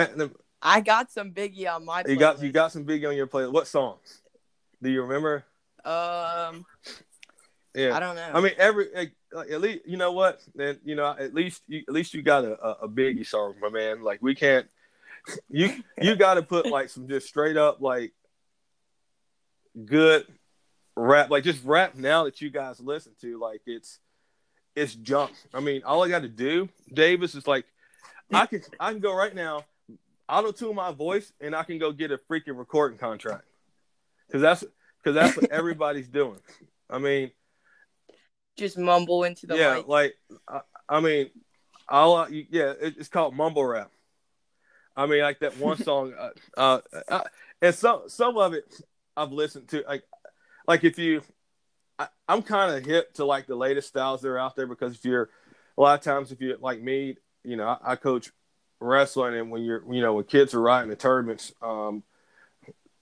I 0.62 0.81
got 0.81 1.11
some 1.11 1.33
Biggie 1.33 1.73
on 1.73 1.85
my. 1.85 2.03
You 2.07 2.16
got 2.16 2.43
you 2.43 2.53
got 2.53 2.73
some 2.73 2.85
Biggie 2.85 3.09
on 3.09 3.16
your 3.16 3.27
playlist. 3.27 3.53
What 3.53 3.66
songs? 3.66 4.23
Do 4.83 4.90
you 4.90 5.03
remember? 5.03 5.45
Um. 5.85 6.64
Yeah. 7.75 7.97
I 7.97 8.01
don't 8.01 8.16
know. 8.16 8.31
I 8.35 8.40
mean, 8.40 8.53
every 8.59 8.88
like, 8.95 9.12
at 9.51 9.61
least 9.61 9.87
you 9.87 9.97
know 9.97 10.12
what? 10.12 10.40
Then 10.55 10.79
you 10.85 10.97
know 10.97 11.14
at 11.19 11.35
least 11.35 11.62
you, 11.69 11.85
at 11.87 11.95
least 11.95 12.14
you 12.14 12.23
got 12.23 12.45
a, 12.45 12.61
a, 12.61 12.71
a 12.83 12.88
Biggie 12.88 13.27
song, 13.27 13.55
my 13.61 13.69
man. 13.69 14.03
Like 14.03 14.21
we 14.23 14.35
can't. 14.35 14.66
You 15.49 15.83
you 16.01 16.16
got 16.16 16.35
to 16.35 16.43
put 16.43 16.66
like 16.66 16.88
some 16.88 17.07
just 17.07 17.29
straight 17.29 17.57
up 17.57 17.81
like 17.81 18.12
good 19.85 20.26
rap, 20.96 21.30
like 21.30 21.44
just 21.44 21.64
rap 21.64 21.94
now 21.94 22.24
that 22.24 22.40
you 22.40 22.50
guys 22.50 22.80
listen 22.80 23.12
to. 23.20 23.38
Like 23.38 23.62
it's 23.66 23.98
it's 24.74 24.94
junk. 24.94 25.33
I 25.52 25.61
mean, 25.61 25.83
all 25.85 26.02
I 26.04 26.09
got 26.09 26.22
to 26.22 26.28
do, 26.28 26.68
Davis, 26.92 27.35
is 27.35 27.46
like 27.46 27.66
I 28.33 28.46
can 28.46 28.62
I 28.78 28.92
can 28.92 29.00
go 29.00 29.14
right 29.14 29.35
now 29.35 29.64
auto 30.30 30.52
tune 30.52 30.74
my 30.74 30.92
voice 30.92 31.33
and 31.40 31.54
I 31.54 31.64
can 31.64 31.78
go 31.78 31.92
get 31.92 32.12
a 32.12 32.18
freaking 32.18 32.56
recording 32.56 32.98
contract. 32.98 33.44
Cause 34.30 34.40
that's 34.40 34.64
because 35.02 35.14
that's 35.14 35.37
what 35.37 35.50
everybody's 35.50 36.06
doing. 36.06 36.38
I 36.88 36.98
mean, 36.98 37.33
just 38.56 38.78
mumble 38.78 39.24
into 39.24 39.46
the 39.46 39.56
yeah, 39.56 39.76
mic. 39.76 39.88
like 39.88 40.14
I, 40.48 40.61
I 40.88 41.00
mean, 41.00 41.30
I'll 41.88 42.28
yeah, 42.30 42.74
it's 42.80 43.09
called 43.09 43.35
mumble 43.35 43.64
rap. 43.64 43.90
I 44.96 45.06
mean, 45.06 45.22
like 45.22 45.40
that 45.40 45.56
one 45.59 45.76
song, 45.83 46.14
uh, 46.16 46.30
uh, 46.56 46.80
uh, 47.09 47.22
and 47.61 47.74
some 47.74 48.02
some 48.06 48.37
of 48.37 48.54
it 48.54 48.80
I've 49.16 49.33
listened 49.33 49.68
to. 49.68 49.85
Like, 49.87 50.05
like 50.66 50.85
if 50.85 50.99
you, 50.99 51.23
I, 51.99 52.09
am 52.29 52.42
kind 52.42 52.75
of 52.75 52.85
hip 52.85 53.14
to 53.14 53.25
like 53.25 53.46
the 53.46 53.57
latest 53.57 53.88
styles 53.88 54.23
that 54.23 54.29
are 54.29 54.38
out 54.38 54.57
there 54.57 54.66
because 54.66 54.94
if 54.94 55.05
you're 55.05 55.31
a 55.77 55.81
lot 55.81 55.99
of 55.99 56.05
times 56.05 56.33
if 56.33 56.40
you're 56.40 56.59
like 56.59 56.81
me, 56.81 57.16
you 57.44 57.57
know, 57.57 57.66
I, 57.66 57.92
I 57.92 57.96
coach 57.96 58.31
wrestling 58.81 59.35
and 59.35 59.51
when 59.51 59.62
you're 59.62 59.83
you 59.92 60.01
know 60.01 60.14
when 60.14 60.25
kids 60.25 60.55
are 60.55 60.61
riding 60.61 60.88
the 60.88 60.96
tournaments 60.96 61.53
um, 61.62 62.03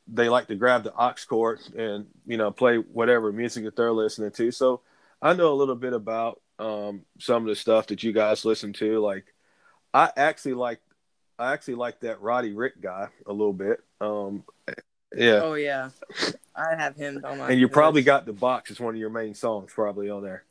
they 0.09 0.29
like 0.29 0.49
to 0.49 0.57
grab 0.57 0.83
the 0.83 0.93
aux 0.93 1.15
cord 1.29 1.61
and 1.77 2.07
you 2.27 2.37
know 2.37 2.51
play 2.51 2.77
whatever 2.77 3.33
music 3.33 3.65
that 3.65 3.77
they're 3.77 3.93
listening 3.93 4.31
to 4.33 4.51
so 4.51 4.81
i 5.23 5.33
know 5.33 5.53
a 5.53 5.55
little 5.55 5.77
bit 5.77 5.93
about 5.93 6.41
um, 6.59 7.03
some 7.21 7.45
of 7.45 7.49
the 7.49 7.55
stuff 7.55 7.87
that 7.87 8.03
you 8.03 8.13
guys 8.13 8.45
listen 8.45 8.73
to 8.73 8.99
like 8.99 9.25
i 9.95 10.11
actually 10.17 10.55
like 10.55 10.81
i 11.39 11.53
actually 11.53 11.77
like 11.77 12.01
that 12.01 12.21
Roddy 12.21 12.53
Ricch 12.53 12.81
guy 12.81 13.09
a 13.27 13.33
little 13.33 13.53
bit 13.53 13.79
um, 14.01 14.43
yeah 15.17 15.41
oh 15.43 15.55
yeah 15.55 15.89
i 16.55 16.75
have 16.77 16.95
him 16.97 17.21
on 17.25 17.39
my 17.39 17.51
and 17.51 17.61
you 17.61 17.69
probably 17.69 18.03
got 18.03 18.27
the 18.27 18.33
box 18.33 18.71
as 18.71 18.79
one 18.79 18.95
of 18.95 19.01
your 19.01 19.11
main 19.11 19.35
songs 19.35 19.73
probably 19.75 20.11
on 20.11 20.23
there 20.23 20.45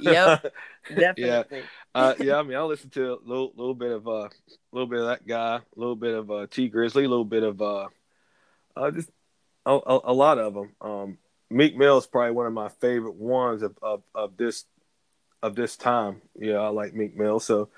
yep 0.00 0.54
definitely 0.88 1.58
yeah 1.58 1.62
uh, 1.98 2.14
yeah, 2.20 2.36
I 2.36 2.42
mean, 2.44 2.56
I 2.56 2.62
listen 2.62 2.90
to 2.90 3.14
a 3.14 3.18
little, 3.24 3.52
little 3.56 3.74
bit 3.74 3.90
of 3.90 4.06
a 4.06 4.10
uh, 4.10 4.28
little 4.70 4.86
bit 4.86 5.00
of 5.00 5.06
that 5.06 5.26
guy, 5.26 5.56
a 5.56 5.62
little 5.74 5.96
bit 5.96 6.14
of 6.14 6.30
uh, 6.30 6.46
Tee 6.48 6.70
Grizzley, 6.70 7.04
a 7.04 7.08
little 7.08 7.24
bit 7.24 7.42
of 7.42 7.60
uh, 7.60 7.88
uh 8.76 8.90
just 8.92 9.10
a, 9.66 9.72
a, 9.72 10.00
a, 10.04 10.12
lot 10.12 10.38
of 10.38 10.54
them. 10.54 10.72
Um, 10.80 11.18
Meek 11.50 11.76
Mill 11.76 11.98
is 11.98 12.06
probably 12.06 12.30
one 12.32 12.46
of 12.46 12.52
my 12.52 12.68
favorite 12.68 13.16
ones 13.16 13.62
of, 13.62 13.76
of, 13.82 14.02
of 14.14 14.36
this 14.36 14.64
of 15.42 15.56
this 15.56 15.76
time. 15.76 16.22
Yeah, 16.38 16.58
I 16.58 16.68
like 16.68 16.94
Meek 16.94 17.16
Mill. 17.16 17.40
So, 17.40 17.68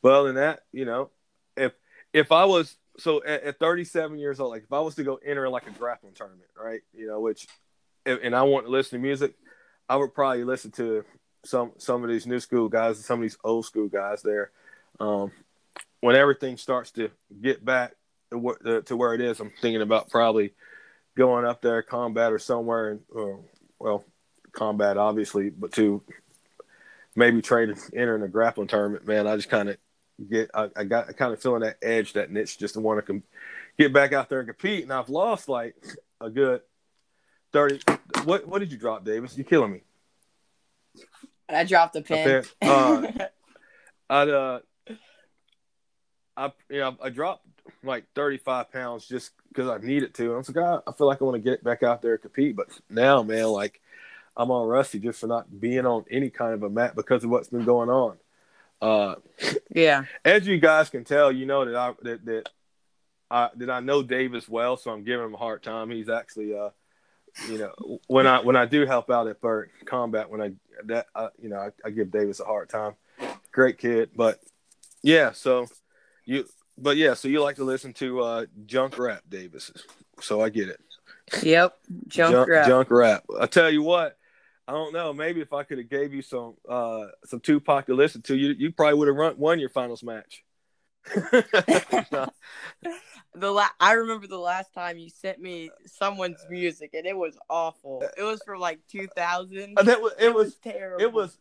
well, 0.00 0.24
than 0.24 0.36
that, 0.36 0.60
you 0.72 0.86
know, 0.86 1.10
if 1.54 1.72
if 2.14 2.32
I 2.32 2.46
was 2.46 2.76
so 2.98 3.22
at, 3.24 3.42
at 3.42 3.58
37 3.58 4.18
years 4.18 4.40
old, 4.40 4.50
like 4.50 4.64
if 4.64 4.72
I 4.72 4.80
was 4.80 4.94
to 4.96 5.04
go 5.04 5.18
enter 5.24 5.48
like 5.48 5.66
a 5.66 5.70
grappling 5.70 6.14
tournament, 6.14 6.48
right? 6.56 6.80
You 6.92 7.06
know, 7.06 7.20
which 7.20 7.46
and 8.04 8.36
I 8.36 8.42
want 8.42 8.66
to 8.66 8.72
listen 8.72 8.98
to 8.98 9.02
music, 9.02 9.34
I 9.88 9.96
would 9.96 10.14
probably 10.14 10.44
listen 10.44 10.70
to 10.72 11.04
some 11.44 11.72
some 11.78 12.02
of 12.02 12.10
these 12.10 12.26
new 12.26 12.40
school 12.40 12.68
guys 12.68 13.04
some 13.04 13.20
of 13.20 13.22
these 13.22 13.38
old 13.44 13.66
school 13.66 13.88
guys 13.88 14.22
there. 14.22 14.50
Um, 15.00 15.32
when 16.00 16.16
everything 16.16 16.56
starts 16.56 16.90
to 16.92 17.10
get 17.40 17.64
back 17.64 17.94
to, 18.30 18.82
to 18.82 18.96
where 18.96 19.14
it 19.14 19.20
is, 19.20 19.40
I'm 19.40 19.52
thinking 19.60 19.82
about 19.82 20.10
probably 20.10 20.54
going 21.16 21.44
up 21.44 21.62
there, 21.62 21.82
combat 21.82 22.32
or 22.32 22.38
somewhere, 22.38 22.90
and 22.90 23.00
or, 23.10 23.40
well, 23.78 24.04
combat 24.52 24.96
obviously, 24.96 25.50
but 25.50 25.72
to 25.72 26.02
maybe 27.14 27.42
trade 27.42 27.74
entering 27.94 28.22
a 28.22 28.28
grappling 28.28 28.68
tournament. 28.68 29.06
Man, 29.06 29.26
I 29.26 29.36
just 29.36 29.48
kind 29.48 29.68
of 29.68 29.78
get. 30.24 30.50
I, 30.54 30.70
I 30.76 30.84
got 30.84 31.14
kind 31.16 31.32
of 31.32 31.40
feeling 31.40 31.62
that 31.62 31.78
edge, 31.82 32.14
that 32.14 32.30
niche, 32.30 32.58
just 32.58 32.74
to 32.74 32.80
want 32.80 32.98
to 32.98 33.02
com- 33.02 33.22
get 33.78 33.92
back 33.92 34.12
out 34.12 34.28
there 34.28 34.40
and 34.40 34.48
compete. 34.48 34.84
And 34.84 34.92
I've 34.92 35.08
lost 35.08 35.48
like 35.48 35.76
a 36.20 36.30
good 36.30 36.62
thirty. 37.52 37.80
What 38.24 38.46
what 38.46 38.58
did 38.60 38.72
you 38.72 38.78
drop, 38.78 39.04
Davis? 39.04 39.36
You're 39.36 39.44
killing 39.44 39.72
me. 39.72 39.80
I 41.48 41.64
dropped 41.64 41.94
the 41.94 42.02
pin. 42.02 42.44
Uh, 42.60 43.06
I'd 44.10 44.28
uh, 44.28 44.60
I 46.36 46.52
you 46.68 46.78
know 46.80 46.96
I 47.02 47.10
dropped 47.10 47.46
like 47.82 48.04
thirty 48.14 48.38
five 48.38 48.72
pounds 48.72 49.06
just 49.06 49.32
because 49.48 49.68
I 49.68 49.84
needed 49.84 50.14
to. 50.14 50.24
And 50.24 50.34
I 50.34 50.36
was 50.38 50.54
like, 50.54 50.64
ah, 50.64 50.82
I 50.86 50.92
feel 50.92 51.06
like 51.06 51.20
I 51.20 51.24
want 51.24 51.42
to 51.42 51.50
get 51.50 51.64
back 51.64 51.82
out 51.82 52.02
there 52.02 52.12
and 52.12 52.22
compete. 52.22 52.56
But 52.56 52.68
now, 52.90 53.22
man, 53.22 53.46
like 53.46 53.80
I'm 54.36 54.50
on 54.50 54.68
rusty 54.68 54.98
just 54.98 55.20
for 55.20 55.26
not 55.26 55.60
being 55.60 55.86
on 55.86 56.04
any 56.10 56.30
kind 56.30 56.54
of 56.54 56.62
a 56.62 56.70
mat 56.70 56.94
because 56.94 57.24
of 57.24 57.30
what's 57.30 57.48
been 57.48 57.64
going 57.64 57.88
on. 57.88 58.18
Uh, 58.80 59.16
yeah. 59.74 60.04
As 60.24 60.46
you 60.46 60.58
guys 60.58 60.90
can 60.90 61.04
tell, 61.04 61.32
you 61.32 61.46
know 61.46 61.64
that 61.64 61.76
I 61.76 61.92
that 62.02 62.24
that 62.24 62.48
I 63.30 63.50
that 63.56 63.70
I 63.70 63.80
know 63.80 64.02
Davis 64.02 64.48
well, 64.48 64.76
so 64.76 64.90
I'm 64.90 65.04
giving 65.04 65.26
him 65.26 65.34
a 65.34 65.38
hard 65.38 65.62
time. 65.62 65.90
He's 65.90 66.08
actually 66.08 66.56
uh, 66.56 66.70
you 67.48 67.58
know, 67.58 68.00
when 68.06 68.26
I 68.26 68.40
when 68.40 68.56
I 68.56 68.66
do 68.66 68.86
help 68.86 69.10
out 69.10 69.28
at 69.28 69.40
Burt 69.40 69.70
Combat, 69.84 70.30
when 70.30 70.40
I 70.40 70.52
that 70.84 71.06
uh, 71.14 71.28
you 71.40 71.48
know 71.48 71.58
I, 71.58 71.70
I 71.84 71.90
give 71.90 72.10
Davis 72.10 72.40
a 72.40 72.44
hard 72.44 72.68
time. 72.68 72.94
Great 73.52 73.78
kid, 73.78 74.10
but 74.16 74.40
yeah. 75.02 75.32
So 75.32 75.66
you, 76.24 76.46
but 76.78 76.96
yeah. 76.96 77.14
So 77.14 77.28
you 77.28 77.42
like 77.42 77.56
to 77.56 77.64
listen 77.64 77.92
to 77.94 78.20
uh, 78.20 78.46
junk 78.64 78.98
rap, 78.98 79.22
Davis. 79.28 79.70
So 80.20 80.40
I 80.40 80.48
get 80.48 80.68
it. 80.68 80.80
Yep, 81.42 81.76
junk, 82.08 82.32
junk 82.32 82.48
rap. 82.48 82.66
Junk 82.66 82.90
rap. 82.90 83.24
I 83.38 83.46
tell 83.46 83.70
you 83.70 83.82
what, 83.82 84.16
I 84.68 84.72
don't 84.72 84.92
know. 84.92 85.12
Maybe 85.12 85.40
if 85.40 85.52
I 85.52 85.62
could 85.62 85.78
have 85.78 85.88
gave 85.88 86.12
you 86.12 86.22
some 86.22 86.54
uh 86.68 87.06
some 87.24 87.40
Tupac 87.40 87.86
to 87.86 87.94
listen 87.94 88.22
to, 88.22 88.36
you 88.36 88.54
you 88.58 88.72
probably 88.72 88.98
would 88.98 89.08
have 89.08 89.16
run 89.16 89.38
won 89.38 89.58
your 89.58 89.70
finals 89.70 90.02
match. 90.02 90.44
the 91.14 92.30
la- 93.32 93.68
I 93.78 93.92
remember 93.92 94.26
the 94.26 94.38
last 94.38 94.74
time 94.74 94.98
you 94.98 95.08
sent 95.08 95.40
me 95.40 95.70
someone's 95.86 96.44
music 96.50 96.94
and 96.94 97.06
it 97.06 97.16
was 97.16 97.38
awful. 97.48 98.02
It 98.16 98.22
was 98.22 98.42
from 98.44 98.60
like 98.60 98.80
2000. 98.90 99.74
Uh, 99.76 99.82
that 99.84 100.02
was 100.02 100.12
it, 100.18 100.24
it 100.24 100.34
was, 100.34 100.46
was 100.46 100.54
terrible. 100.56 101.04
It 101.04 101.12
was 101.12 101.38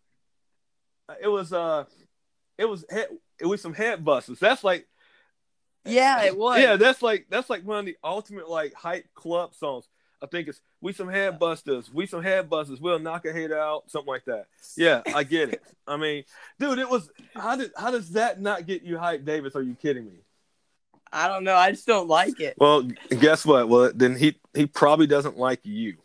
it 1.21 1.27
was 1.27 1.53
uh 1.53 1.85
it 2.57 2.65
was 2.65 2.85
head, 2.89 3.07
it 3.39 3.45
was 3.45 3.61
some 3.61 3.73
head 3.73 4.05
busters. 4.05 4.39
That's 4.39 4.63
like 4.63 4.87
yeah, 5.85 6.23
it 6.23 6.37
was. 6.37 6.59
Yeah, 6.59 6.77
that's 6.77 7.01
like 7.01 7.27
that's 7.29 7.49
like 7.49 7.63
one 7.63 7.79
of 7.79 7.85
the 7.85 7.97
ultimate 8.03 8.49
like 8.49 8.73
hype 8.73 9.05
club 9.13 9.53
songs. 9.53 9.87
I 10.21 10.27
think 10.27 10.47
it's 10.47 10.61
we 10.81 10.93
some 10.93 11.09
head 11.09 11.39
busters, 11.39 11.93
we 11.93 12.05
some 12.05 12.23
head 12.23 12.49
busters, 12.49 12.79
we'll 12.79 12.99
knock 12.99 13.25
a 13.25 13.33
head 13.33 13.51
out, 13.51 13.89
something 13.89 14.07
like 14.07 14.25
that. 14.25 14.47
Yeah, 14.77 15.01
I 15.13 15.23
get 15.23 15.49
it. 15.49 15.63
I 15.87 15.97
mean, 15.97 16.23
dude, 16.59 16.79
it 16.79 16.89
was 16.89 17.09
how 17.33 17.55
did 17.55 17.71
how 17.77 17.91
does 17.91 18.11
that 18.11 18.41
not 18.41 18.65
get 18.65 18.83
you 18.83 18.95
hyped, 18.97 19.25
Davis? 19.25 19.55
Are 19.55 19.61
you 19.61 19.75
kidding 19.75 20.05
me? 20.05 20.19
I 21.11 21.27
don't 21.27 21.43
know. 21.43 21.55
I 21.55 21.71
just 21.71 21.87
don't 21.87 22.07
like 22.07 22.39
it. 22.39 22.55
Well, 22.57 22.83
guess 23.09 23.45
what? 23.45 23.69
Well, 23.69 23.91
then 23.93 24.15
he 24.15 24.37
he 24.53 24.65
probably 24.65 25.07
doesn't 25.07 25.37
like 25.37 25.61
you. 25.63 25.97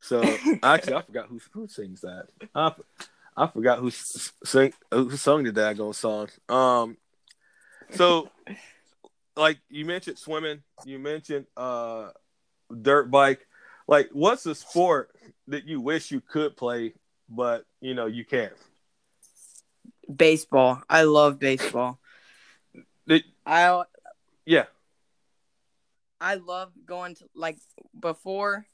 So 0.00 0.22
actually, 0.62 0.94
I 0.94 1.02
forgot 1.02 1.26
who 1.26 1.40
who 1.52 1.68
sings 1.68 2.02
that. 2.02 2.28
I, 2.54 2.72
I 3.36 3.46
forgot 3.48 3.80
who 3.80 3.90
sing 3.90 4.72
who 4.92 5.16
sung 5.16 5.44
the 5.44 5.52
daggone 5.52 5.94
song. 5.94 6.28
Um, 6.48 6.96
so 7.90 8.30
like 9.36 9.58
you 9.68 9.84
mentioned 9.84 10.18
swimming, 10.18 10.62
you 10.84 10.98
mentioned 10.98 11.46
uh 11.56 12.10
dirt 12.82 13.10
bike. 13.10 13.46
Like, 13.88 14.10
what's 14.12 14.46
a 14.46 14.54
sport 14.54 15.10
that 15.48 15.66
you 15.66 15.80
wish 15.80 16.10
you 16.10 16.20
could 16.20 16.56
play, 16.56 16.94
but 17.28 17.64
you 17.80 17.94
know 17.94 18.06
you 18.06 18.24
can't? 18.24 18.52
Baseball. 20.14 20.82
I 20.88 21.02
love 21.02 21.38
baseball. 21.38 21.98
It, 23.06 23.24
I 23.44 23.84
yeah. 24.44 24.64
I 26.20 26.34
love 26.34 26.72
going 26.84 27.14
to 27.16 27.28
like 27.34 27.58
before 27.98 28.66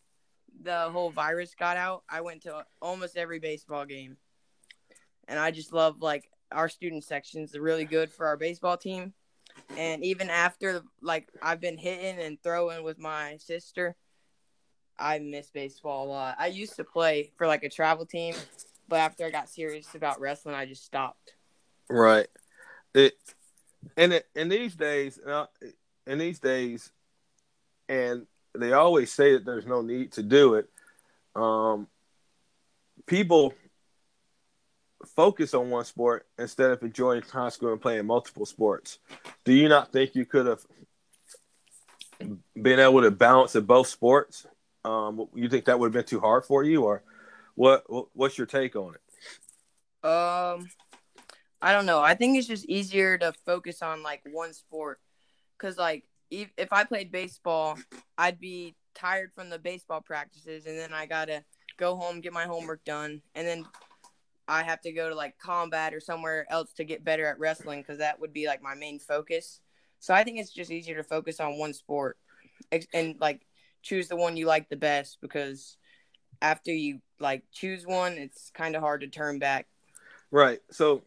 the 0.62 0.90
whole 0.90 1.10
virus 1.10 1.54
got 1.58 1.76
out. 1.76 2.04
I 2.08 2.20
went 2.20 2.42
to 2.42 2.64
almost 2.80 3.16
every 3.16 3.40
baseball 3.40 3.84
game, 3.84 4.16
and 5.28 5.38
I 5.38 5.50
just 5.50 5.72
love 5.72 6.00
like 6.00 6.30
our 6.50 6.68
student 6.68 7.04
sections. 7.04 7.52
They're 7.52 7.62
really 7.62 7.84
good 7.84 8.10
for 8.10 8.26
our 8.26 8.36
baseball 8.36 8.76
team. 8.76 9.12
And 9.76 10.04
even 10.04 10.30
after 10.30 10.82
like 11.00 11.28
I've 11.42 11.60
been 11.60 11.78
hitting 11.78 12.18
and 12.18 12.42
throwing 12.42 12.82
with 12.84 12.98
my 12.98 13.36
sister, 13.38 13.96
I 14.98 15.18
miss 15.18 15.50
baseball 15.50 16.06
a 16.06 16.08
lot. 16.08 16.36
I 16.38 16.48
used 16.48 16.76
to 16.76 16.84
play 16.84 17.32
for 17.36 17.46
like 17.46 17.64
a 17.64 17.68
travel 17.68 18.06
team, 18.06 18.34
but 18.88 19.00
after 19.00 19.24
I 19.24 19.30
got 19.30 19.48
serious 19.48 19.94
about 19.94 20.20
wrestling, 20.20 20.54
I 20.54 20.66
just 20.66 20.84
stopped. 20.84 21.34
Right. 21.88 22.28
It 22.94 23.14
and 23.96 24.12
it, 24.12 24.26
in 24.34 24.48
these 24.48 24.74
days, 24.74 25.18
uh, 25.18 25.46
in 26.06 26.18
these 26.18 26.38
days, 26.38 26.92
and 27.88 28.26
they 28.54 28.72
always 28.72 29.12
say 29.12 29.32
that 29.32 29.44
there's 29.44 29.66
no 29.66 29.82
need 29.82 30.12
to 30.12 30.22
do 30.22 30.54
it. 30.54 30.68
Um, 31.34 31.88
people 33.06 33.54
focus 35.06 35.54
on 35.54 35.70
one 35.70 35.84
sport 35.84 36.26
instead 36.38 36.70
of 36.70 36.82
enjoying 36.82 37.22
high 37.22 37.48
school 37.48 37.72
and 37.72 37.80
playing 37.80 38.06
multiple 38.06 38.46
sports. 38.46 38.98
Do 39.44 39.52
you 39.52 39.68
not 39.68 39.92
think 39.92 40.14
you 40.14 40.24
could 40.24 40.46
have 40.46 40.64
been 42.60 42.78
able 42.78 43.02
to 43.02 43.10
balance 43.10 43.54
in 43.56 43.64
both 43.64 43.88
sports? 43.88 44.46
Um, 44.84 45.28
you 45.34 45.48
think 45.48 45.66
that 45.66 45.78
would 45.78 45.86
have 45.86 45.92
been 45.92 46.04
too 46.04 46.20
hard 46.20 46.44
for 46.44 46.64
you, 46.64 46.84
or 46.84 47.02
what? 47.54 47.84
What's 48.14 48.38
your 48.38 48.46
take 48.46 48.74
on 48.76 48.94
it? 48.94 50.08
Um, 50.08 50.68
I 51.60 51.72
don't 51.72 51.86
know. 51.86 52.00
I 52.00 52.14
think 52.14 52.36
it's 52.36 52.48
just 52.48 52.64
easier 52.64 53.16
to 53.18 53.32
focus 53.46 53.82
on 53.82 54.02
like 54.02 54.22
one 54.30 54.52
sport, 54.52 54.98
cause 55.58 55.78
like 55.78 56.04
if, 56.30 56.50
if 56.56 56.72
I 56.72 56.84
played 56.84 57.12
baseball, 57.12 57.78
I'd 58.18 58.40
be 58.40 58.74
tired 58.94 59.32
from 59.32 59.50
the 59.50 59.58
baseball 59.58 60.00
practices, 60.00 60.66
and 60.66 60.76
then 60.76 60.92
I 60.92 61.06
gotta 61.06 61.44
go 61.76 61.96
home, 61.96 62.20
get 62.20 62.32
my 62.32 62.44
homework 62.44 62.84
done, 62.84 63.22
and 63.34 63.46
then 63.46 63.64
I 64.52 64.62
have 64.62 64.82
to 64.82 64.92
go 64.92 65.08
to 65.08 65.14
like 65.14 65.38
combat 65.38 65.94
or 65.94 66.00
somewhere 66.00 66.46
else 66.50 66.74
to 66.74 66.84
get 66.84 67.04
better 67.04 67.24
at 67.24 67.38
wrestling 67.38 67.80
because 67.80 67.98
that 67.98 68.20
would 68.20 68.34
be 68.34 68.46
like 68.46 68.62
my 68.62 68.74
main 68.74 68.98
focus. 68.98 69.60
So 69.98 70.12
I 70.12 70.24
think 70.24 70.38
it's 70.38 70.52
just 70.52 70.70
easier 70.70 70.96
to 70.96 71.02
focus 71.02 71.40
on 71.40 71.58
one 71.58 71.72
sport 71.72 72.18
and 72.92 73.16
like 73.18 73.46
choose 73.80 74.08
the 74.08 74.16
one 74.16 74.36
you 74.36 74.44
like 74.44 74.68
the 74.68 74.76
best 74.76 75.18
because 75.22 75.78
after 76.42 76.70
you 76.70 77.00
like 77.18 77.44
choose 77.50 77.86
one, 77.86 78.12
it's 78.18 78.50
kind 78.50 78.76
of 78.76 78.82
hard 78.82 79.00
to 79.00 79.06
turn 79.06 79.38
back. 79.38 79.68
Right. 80.30 80.60
So, 80.70 81.04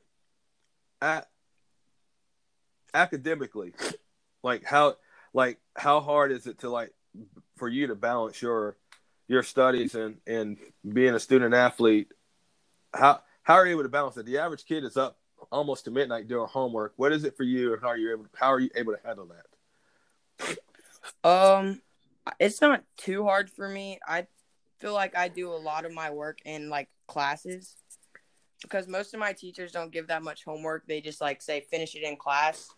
at, 1.00 1.28
academically, 2.96 3.74
like 4.42 4.64
how 4.64 4.96
like 5.36 5.60
how 5.76 6.00
hard 6.00 6.32
is 6.32 6.48
it 6.48 6.60
to 6.60 6.70
like 6.70 6.94
for 7.58 7.70
you 7.70 7.88
to 7.88 7.96
balance 7.96 8.42
your 8.42 8.76
your 9.28 9.44
studies 9.44 9.94
and 9.94 10.18
and 10.26 10.58
being 10.88 11.14
a 11.14 11.20
student 11.20 11.54
athlete 11.54 12.08
how 12.96 13.22
how 13.46 13.54
are 13.54 13.66
you 13.66 13.74
able 13.74 13.84
to 13.84 13.90
balance 13.90 14.18
it? 14.18 14.26
The 14.26 14.40
average 14.40 14.66
kid 14.66 14.84
is 14.84 14.98
up 14.98 15.18
almost 15.52 15.86
to 15.86 15.92
midnight 15.92 16.28
doing 16.28 16.48
homework. 16.48 16.94
What 16.98 17.12
is 17.12 17.24
it 17.24 17.38
for 17.38 17.44
you, 17.44 17.74
and 17.74 17.82
how 17.82 17.90
are 17.90 17.98
you 17.98 18.12
able? 18.12 18.26
How 18.36 18.52
are 18.52 18.60
you 18.60 18.72
able 18.76 18.94
to 18.94 19.00
handle 19.06 19.28
that? 19.28 20.58
Um, 21.24 21.82
it's 22.40 22.60
not 22.60 22.84
too 22.98 23.24
hard 23.24 23.50
for 23.52 23.70
me. 23.70 24.00
I 24.08 24.26
feel 24.80 24.94
like 24.94 25.16
I 25.16 25.28
do 25.28 25.54
a 25.54 25.56
lot 25.56 25.86
of 25.86 25.94
my 25.94 26.10
work 26.10 26.40
in 26.44 26.70
like 26.70 26.90
classes 27.08 27.76
because 28.64 28.88
most 28.88 29.14
of 29.14 29.20
my 29.20 29.32
teachers 29.32 29.72
don't 29.72 29.92
give 29.92 30.08
that 30.08 30.24
much 30.24 30.44
homework. 30.44 30.88
They 30.88 31.00
just 31.00 31.22
like 31.22 31.42
say 31.42 31.62
finish 31.62 31.96
it 31.96 32.04
in 32.04 32.18
class. 32.18 32.70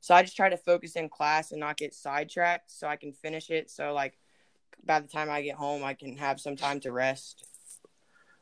So 0.00 0.14
I 0.14 0.22
just 0.22 0.36
try 0.36 0.48
to 0.48 0.56
focus 0.56 0.96
in 0.96 1.10
class 1.10 1.50
and 1.50 1.60
not 1.60 1.76
get 1.76 1.94
sidetracked 1.94 2.70
so 2.70 2.88
I 2.88 2.96
can 2.96 3.12
finish 3.12 3.50
it. 3.50 3.70
So 3.70 3.92
like 3.92 4.18
by 4.84 5.00
the 5.00 5.08
time 5.08 5.30
I 5.30 5.42
get 5.42 5.56
home, 5.56 5.84
I 5.84 5.92
can 5.94 6.16
have 6.16 6.40
some 6.40 6.56
time 6.56 6.80
to 6.80 6.92
rest. 6.92 7.46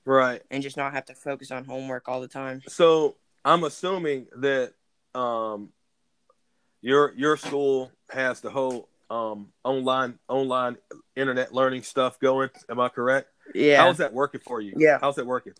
Right. 0.04 0.42
And 0.50 0.62
just 0.62 0.76
not 0.76 0.92
have 0.92 1.04
to 1.06 1.14
focus 1.14 1.50
on 1.50 1.64
homework 1.64 2.08
all 2.08 2.20
the 2.20 2.28
time. 2.28 2.62
So 2.68 3.16
I'm 3.44 3.64
assuming 3.64 4.26
that 4.36 4.72
um 5.14 5.70
your 6.80 7.12
your 7.14 7.36
school 7.36 7.92
has 8.10 8.40
the 8.40 8.50
whole 8.50 8.88
um 9.10 9.48
online 9.64 10.18
online 10.28 10.76
internet 11.16 11.54
learning 11.54 11.82
stuff 11.82 12.18
going. 12.18 12.50
Am 12.68 12.80
I 12.80 12.88
correct? 12.88 13.28
Yeah. 13.54 13.82
How's 13.82 13.98
that 13.98 14.12
working 14.12 14.40
for 14.40 14.60
you? 14.60 14.74
Yeah. 14.76 14.98
How's 15.00 15.16
that 15.16 15.26
working? 15.26 15.54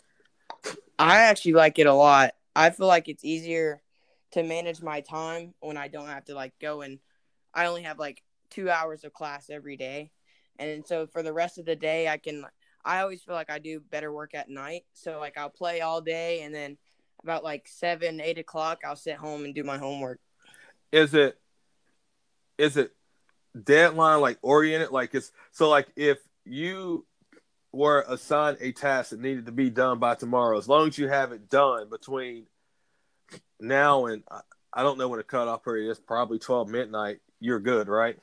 I 0.99 1.19
actually 1.19 1.53
like 1.53 1.79
it 1.79 1.87
a 1.87 1.93
lot. 1.93 2.33
I 2.55 2.69
feel 2.69 2.87
like 2.87 3.07
it's 3.07 3.25
easier 3.25 3.81
to 4.31 4.43
manage 4.43 4.81
my 4.81 5.01
time 5.01 5.53
when 5.59 5.77
I 5.77 5.87
don't 5.87 6.07
have 6.07 6.25
to 6.25 6.35
like 6.35 6.53
go 6.59 6.81
and 6.81 6.99
I 7.53 7.67
only 7.67 7.83
have 7.83 7.99
like 7.99 8.21
two 8.49 8.69
hours 8.69 9.03
of 9.03 9.13
class 9.13 9.49
every 9.49 9.77
day. 9.77 10.11
And 10.59 10.85
so 10.85 11.07
for 11.07 11.23
the 11.23 11.33
rest 11.33 11.57
of 11.57 11.65
the 11.65 11.75
day 11.75 12.07
I 12.07 12.17
can 12.17 12.45
I 12.85 13.01
always 13.01 13.21
feel 13.23 13.35
like 13.35 13.49
I 13.49 13.59
do 13.59 13.81
better 13.91 14.11
work 14.11 14.33
at 14.33 14.49
night. 14.49 14.83
So 14.93 15.19
like 15.19 15.37
I'll 15.37 15.49
play 15.49 15.81
all 15.81 16.01
day 16.01 16.41
and 16.41 16.53
then 16.53 16.77
about 17.23 17.43
like 17.43 17.67
seven, 17.67 18.19
eight 18.19 18.37
o'clock 18.37 18.79
I'll 18.85 18.95
sit 18.95 19.15
home 19.15 19.45
and 19.45 19.55
do 19.55 19.63
my 19.63 19.77
homework. 19.77 20.19
Is 20.91 21.13
it 21.13 21.39
is 22.57 22.77
it 22.77 22.91
deadline 23.61 24.21
like 24.21 24.37
oriented? 24.41 24.91
Like 24.91 25.15
it's 25.15 25.31
so 25.51 25.69
like 25.69 25.87
if 25.95 26.19
you 26.45 27.05
were 27.71 28.05
assigned 28.07 28.57
a 28.61 28.71
task 28.71 29.09
that 29.09 29.19
needed 29.19 29.47
to 29.47 29.51
be 29.51 29.69
done 29.69 29.97
by 29.99 30.15
tomorrow, 30.15 30.57
as 30.57 30.67
long 30.67 30.87
as 30.87 30.97
you 30.97 31.07
have 31.07 31.31
it 31.31 31.49
done 31.49 31.89
between 31.89 32.45
now 33.59 34.05
and 34.05 34.23
I, 34.29 34.41
I 34.75 34.83
don't 34.83 34.97
know 34.97 35.07
when 35.07 35.17
the 35.17 35.23
cutoff 35.23 35.63
period 35.63 35.89
is, 35.89 35.99
probably 35.99 36.39
twelve 36.39 36.67
midnight. 36.67 37.19
You're 37.39 37.59
good, 37.59 37.87
right? 37.87 38.17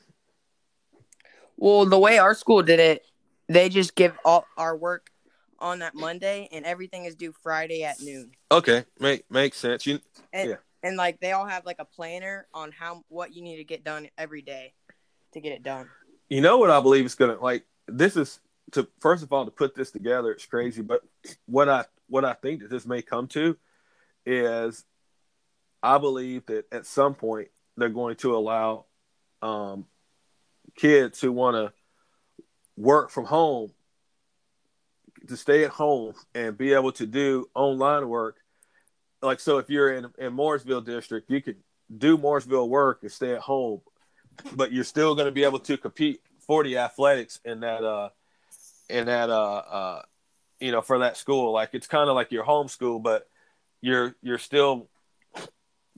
Well, 1.57 1.87
the 1.87 1.99
way 1.99 2.19
our 2.19 2.35
school 2.35 2.63
did 2.63 2.81
it, 2.81 3.07
they 3.53 3.68
just 3.68 3.94
give 3.94 4.16
all 4.24 4.46
our 4.57 4.76
work 4.76 5.11
on 5.59 5.80
that 5.80 5.94
Monday, 5.94 6.48
and 6.53 6.64
everything 6.64 7.05
is 7.05 7.14
due 7.14 7.34
Friday 7.42 7.84
at 7.84 8.01
noon. 8.01 8.32
Okay, 8.51 8.84
make 8.98 9.30
makes 9.30 9.59
sense. 9.59 9.86
You 9.86 10.01
And, 10.32 10.51
Yeah. 10.51 10.57
and 10.82 10.96
like 10.96 11.20
they 11.20 11.32
all 11.32 11.46
have 11.46 11.66
like 11.66 11.78
a 11.78 11.84
planner 11.84 12.46
on 12.55 12.72
how 12.72 13.05
what 13.09 13.34
you 13.34 13.42
need 13.42 13.57
to 13.57 13.64
get 13.64 13.84
done 13.84 14.09
every 14.16 14.42
day 14.42 14.72
to 15.32 15.40
get 15.40 15.53
it 15.53 15.62
done. 15.62 15.88
you 16.28 16.40
know 16.40 16.59
what 16.59 16.70
I 16.70 16.80
believe 16.80 17.05
is 17.05 17.14
gonna 17.14 17.38
like 17.40 17.64
this 17.86 18.16
is 18.16 18.40
to 18.72 18.86
first 19.01 19.22
of 19.22 19.32
all 19.32 19.44
to 19.44 19.51
put 19.51 19.74
this 19.74 19.90
together. 19.90 20.32
It's 20.32 20.46
crazy, 20.46 20.80
but 20.82 21.03
what 21.46 21.68
I 21.68 21.84
what 22.09 22.24
I 22.24 22.34
think 22.34 22.62
that 22.62 22.70
this 22.70 22.86
may 22.86 23.03
come 23.03 23.26
to 23.28 23.57
is 24.24 24.84
I 25.82 25.98
believe 25.98 26.46
that 26.46 26.66
at 26.72 26.86
some 26.86 27.14
point 27.14 27.48
they're 27.76 27.88
going 27.88 28.16
to 28.16 28.36
allow 28.36 28.86
um, 29.42 29.86
kids 30.76 31.20
who 31.20 31.32
want 31.32 31.57
to 31.57 31.72
work 32.81 33.11
from 33.11 33.26
home 33.26 33.70
to 35.28 35.37
stay 35.37 35.64
at 35.64 35.70
home 35.70 36.14
and 36.35 36.57
be 36.57 36.72
able 36.72 36.93
to 36.93 37.07
do 37.07 37.49
online 37.55 38.09
work. 38.09 38.37
Like 39.22 39.41
so, 39.41 39.59
if 39.59 39.68
you're 39.68 39.93
in 39.93 40.07
in 40.18 40.35
Mooresville 40.35 40.85
district, 40.85 41.31
you 41.31 41.43
could 41.43 41.57
do 41.97 42.16
Mooresville 42.16 42.68
work 42.68 43.01
and 43.03 43.12
stay 43.12 43.33
at 43.35 43.41
home, 43.41 43.83
but 44.55 44.72
you're 44.72 44.85
still 44.85 45.14
going 45.14 45.26
to 45.26 45.33
be 45.33 45.45
able 45.45 45.59
to 45.59 45.76
compete 45.76 46.20
for 46.47 46.64
the 46.64 46.78
athletics 46.78 47.39
in 47.45 47.61
that 47.61 47.85
uh 47.85 48.09
in 48.89 49.07
that 49.07 49.28
uh 49.28 49.57
uh 49.57 50.03
you 50.59 50.72
know 50.72 50.81
for 50.81 51.01
that 51.01 51.18
school. 51.18 51.53
Like 51.53 51.70
it's 51.74 51.87
kind 51.87 52.09
of 52.09 52.16
like 52.16 52.33
your 52.33 52.45
home 52.45 52.68
school, 52.68 52.99
but 52.99 53.28
you're 53.83 54.16
you're 54.22 54.39
still 54.39 54.89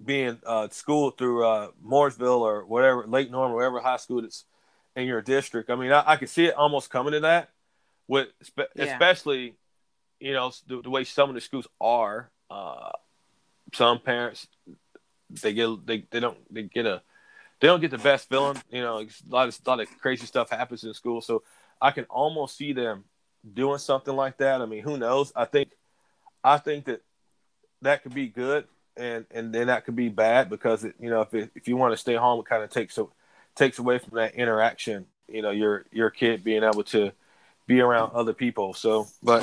being 0.03 0.39
uh, 0.45 0.69
schooled 0.71 1.19
through 1.19 1.47
uh, 1.47 1.69
Mooresville 1.85 2.41
or 2.41 2.65
whatever 2.65 3.07
Lake 3.07 3.31
Norman, 3.31 3.55
whatever 3.55 3.81
high 3.81 3.99
school 3.99 4.23
that's 4.23 4.45
in 4.97 5.07
your 5.07 5.23
district. 5.23 5.71
I 5.71 5.77
mean, 5.77 5.93
I, 5.93 6.03
I 6.07 6.17
could 6.17 6.29
see 6.29 6.47
it 6.47 6.55
almost 6.55 6.91
coming 6.91 7.13
to 7.13 7.21
that, 7.21 7.51
with 8.09 8.29
spe- 8.43 8.73
Yeah. 8.75 8.85
especially 8.85 9.57
you 10.21 10.33
know 10.33 10.53
the, 10.67 10.83
the 10.83 10.91
way 10.91 11.05
some 11.05 11.29
of 11.29 11.35
the 11.35 11.41
schools 11.41 11.67
are. 11.81 12.31
Uh, 12.51 12.91
some 13.73 13.99
parents 13.99 14.47
they 15.41 15.55
get 15.55 15.87
they, 15.87 16.05
they 16.11 16.21
don't 16.21 16.37
they 16.53 16.65
get 16.65 16.85
a 16.85 17.03
they 17.61 17.69
don't 17.69 17.81
get 17.81 17.91
the 17.91 17.99
best 17.99 18.29
feeling. 18.29 18.61
You 18.71 18.83
know, 18.83 18.99
a 19.01 19.07
lot 19.29 19.49
of 19.49 19.59
a 19.65 19.71
lot 19.71 19.81
of 19.81 19.89
crazy 20.01 20.27
stuff 20.27 20.51
happens 20.51 20.85
in 20.85 20.93
school, 20.95 21.21
so 21.21 21.43
I 21.81 21.91
can 21.91 22.05
almost 22.05 22.57
see 22.57 22.73
them 22.73 23.05
doing 23.55 23.79
something 23.79 24.15
like 24.15 24.39
that. 24.39 24.61
I 24.61 24.67
mean, 24.67 24.83
who 24.83 24.99
knows? 24.99 25.33
I 25.35 25.45
think 25.47 25.71
I 26.45 26.59
think 26.59 26.85
that 26.87 27.03
that 27.81 28.03
could 28.03 28.15
be 28.15 28.29
good, 28.29 28.67
and 28.97 29.27
and 29.31 29.55
then 29.55 29.69
that 29.69 29.85
could 29.85 29.97
be 29.97 30.09
bad 30.09 30.51
because 30.51 30.85
it, 30.85 30.95
you 31.01 31.09
know 31.09 31.23
if 31.23 31.33
it, 31.35 31.51
if 31.55 31.69
you 31.69 31.77
want 31.77 31.93
to 31.93 31.97
stay 31.97 32.15
home, 32.15 32.41
it 32.41 32.47
kind 32.47 32.63
of 32.63 32.71
takes 32.71 32.95
so 32.95 33.13
takes 33.55 33.79
away 33.79 33.99
from 33.99 34.17
that 34.17 34.35
interaction. 34.35 35.07
You 35.29 35.43
know, 35.43 35.51
your 35.51 35.85
your 35.93 36.11
kid 36.11 36.45
being 36.45 36.63
able 36.63 36.85
to 36.85 37.13
be 37.67 37.81
around 37.81 38.13
other 38.15 38.33
people. 38.33 38.75
So, 38.75 39.07
but 39.23 39.43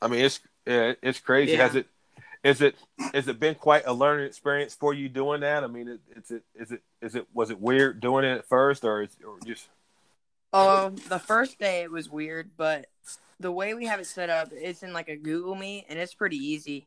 I 0.00 0.08
mean, 0.08 0.20
it's 0.20 0.40
yeah, 0.66 0.94
it's 1.02 1.20
crazy. 1.20 1.52
Yeah. 1.52 1.66
Has 1.66 1.74
it 1.76 1.86
is 2.42 2.60
it 2.60 2.76
has 3.12 3.26
it 3.26 3.40
been 3.40 3.54
quite 3.54 3.84
a 3.86 3.92
learning 3.92 4.26
experience 4.26 4.74
for 4.74 4.92
you 4.92 5.08
doing 5.08 5.40
that? 5.40 5.64
I 5.64 5.66
mean, 5.66 5.88
it, 5.88 6.00
is 6.16 6.30
it 6.30 6.42
is 6.54 6.70
it 6.72 6.82
is 7.00 7.14
it 7.14 7.26
was 7.32 7.50
it 7.50 7.60
weird 7.60 8.00
doing 8.00 8.24
it 8.24 8.38
at 8.38 8.46
first, 8.46 8.84
or, 8.84 9.02
is, 9.02 9.16
or 9.26 9.38
just 9.44 9.68
Um, 10.52 10.96
the 11.08 11.18
first 11.18 11.58
day 11.58 11.82
it 11.82 11.90
was 11.90 12.08
weird, 12.08 12.50
but 12.56 12.86
the 13.40 13.50
way 13.50 13.74
we 13.74 13.86
have 13.86 13.98
it 13.98 14.06
set 14.06 14.30
up, 14.30 14.50
it's 14.52 14.82
in 14.82 14.92
like 14.92 15.08
a 15.08 15.16
Google 15.16 15.54
Meet, 15.54 15.86
and 15.88 15.98
it's 15.98 16.14
pretty 16.14 16.36
easy. 16.36 16.86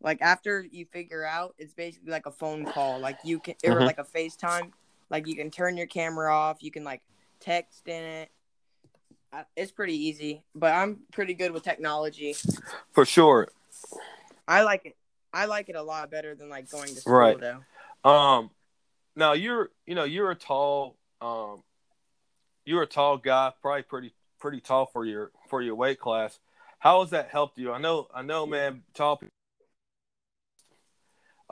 Like 0.00 0.22
after 0.22 0.62
you 0.62 0.86
figure 0.86 1.24
out, 1.24 1.54
it's 1.58 1.74
basically 1.74 2.10
like 2.12 2.26
a 2.26 2.30
phone 2.30 2.64
call. 2.64 3.00
Like 3.00 3.18
you 3.24 3.40
can, 3.40 3.54
or 3.64 3.80
Mhm. 3.80 3.86
like 3.86 3.98
a 3.98 4.04
FaceTime. 4.04 4.72
Like 5.10 5.26
you 5.26 5.36
can 5.36 5.50
turn 5.50 5.76
your 5.76 5.86
camera 5.86 6.32
off. 6.32 6.62
You 6.62 6.70
can 6.70 6.84
like 6.84 7.02
text 7.40 7.88
in 7.88 8.02
it. 8.02 8.30
It's 9.56 9.72
pretty 9.72 9.96
easy, 9.96 10.44
but 10.54 10.72
I'm 10.72 11.00
pretty 11.12 11.34
good 11.34 11.50
with 11.50 11.64
technology. 11.64 12.36
for 12.92 13.04
sure? 13.04 13.48
I 14.46 14.62
like 14.62 14.86
it. 14.86 14.96
I 15.32 15.46
like 15.46 15.68
it 15.68 15.74
a 15.74 15.82
lot 15.82 16.10
better 16.10 16.36
than 16.36 16.48
like 16.48 16.70
going 16.70 16.94
to 16.94 17.00
school 17.00 17.12
Right. 17.14 17.40
though. 17.40 18.08
Um, 18.08 18.50
now 19.16 19.32
you're 19.32 19.70
you 19.86 19.94
know 19.94 20.04
you're 20.04 20.30
a 20.30 20.36
tall 20.36 20.96
um 21.20 21.62
you're 22.64 22.82
a 22.82 22.86
tall 22.86 23.16
guy, 23.18 23.52
probably 23.60 23.82
pretty 23.82 24.14
pretty 24.38 24.60
tall 24.60 24.86
for 24.86 25.04
your 25.04 25.32
for 25.48 25.60
your 25.62 25.74
weight 25.74 25.98
class. 25.98 26.38
How 26.78 27.00
has 27.00 27.10
that 27.10 27.28
helped 27.30 27.58
you? 27.58 27.72
I 27.72 27.78
know 27.78 28.06
I 28.14 28.22
know, 28.22 28.46
man. 28.46 28.82
Tall 28.94 29.16
people 29.16 29.32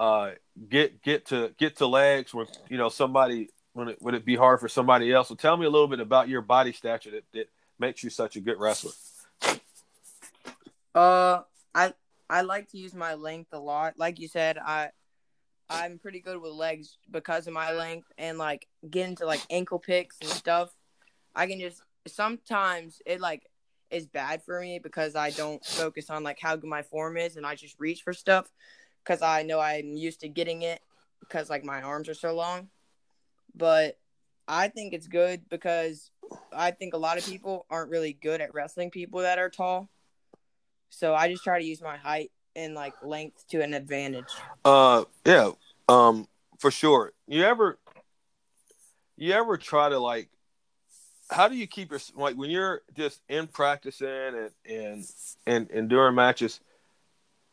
uh 0.03 0.32
get 0.68 1.00
get 1.00 1.26
to 1.26 1.55
get 1.59 1.76
to 1.76 1.86
legs 1.86 2.34
when 2.34 2.48
you 2.68 2.76
know 2.76 2.88
somebody 2.88 3.50
when 3.72 3.88
it 3.88 4.03
would 4.03 4.14
it 4.14 4.24
be 4.24 4.34
hard 4.34 4.59
for 4.59 4.68
somebody 4.68 5.12
else. 5.12 5.28
So 5.28 5.36
tell 5.36 5.57
me 5.57 5.64
a 5.64 5.70
little 5.70 5.86
bit 5.86 6.00
about 6.00 6.28
your 6.28 6.42
body 6.42 6.72
stature 6.72 7.12
that, 7.12 7.24
that 7.32 7.48
makes 7.78 8.03
you 8.03 8.11
such 8.11 8.34
a 8.34 8.40
good 8.40 8.59
wrestler. 8.59 8.90
Uh, 10.92 11.42
I 11.72 11.94
I 12.28 12.40
like 12.40 12.68
to 12.70 12.78
use 12.78 12.94
my 12.94 13.14
length 13.14 13.53
a 13.53 13.61
lot. 13.61 13.94
Like 13.96 14.18
you 14.18 14.26
said, 14.26 14.59
I 14.59 14.90
I'm 15.70 16.00
pretty 16.00 16.18
good 16.18 16.42
with 16.42 16.50
legs 16.50 16.98
because 17.09 17.46
of 17.46 17.53
my 17.53 17.72
length 17.72 18.09
and 18.18 18.38
like 18.38 18.66
getting 18.90 19.14
to 19.16 19.24
like 19.24 19.40
ankle 19.50 19.78
picks 19.78 20.18
and 20.20 20.30
stuff. 20.30 20.74
I 21.32 21.46
can 21.46 21.61
just 21.61 21.80
sometimes 22.09 23.00
it 23.07 23.20
like 23.20 23.44
is 23.92 24.09
bad 24.09 24.42
for 24.42 24.61
me 24.61 24.80
because 24.82 25.14
I 25.14 25.30
don't 25.30 25.64
focus 25.64 26.11
on 26.11 26.24
like 26.24 26.40
how 26.40 26.57
good 26.57 26.68
my 26.68 26.82
form 26.82 27.16
is 27.16 27.36
and 27.36 27.46
I 27.46 27.55
just 27.55 27.78
reach 27.78 28.03
for 28.03 28.12
stuff 28.12 28.50
because 29.05 29.22
I 29.22 29.42
know 29.42 29.61
I'm 29.61 29.96
used 29.96 30.20
to 30.20 30.28
getting 30.28 30.62
it 30.62 30.80
because 31.20 31.50
like 31.50 31.64
my 31.64 31.82
arms 31.82 32.09
are 32.09 32.14
so 32.14 32.34
long. 32.34 32.68
But 33.55 33.98
I 34.48 34.68
think 34.68 34.92
it's 34.92 35.07
good 35.07 35.48
because 35.48 36.11
I 36.53 36.70
think 36.70 36.94
a 36.94 36.98
lot 36.98 37.18
of 37.18 37.24
people 37.24 37.66
aren't 37.70 37.90
really 37.90 38.12
good 38.12 38.40
at 38.40 38.55
wrestling 38.55 38.90
people 38.90 39.20
that 39.20 39.38
are 39.38 39.50
tall. 39.50 39.88
So 40.90 41.14
I 41.14 41.28
just 41.28 41.44
try 41.44 41.59
to 41.59 41.64
use 41.64 41.80
my 41.80 41.96
height 41.96 42.30
and 42.55 42.74
like 42.74 42.94
length 43.03 43.46
to 43.48 43.62
an 43.62 43.74
advantage. 43.74 44.26
Uh, 44.64 45.05
yeah, 45.24 45.53
um, 45.88 46.28
for 46.59 46.70
sure. 46.70 47.12
You 47.26 47.44
ever, 47.44 47.78
you 49.16 49.32
ever 49.32 49.57
try 49.57 49.88
to 49.88 49.98
like, 49.98 50.28
how 51.30 51.48
do 51.48 51.57
you 51.57 51.66
keep 51.66 51.90
your 51.90 52.00
like 52.14 52.36
when 52.36 52.50
you're 52.50 52.82
just 52.94 53.22
in 53.28 53.46
practicing 53.46 54.07
and 54.09 54.50
and 54.68 55.05
and 55.46 55.70
and 55.70 55.88
during 55.88 56.14
matches? 56.14 56.61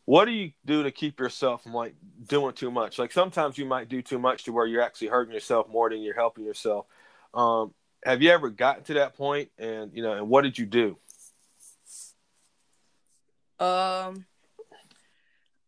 What 0.09 0.25
do 0.25 0.31
you 0.31 0.53
do 0.65 0.81
to 0.81 0.89
keep 0.89 1.19
yourself 1.19 1.61
from 1.61 1.75
like 1.75 1.93
doing 2.27 2.55
too 2.55 2.71
much? 2.71 2.97
Like 2.97 3.11
sometimes 3.11 3.59
you 3.59 3.65
might 3.67 3.89
do 3.89 4.01
too 4.01 4.17
much 4.17 4.45
to 4.45 4.51
where 4.51 4.65
you're 4.65 4.81
actually 4.81 5.09
hurting 5.09 5.35
yourself 5.35 5.69
more 5.69 5.87
than 5.87 6.01
you're 6.01 6.15
helping 6.15 6.45
yourself. 6.45 6.87
Um, 7.31 7.75
have 8.03 8.23
you 8.23 8.31
ever 8.31 8.49
gotten 8.49 8.83
to 8.85 8.95
that 8.95 9.15
point? 9.15 9.51
And 9.59 9.91
you 9.93 10.01
know, 10.01 10.13
and 10.13 10.27
what 10.27 10.41
did 10.41 10.57
you 10.57 10.65
do? 10.65 10.97
Um, 13.59 14.25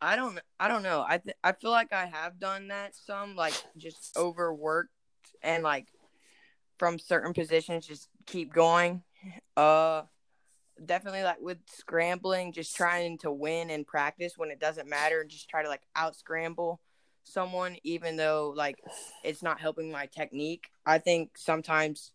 I 0.01 0.15
don't, 0.15 0.39
I 0.59 0.67
don't 0.67 0.81
know. 0.81 1.05
I 1.07 1.19
th- 1.19 1.37
I 1.43 1.51
feel 1.51 1.69
like 1.69 1.93
I 1.93 2.07
have 2.07 2.39
done 2.39 2.69
that 2.69 2.95
some, 2.95 3.35
like 3.35 3.53
just 3.77 4.17
overworked 4.17 4.89
and 5.43 5.61
like 5.61 5.85
from 6.79 6.97
certain 6.97 7.35
positions 7.35 7.85
just 7.85 8.09
keep 8.25 8.51
going. 8.51 9.03
Uh, 9.55 10.01
definitely 10.85 11.23
like 11.23 11.41
with 11.41 11.59
scrambling, 11.67 12.53
just 12.53 12.75
trying 12.75 13.17
to 13.19 13.31
win 13.31 13.69
in 13.69 13.85
practice 13.85 14.33
when 14.37 14.51
it 14.51 14.59
doesn't 14.59 14.89
matter, 14.89 15.21
and 15.21 15.29
just 15.29 15.49
try 15.49 15.63
to 15.63 15.69
like 15.69 15.83
out 15.95 16.15
scramble 16.15 16.79
someone, 17.23 17.77
even 17.83 18.17
though 18.17 18.53
like 18.55 18.77
it's 19.23 19.43
not 19.43 19.59
helping 19.59 19.91
my 19.91 20.05
technique. 20.07 20.65
I 20.85 20.97
think 20.97 21.37
sometimes 21.37 22.11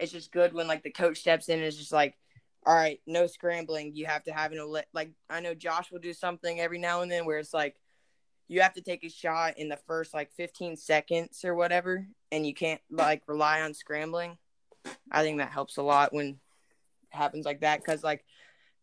it's 0.00 0.12
just 0.12 0.32
good 0.32 0.52
when 0.52 0.66
like 0.66 0.82
the 0.82 0.90
coach 0.90 1.18
steps 1.18 1.48
in 1.48 1.58
and 1.58 1.66
is 1.66 1.76
just 1.76 1.92
like 1.92 2.16
all 2.66 2.74
right, 2.74 3.00
no 3.06 3.26
scrambling. 3.26 3.94
You 3.94 4.06
have 4.06 4.24
to 4.24 4.32
have 4.32 4.52
an 4.52 4.58
ele- 4.58 4.82
like 4.94 5.10
I 5.28 5.40
know 5.40 5.54
Josh 5.54 5.92
will 5.92 5.98
do 5.98 6.14
something 6.14 6.60
every 6.60 6.78
now 6.78 7.02
and 7.02 7.10
then 7.10 7.26
where 7.26 7.38
it's 7.38 7.52
like 7.54 7.76
you 8.48 8.60
have 8.60 8.74
to 8.74 8.82
take 8.82 9.04
a 9.04 9.08
shot 9.08 9.58
in 9.58 9.68
the 9.68 9.78
first 9.86 10.14
like 10.14 10.32
15 10.32 10.76
seconds 10.76 11.44
or 11.44 11.54
whatever, 11.54 12.06
and 12.32 12.46
you 12.46 12.54
can't 12.54 12.80
like 12.90 13.22
rely 13.26 13.60
on 13.60 13.74
scrambling. 13.74 14.38
I 15.10 15.22
think 15.22 15.38
that 15.38 15.50
helps 15.50 15.76
a 15.76 15.82
lot 15.82 16.12
when 16.12 16.40
happens 17.14 17.44
like 17.44 17.60
that 17.60 17.80
because 17.80 18.02
like 18.02 18.24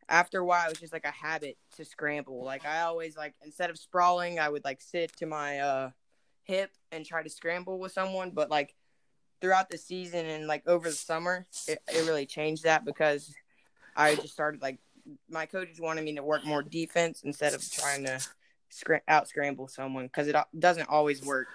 after 0.10 0.40
a 0.40 0.46
while 0.46 0.66
it 0.66 0.70
was 0.70 0.80
just 0.80 0.94
like 0.94 1.06
a 1.06 1.12
habit 1.12 1.58
to 1.78 1.86
scramble. 1.86 2.44
Like 2.44 2.66
I 2.66 2.82
always 2.82 3.16
like 3.16 3.34
instead 3.44 3.70
of 3.70 3.78
sprawling, 3.78 4.40
I 4.40 4.50
would 4.50 4.64
like 4.64 4.82
sit 4.82 5.16
to 5.18 5.26
my 5.26 5.60
uh 5.60 5.90
hip 6.44 6.72
and 6.92 7.06
try 7.06 7.24
to 7.24 7.30
scramble 7.30 7.80
with 7.80 7.92
someone, 7.92 8.32
but 8.32 8.50
like 8.50 8.76
throughout 9.40 9.70
the 9.70 9.78
season 9.78 10.26
and 10.26 10.48
like 10.48 10.68
over 10.68 10.90
the 10.90 10.96
summer, 10.96 11.48
it, 11.68 11.80
it 11.88 12.06
really 12.06 12.26
changed 12.26 12.64
that 12.64 12.86
because 12.86 13.34
I 13.96 14.16
just 14.16 14.34
started 14.34 14.62
like 14.62 14.80
my 15.30 15.46
coaches 15.46 15.80
wanted 15.80 16.04
me 16.04 16.16
to 16.16 16.24
work 16.24 16.46
more 16.46 16.62
defense 16.62 17.24
instead 17.24 17.54
of 17.54 17.72
trying 17.72 18.06
to 18.06 18.20
scr- 18.70 18.96
out 19.08 19.28
scramble 19.28 19.68
someone 19.68 20.06
because 20.06 20.28
it 20.28 20.36
doesn't 20.58 20.90
always 20.90 21.26
work. 21.26 21.48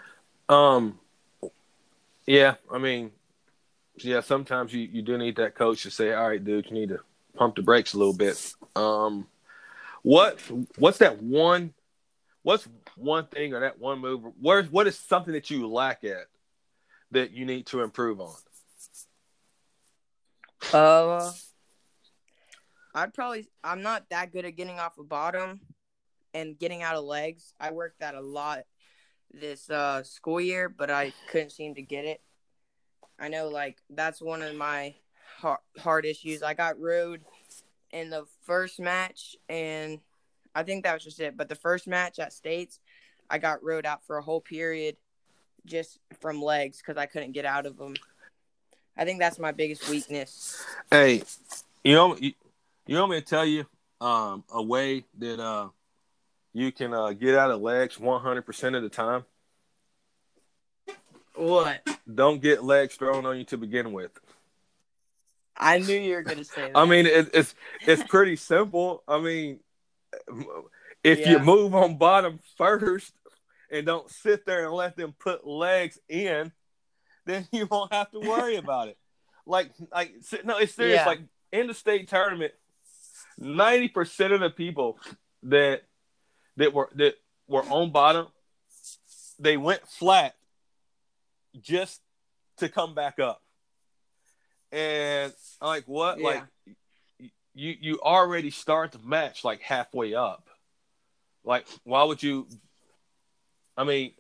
Um, 0.49 0.99
yeah, 2.27 2.55
I 2.71 2.79
mean, 2.79 3.13
yeah, 3.99 4.21
sometimes 4.21 4.73
you, 4.73 4.83
you 4.83 5.03
do 5.03 5.19
need 5.19 5.37
that 5.37 5.55
coach 5.55 5.83
to 5.85 5.91
say, 5.91 6.13
all 6.13 6.29
right, 6.29 6.43
dude, 6.43 6.67
you 6.67 6.73
need 6.73 6.89
to 6.91 7.01
pump 7.37 7.57
the 7.57 7.63
brakes 7.63 7.95
a 7.95 7.99
little 7.99 8.15
bit. 8.15 8.55
Um, 8.75 9.27
what 10.03 10.41
what's 10.79 10.99
that 10.99 11.21
one 11.21 11.75
what's 12.43 12.69
one 12.97 13.27
thing 13.27 13.55
or 13.55 13.61
that 13.61 13.81
one 13.81 13.99
move? 13.99 14.23
Where 14.41 14.63
what 14.65 14.87
is 14.87 14.97
something 14.97 15.33
that 15.33 15.51
you 15.51 15.67
lack 15.67 16.05
at 16.05 16.27
that 17.11 17.33
you 17.33 17.45
need 17.45 17.67
to 17.67 17.83
improve 17.83 18.21
on? 18.21 18.37
Uh, 20.73 21.33
I'd 22.95 23.13
probably. 23.15 23.49
I'm 23.65 23.83
not 23.83 24.09
that 24.11 24.33
good 24.33 24.45
at 24.45 24.57
getting 24.57 24.79
off 24.79 24.97
a 24.99 25.03
bottom 25.03 25.61
and 26.35 26.59
getting 26.59 26.83
out 26.83 26.95
of 26.95 27.05
legs. 27.05 27.53
I 27.59 27.73
worked 27.73 28.01
that 28.01 28.15
a 28.15 28.21
lot 28.21 28.61
this 29.33 29.69
uh, 29.69 30.05
school 30.05 30.41
year, 30.41 30.69
but 30.69 30.91
I 30.91 31.13
couldn't 31.31 31.51
seem 31.51 31.75
to 31.75 31.83
get 31.83 32.05
it. 32.05 32.21
I 33.19 33.29
know, 33.29 33.49
like 33.49 33.79
that's 33.91 34.21
one 34.21 34.43
of 34.43 34.55
my 34.55 34.95
hard, 35.39 35.59
hard 35.79 36.05
issues. 36.05 36.43
I 36.43 36.55
got 36.55 36.81
rode 36.81 37.23
in 37.91 38.11
the 38.11 38.25
first 38.43 38.79
match, 38.79 39.37
and 39.49 40.01
I 40.55 40.63
think 40.63 40.85
that 40.85 40.95
was 40.95 41.05
just 41.05 41.21
it. 41.21 41.37
But 41.37 41.49
the 41.49 41.55
first 41.55 41.87
match 41.87 42.19
at 42.19 42.33
States, 42.33 42.81
I 43.31 43.39
got 43.39 43.63
rode 43.63 43.87
out 43.87 44.05
for 44.07 44.19
a 44.19 44.23
whole 44.23 44.41
period 44.41 44.97
just 45.65 45.99
from 46.21 46.43
legs 46.43 46.79
because 46.79 46.97
I 46.97 47.07
couldn't 47.07 47.33
get 47.33 47.45
out 47.45 47.67
of 47.67 47.77
them. 47.77 47.95
I 48.97 49.05
think 49.05 49.19
that's 49.19 49.39
my 49.39 49.53
biggest 49.53 49.89
weakness. 49.89 50.65
Hey, 50.91 51.23
you 51.85 51.95
know, 51.95 52.17
you, 52.17 52.33
you 52.87 52.97
want 52.97 53.11
me 53.11 53.21
to 53.21 53.27
tell 53.27 53.45
you 53.45 53.67
um, 54.01 54.45
a 54.51 54.63
way 54.63 55.05
that 55.19 55.41
uh, 55.41 55.69
you 56.53 56.73
can 56.73 56.95
uh, 56.95 57.13
get 57.13 57.35
out 57.35 57.51
of 57.51 57.61
legs 57.61 57.97
100% 57.97 58.77
of 58.77 58.83
the 58.83 58.89
time? 58.89 59.25
What? 61.37 61.87
Don't 62.13 62.41
get 62.41 62.65
legs 62.65 62.95
thrown 62.95 63.27
on 63.27 63.39
you 63.39 63.45
to 63.45 63.57
begin 63.57 63.93
with. 63.93 64.11
I 65.57 65.79
knew 65.79 65.99
you 65.99 66.15
were 66.15 66.23
going 66.23 66.39
to 66.39 66.45
say 66.45 66.63
that. 66.73 66.77
I 66.77 66.85
mean, 66.85 67.07
it, 67.07 67.31
it's 67.33 67.55
it's 67.87 68.03
pretty 68.05 68.37
simple. 68.37 69.03
I 69.09 69.21
mean, 69.21 69.61
if 71.03 71.21
Yeah. 71.21 71.31
you 71.33 71.39
move 71.39 71.75
on 71.75 71.97
bottom 71.97 72.41
first 72.57 73.13
and 73.71 73.87
don't 73.87 74.11
sit 74.11 74.45
there 74.45 74.65
and 74.67 74.75
let 74.75 74.97
them 74.97 75.15
put 75.19 75.47
legs 75.47 75.99
in, 76.09 76.53
then 77.25 77.49
you 77.53 77.67
won't 77.71 77.93
have 77.93 78.11
to 78.13 78.21
worry 78.21 78.57
about 78.65 78.89
it. 78.89 78.99
Like, 79.47 79.71
like 79.93 80.13
no, 80.45 80.59
it's 80.59 80.75
serious. 80.75 80.97
Yeah. 80.97 81.07
Like 81.07 81.21
in 81.53 81.69
the 81.69 81.75
state 81.75 82.09
tournament, 82.09 82.53
ninety 83.39 83.89
percent 83.89 84.33
of 84.33 84.41
the 84.41 84.51
people 84.51 84.99
that 85.45 85.83
that 86.57 86.75
were 86.75 86.91
that 86.97 87.15
were 87.49 87.63
on 87.63 87.93
bottom, 87.93 88.27
they 89.39 89.57
went 89.57 89.87
flat 89.89 90.35
just 91.63 92.01
to 92.59 92.69
come 92.69 92.95
back 92.95 93.19
up. 93.19 93.43
And 94.73 95.33
I'm 95.61 95.69
like, 95.69 95.85
what? 95.87 96.19
Yeah. 96.19 96.27
Like 96.27 96.43
you 97.55 97.75
you 97.81 98.01
already 98.01 98.51
start 98.51 98.93
the 98.93 98.99
match 98.99 99.45
like 99.45 99.61
halfway 99.61 100.15
up. 100.15 100.49
Like, 101.45 101.67
why 101.85 102.05
would 102.05 102.23
you? 102.23 102.49
I 103.77 103.85
mean, 103.85 104.13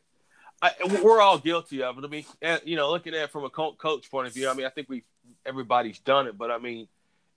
I, 0.63 0.73
we're 1.03 1.21
all 1.21 1.39
guilty 1.39 1.83
of 1.83 1.99
it. 1.99 2.05
I 2.05 2.09
mean, 2.09 2.25
and, 2.41 2.61
you 2.65 2.77
know, 2.77 2.91
looking 2.91 3.15
at 3.15 3.25
it 3.25 3.31
from 3.31 3.45
a 3.45 3.51
coach 3.51 4.11
point 4.11 4.27
of 4.27 4.35
view, 4.35 4.49
I 4.49 4.55
mean, 4.55 4.67
I 4.67 4.71
think 4.71 4.89
we 4.89 5.03
everybody's 5.45 5.99
done 5.99 6.27
it, 6.27 6.39
but 6.39 6.51
I 6.51 6.59
mean, 6.59 6.89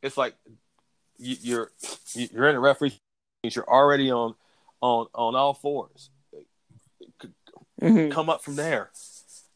it's 0.01 0.17
like 0.17 0.35
you, 1.17 1.35
you're 1.41 1.71
you're 2.13 2.47
in 2.47 2.55
a 2.55 2.59
referee. 2.59 2.97
You're 3.43 3.67
already 3.67 4.11
on 4.11 4.35
on 4.81 5.07
on 5.13 5.35
all 5.35 5.53
fours. 5.53 6.09
Mhm. 7.81 8.11
Come 8.11 8.29
up 8.29 8.43
from 8.43 8.55
there. 8.55 8.91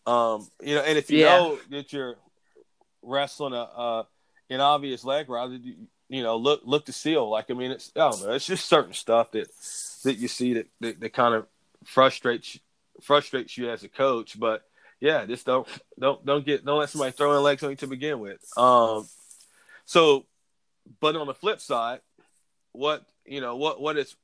Um, 0.06 0.48
you 0.62 0.76
know, 0.76 0.82
and 0.82 0.98
if 0.98 1.10
you 1.10 1.20
Yeah. 1.20 1.28
know 1.28 1.60
that 1.70 1.94
you're 1.94 2.18
wrestling 3.02 3.54
a 3.54 3.62
uh, 3.64 4.04
an 4.50 4.62
obvious 4.62 5.04
leg 5.04 5.30
rather 5.30 5.56
you, 5.56 5.76
you 6.10 6.24
know 6.24 6.38
look 6.38 6.62
look 6.64 6.86
to 6.86 6.94
seal. 6.94 7.30
Like 7.30 7.50
i 7.50 7.54
mean 7.54 7.72
it's 7.72 7.92
i 7.96 8.00
don't 8.00 8.22
know 8.22 8.32
it's 8.32 8.46
just 8.46 8.66
certain 8.66 8.94
stuff 8.94 9.32
that 9.32 9.50
that 10.04 10.18
you 10.18 10.28
see 10.28 10.54
that 10.54 10.68
that, 10.82 11.00
that 11.00 11.14
kind 11.14 11.34
of 11.36 11.48
frustrates 11.86 12.60
frustrates 13.02 13.58
you 13.58 13.70
as 13.70 13.84
a 13.84 13.90
coach. 13.90 14.40
But 14.40 14.64
yeah 15.00 15.26
just 15.26 15.46
don't 15.46 15.68
don't 16.00 16.26
don't 16.26 16.46
get 16.46 16.66
don't 16.66 16.80
let 16.80 16.90
somebody 16.90 17.12
throw 17.12 17.36
in 17.36 17.44
legs 17.44 17.64
on 17.64 17.72
you 17.72 17.76
to 17.78 17.88
begin 17.88 18.20
with. 18.20 18.40
Um 18.58 19.08
so 19.86 20.26
but 21.00 21.16
on 21.16 21.28
the 21.28 21.34
flip 21.34 21.60
side 21.62 22.02
what 22.74 23.06
you 23.26 23.42
know 23.42 23.56
what 23.56 23.82
what 23.82 23.98
is 23.98 24.16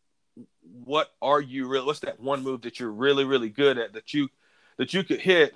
what 0.85 1.09
are 1.21 1.41
you 1.41 1.67
really 1.67 1.85
what's 1.85 1.99
that 1.99 2.19
one 2.19 2.43
move 2.43 2.61
that 2.61 2.79
you're 2.79 2.91
really 2.91 3.25
really 3.25 3.49
good 3.49 3.77
at 3.77 3.93
that 3.93 4.13
you 4.13 4.29
that 4.77 4.93
you 4.93 5.03
could 5.03 5.19
hit 5.19 5.55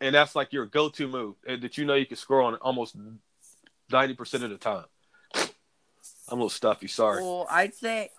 and 0.00 0.14
that's 0.14 0.34
like 0.34 0.52
your 0.52 0.66
go-to 0.66 1.08
move 1.08 1.34
that 1.46 1.78
you 1.78 1.84
know 1.84 1.94
you 1.94 2.06
can 2.06 2.16
score 2.16 2.42
on 2.42 2.54
almost 2.56 2.96
90% 3.90 4.34
of 4.42 4.50
the 4.50 4.56
time 4.56 4.84
i'm 5.34 5.42
a 6.28 6.34
little 6.34 6.48
stuffy 6.48 6.88
sorry 6.88 7.22
Well, 7.22 7.46
I'd 7.50 7.74
say 7.74 8.10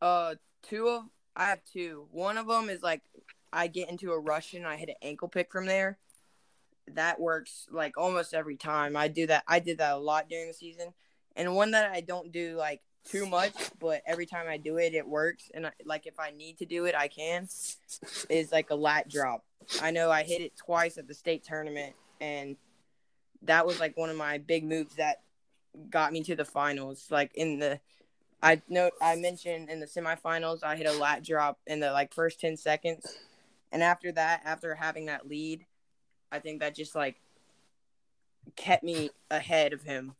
uh 0.00 0.34
two 0.62 0.88
of 0.88 1.04
I 1.36 1.44
have 1.50 1.60
two. 1.70 2.06
One 2.10 2.38
of 2.38 2.46
them 2.46 2.70
is 2.70 2.82
like 2.82 3.02
I 3.52 3.66
get 3.66 3.90
into 3.90 4.12
a 4.12 4.18
rush 4.18 4.54
and 4.54 4.66
I 4.66 4.76
hit 4.76 4.88
an 4.88 4.94
ankle 5.02 5.28
pick 5.28 5.52
from 5.52 5.66
there. 5.66 5.98
That 6.94 7.20
works 7.20 7.66
like 7.70 7.98
almost 7.98 8.32
every 8.32 8.56
time. 8.56 8.96
I 8.96 9.08
do 9.08 9.26
that. 9.26 9.44
I 9.46 9.60
did 9.60 9.78
that 9.78 9.94
a 9.94 9.98
lot 9.98 10.28
during 10.28 10.48
the 10.48 10.54
season. 10.54 10.94
And 11.36 11.54
one 11.54 11.72
that 11.72 11.90
I 11.92 12.00
don't 12.00 12.32
do 12.32 12.56
like 12.56 12.80
too 13.04 13.26
much, 13.26 13.54
but 13.78 14.02
every 14.06 14.24
time 14.24 14.46
I 14.48 14.56
do 14.56 14.78
it, 14.78 14.94
it 14.94 15.06
works. 15.06 15.50
And 15.52 15.66
I, 15.66 15.72
like 15.84 16.06
if 16.06 16.18
I 16.18 16.30
need 16.30 16.58
to 16.58 16.64
do 16.64 16.86
it, 16.86 16.94
I 16.94 17.08
can. 17.08 17.48
Is 18.30 18.50
like 18.50 18.70
a 18.70 18.74
lat 18.74 19.08
drop. 19.08 19.44
I 19.82 19.90
know 19.90 20.10
I 20.10 20.22
hit 20.22 20.40
it 20.40 20.56
twice 20.56 20.98
at 20.98 21.08
the 21.08 21.14
state 21.14 21.44
tournament, 21.44 21.94
and 22.20 22.56
that 23.42 23.66
was 23.66 23.80
like 23.80 23.96
one 23.96 24.10
of 24.10 24.16
my 24.16 24.38
big 24.38 24.64
moves 24.64 24.96
that 24.96 25.22
got 25.90 26.12
me 26.12 26.22
to 26.24 26.36
the 26.36 26.44
finals. 26.44 27.06
Like 27.10 27.32
in 27.34 27.58
the, 27.58 27.80
I 28.42 28.62
know 28.68 28.90
I 29.00 29.16
mentioned 29.16 29.68
in 29.68 29.80
the 29.80 29.86
semifinals, 29.86 30.62
I 30.62 30.76
hit 30.76 30.86
a 30.86 30.92
lat 30.92 31.24
drop 31.24 31.58
in 31.66 31.80
the 31.80 31.92
like 31.92 32.14
first 32.14 32.40
ten 32.40 32.56
seconds, 32.56 33.18
and 33.72 33.82
after 33.82 34.12
that, 34.12 34.42
after 34.44 34.74
having 34.74 35.06
that 35.06 35.28
lead, 35.28 35.66
I 36.30 36.38
think 36.38 36.60
that 36.60 36.74
just 36.74 36.94
like 36.94 37.16
kept 38.54 38.84
me 38.84 39.10
ahead 39.30 39.72
of 39.72 39.82
him, 39.82 40.14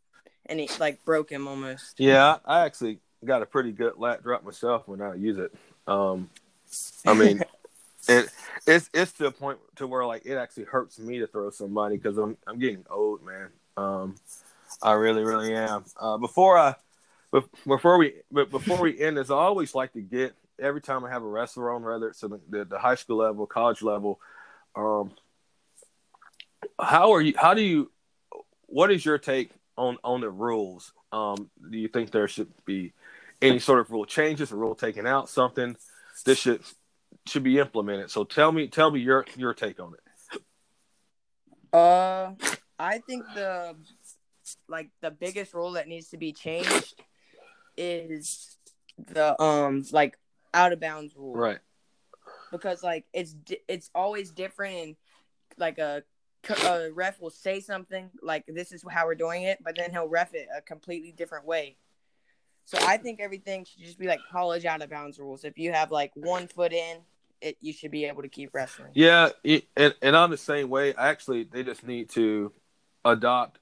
and 0.47 0.61
it 0.61 0.78
like 0.80 1.05
broke 1.05 1.30
him 1.30 1.47
almost. 1.47 1.99
yeah 1.99 2.39
i 2.45 2.64
actually 2.64 2.99
got 3.24 3.43
a 3.43 3.47
pretty 3.47 3.72
good 3.72 3.95
lat 3.97 4.22
drop 4.22 4.45
myself 4.45 4.87
when 4.87 5.01
i 5.01 5.14
use 5.14 5.39
it 5.39 5.53
um 5.87 6.28
i 7.07 7.14
mean 7.14 7.43
it 8.09 8.31
it's 8.67 8.91
it's 8.93 9.13
to 9.13 9.27
a 9.27 9.31
point 9.31 9.59
to 9.77 9.87
where 9.87 10.07
like 10.07 10.27
it 10.27 10.37
actually 10.37 10.65
hurts 10.65 10.99
me 10.99 11.19
to 11.19 11.27
throw 11.27 11.51
somebody 11.51 11.97
because 11.97 12.19
i'm 12.19 12.37
i'm 12.47 12.59
getting 12.59 12.85
old 12.91 13.25
man. 13.25 13.49
Um 13.77 14.17
i 14.83 14.93
really 14.93 15.23
really 15.23 15.55
am. 15.55 15.85
Uh 15.99 16.17
before 16.17 16.59
i 16.59 16.75
before 17.67 17.99
we 17.99 18.15
before 18.33 18.81
we 18.81 18.99
end 19.01 19.17
this 19.17 19.31
i 19.31 19.35
always 19.35 19.75
like 19.75 19.93
to 19.93 20.01
get 20.01 20.35
every 20.59 20.81
time 20.81 21.05
i 21.05 21.11
have 21.11 21.23
a 21.23 21.27
wrestler 21.27 21.71
on 21.71 21.83
whether 21.83 22.09
it's 22.09 22.21
the, 22.21 22.41
the, 22.49 22.65
the 22.65 22.79
high 22.79 22.95
school 22.95 23.19
level 23.19 23.47
college 23.47 23.83
level 23.83 24.19
um 24.75 25.11
how 26.81 27.13
are 27.13 27.21
you 27.21 27.35
how 27.37 27.55
do 27.55 27.63
you 27.63 27.91
what 28.67 28.91
is 28.91 29.05
your 29.05 29.19
take 29.19 29.51
on 29.77 29.99
on 30.03 30.21
the 30.21 30.31
rules? 30.31 30.93
Um 31.13 31.51
do 31.71 31.79
you 31.79 31.89
think 31.89 32.11
there 32.11 32.29
should 32.29 32.53
be 32.65 32.93
any 33.43 33.59
sort 33.59 33.81
of 33.81 33.91
rule 33.91 34.07
changes 34.07 34.51
a 34.51 34.57
rule 34.57 34.75
taken 34.75 35.07
out 35.07 35.29
something 35.29 35.77
this 36.25 36.39
should 36.39 36.63
should 37.29 37.43
be 37.43 37.59
implemented. 37.59 38.11
So 38.11 38.24
tell 38.24 38.53
me 38.53 38.68
tell 38.68 38.91
me 38.91 39.01
your 39.01 39.24
your 39.37 39.55
take 39.55 39.81
on 39.81 39.95
it. 39.95 40.01
Uh, 41.72 42.33
I 42.79 42.99
think 42.99 43.24
the 43.35 43.77
like 44.68 44.91
the 45.03 45.11
biggest 45.11 45.55
rule 45.55 45.72
that 45.72 45.89
needs 45.89 46.09
to 46.11 46.16
be 46.16 46.33
changed 46.33 46.95
is 47.77 48.57
the 48.99 49.41
um 49.43 49.85
like 49.93 50.18
out 50.55 50.72
of 50.72 50.81
bounds 50.81 51.14
rule. 51.16 51.35
right. 51.35 51.59
Because 52.51 52.83
like 52.83 53.05
it's 53.12 53.33
di- 53.33 53.62
it's 53.68 53.91
always 53.95 54.31
different. 54.31 54.77
And 54.77 54.97
like 55.59 55.79
a, 55.79 56.03
a 56.64 56.91
ref 56.93 57.20
will 57.20 57.31
say 57.31 57.61
something 57.61 58.11
like 58.22 58.45
this 58.47 58.72
is 58.72 58.85
how 58.89 59.07
we're 59.07 59.14
doing 59.14 59.43
it 59.43 59.59
but 59.64 59.74
then 59.77 59.91
he'll 59.91 60.09
ref 60.09 60.35
it 60.35 60.49
a 60.57 60.61
completely 60.62 61.12
different 61.12 61.45
way. 61.45 61.77
So 62.64 62.79
i 62.83 62.97
think 62.97 63.20
everything 63.20 63.64
should 63.64 63.85
just 63.85 63.99
be 63.99 64.07
like 64.07 64.20
college 64.31 64.64
out 64.64 64.83
of 64.83 64.91
bounds 64.91 65.18
rules. 65.18 65.45
If 65.45 65.59
you 65.59 65.72
have 65.72 65.91
like 65.91 66.12
one 66.14 66.47
foot 66.47 66.72
in 66.72 66.99
it 67.41 67.57
you 67.61 67.72
should 67.72 67.91
be 67.91 68.05
able 68.05 68.22
to 68.22 68.28
keep 68.28 68.51
wrestling. 68.53 68.91
Yeah 68.95 69.30
it, 69.45 69.64
and, 69.76 69.95
and 70.03 70.16
i'm 70.16 70.30
the 70.30 70.37
same 70.37 70.68
way. 70.68 70.95
Actually 70.95 71.45
they 71.45 71.62
just 71.62 71.87
need 71.87 72.11
to 72.11 72.53
adopt 73.05 73.59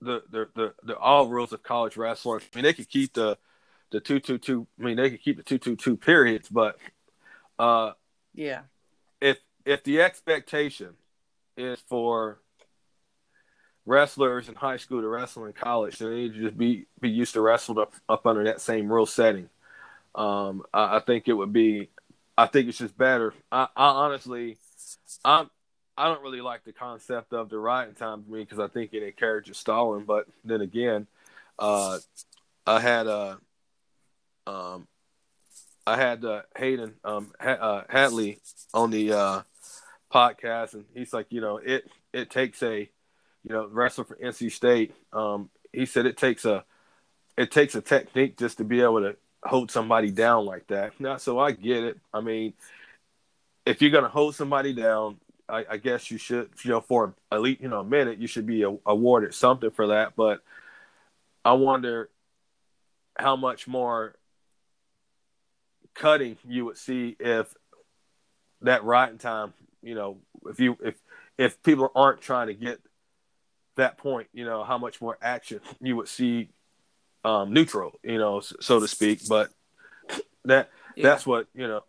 the 0.00 0.22
the, 0.30 0.48
the 0.54 0.74
the 0.82 0.98
all 0.98 1.28
rules 1.28 1.52
of 1.52 1.62
college 1.62 1.96
wrestling. 1.96 2.40
I 2.40 2.56
mean 2.56 2.64
they 2.64 2.72
could 2.72 2.88
keep 2.88 3.14
the 3.14 3.38
the 3.92 4.00
two 4.00 4.18
two 4.18 4.38
two 4.38 4.66
i 4.80 4.82
mean 4.82 4.96
they 4.96 5.10
could 5.10 5.22
keep 5.22 5.36
the 5.36 5.44
two 5.44 5.58
two 5.58 5.76
two 5.76 5.96
periods 5.96 6.48
but 6.48 6.76
uh 7.56 7.92
yeah. 8.34 8.62
if 9.20 9.38
if 9.64 9.84
the 9.84 10.02
expectation 10.02 10.94
is 11.56 11.78
for 11.88 12.40
wrestlers 13.86 14.48
in 14.48 14.54
high 14.54 14.76
school 14.76 15.00
to 15.00 15.08
wrestle 15.08 15.46
in 15.46 15.52
college, 15.52 15.98
then 15.98 16.10
they 16.10 16.16
need 16.16 16.34
to 16.34 16.40
just 16.40 16.58
be 16.58 16.86
be 17.00 17.08
used 17.08 17.34
to 17.34 17.40
wrestling 17.40 17.78
up, 17.78 17.94
up 18.08 18.26
under 18.26 18.44
that 18.44 18.60
same 18.60 18.92
rule 18.92 19.06
setting. 19.06 19.48
Um, 20.14 20.62
I, 20.74 20.96
I 20.96 21.00
think 21.00 21.28
it 21.28 21.32
would 21.32 21.52
be, 21.52 21.88
I 22.38 22.46
think 22.46 22.68
it's 22.68 22.78
just 22.78 22.96
better. 22.96 23.34
I, 23.50 23.68
I 23.76 23.86
honestly, 23.88 24.58
I'm. 25.24 25.50
I 25.98 26.08
don't 26.08 26.22
really 26.22 26.42
like 26.42 26.62
the 26.64 26.74
concept 26.74 27.32
of 27.32 27.48
the 27.48 27.58
riding 27.58 27.94
time 27.94 28.22
to 28.22 28.30
me 28.30 28.40
because 28.40 28.58
I 28.58 28.68
think 28.68 28.92
it 28.92 29.02
encourages 29.02 29.56
stalling. 29.56 30.04
But 30.04 30.26
then 30.44 30.60
again, 30.60 31.06
uh, 31.58 31.98
I 32.66 32.80
had 32.80 33.06
a, 33.06 33.38
um, 34.46 34.86
I 35.86 35.96
had 35.96 36.22
uh, 36.22 36.42
Hayden 36.54 36.96
um, 37.02 37.32
ha- 37.40 37.50
uh, 37.52 37.84
Hadley 37.88 38.40
on 38.74 38.90
the 38.90 39.12
uh, 39.12 39.42
podcast, 40.12 40.74
and 40.74 40.84
he's 40.92 41.14
like, 41.14 41.28
you 41.30 41.40
know, 41.40 41.56
it 41.56 41.90
it 42.12 42.28
takes 42.28 42.62
a, 42.62 42.80
you 42.80 43.48
know, 43.48 43.66
wrestler 43.66 44.04
for 44.04 44.16
NC 44.16 44.52
State. 44.52 44.94
Um, 45.14 45.48
he 45.72 45.86
said 45.86 46.04
it 46.04 46.18
takes 46.18 46.44
a, 46.44 46.62
it 47.38 47.50
takes 47.50 47.74
a 47.74 47.80
technique 47.80 48.36
just 48.36 48.58
to 48.58 48.64
be 48.64 48.82
able 48.82 49.00
to 49.00 49.16
hold 49.46 49.70
somebody 49.70 50.10
down 50.10 50.44
like 50.44 50.66
that. 50.68 50.98
Now, 51.00 51.16
so 51.16 51.38
I 51.38 51.52
get 51.52 51.84
it. 51.84 51.98
I 52.12 52.20
mean, 52.20 52.54
if 53.64 53.82
you're 53.82 53.90
gonna 53.90 54.08
hold 54.08 54.34
somebody 54.34 54.72
down, 54.72 55.18
I, 55.48 55.64
I 55.70 55.76
guess 55.76 56.10
you 56.10 56.18
should, 56.18 56.50
you 56.62 56.70
know, 56.70 56.80
for 56.80 57.14
at 57.30 57.40
least 57.40 57.60
you 57.60 57.68
know 57.68 57.80
a 57.80 57.84
minute, 57.84 58.18
you 58.18 58.26
should 58.26 58.46
be 58.46 58.62
a, 58.62 58.76
awarded 58.86 59.34
something 59.34 59.70
for 59.70 59.88
that. 59.88 60.14
But 60.16 60.42
I 61.44 61.52
wonder 61.52 62.10
how 63.18 63.36
much 63.36 63.66
more 63.66 64.16
cutting 65.94 66.36
you 66.46 66.66
would 66.66 66.76
see 66.76 67.16
if 67.18 67.54
that 68.62 68.84
riding 68.84 69.18
time, 69.18 69.54
you 69.82 69.94
know, 69.94 70.18
if 70.46 70.60
you 70.60 70.76
if 70.84 70.94
if 71.38 71.62
people 71.62 71.90
aren't 71.94 72.20
trying 72.20 72.48
to 72.48 72.54
get 72.54 72.80
that 73.76 73.98
point, 73.98 74.28
you 74.32 74.44
know, 74.44 74.64
how 74.64 74.78
much 74.78 75.00
more 75.00 75.18
action 75.20 75.60
you 75.80 75.96
would 75.96 76.08
see 76.08 76.48
um, 77.26 77.52
neutral, 77.52 77.98
you 78.04 78.18
know, 78.18 78.40
so 78.40 78.78
to 78.78 78.86
speak. 78.86 79.22
But 79.28 79.50
that 80.44 80.70
yeah. 80.94 81.02
that's 81.02 81.26
what 81.26 81.48
you 81.54 81.66
know. 81.66 81.82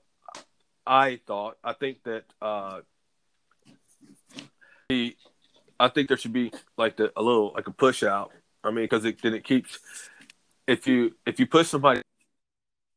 I 0.86 1.20
thought. 1.28 1.58
I 1.64 1.74
think 1.74 2.04
that 2.04 2.24
uh, 2.42 2.80
the 4.90 5.16
I 5.80 5.90
think 5.90 6.08
there 6.08 6.18
should 6.18 6.34
be 6.34 6.52
like 6.78 6.98
the, 6.98 7.12
a 7.16 7.22
little 7.22 7.54
like 7.54 7.68
a 7.68 7.72
push 7.72 8.04
out. 8.04 8.32
I 8.64 8.72
mean, 8.72 8.86
because 8.86 9.06
it 9.06 9.22
then 9.22 9.36
it 9.36 9.44
keeps 9.44 9.80
if 10.68 10.88
you 10.88 11.14
if 11.26 11.40
you 11.40 11.46
push 11.46 11.68
somebody 11.68 12.02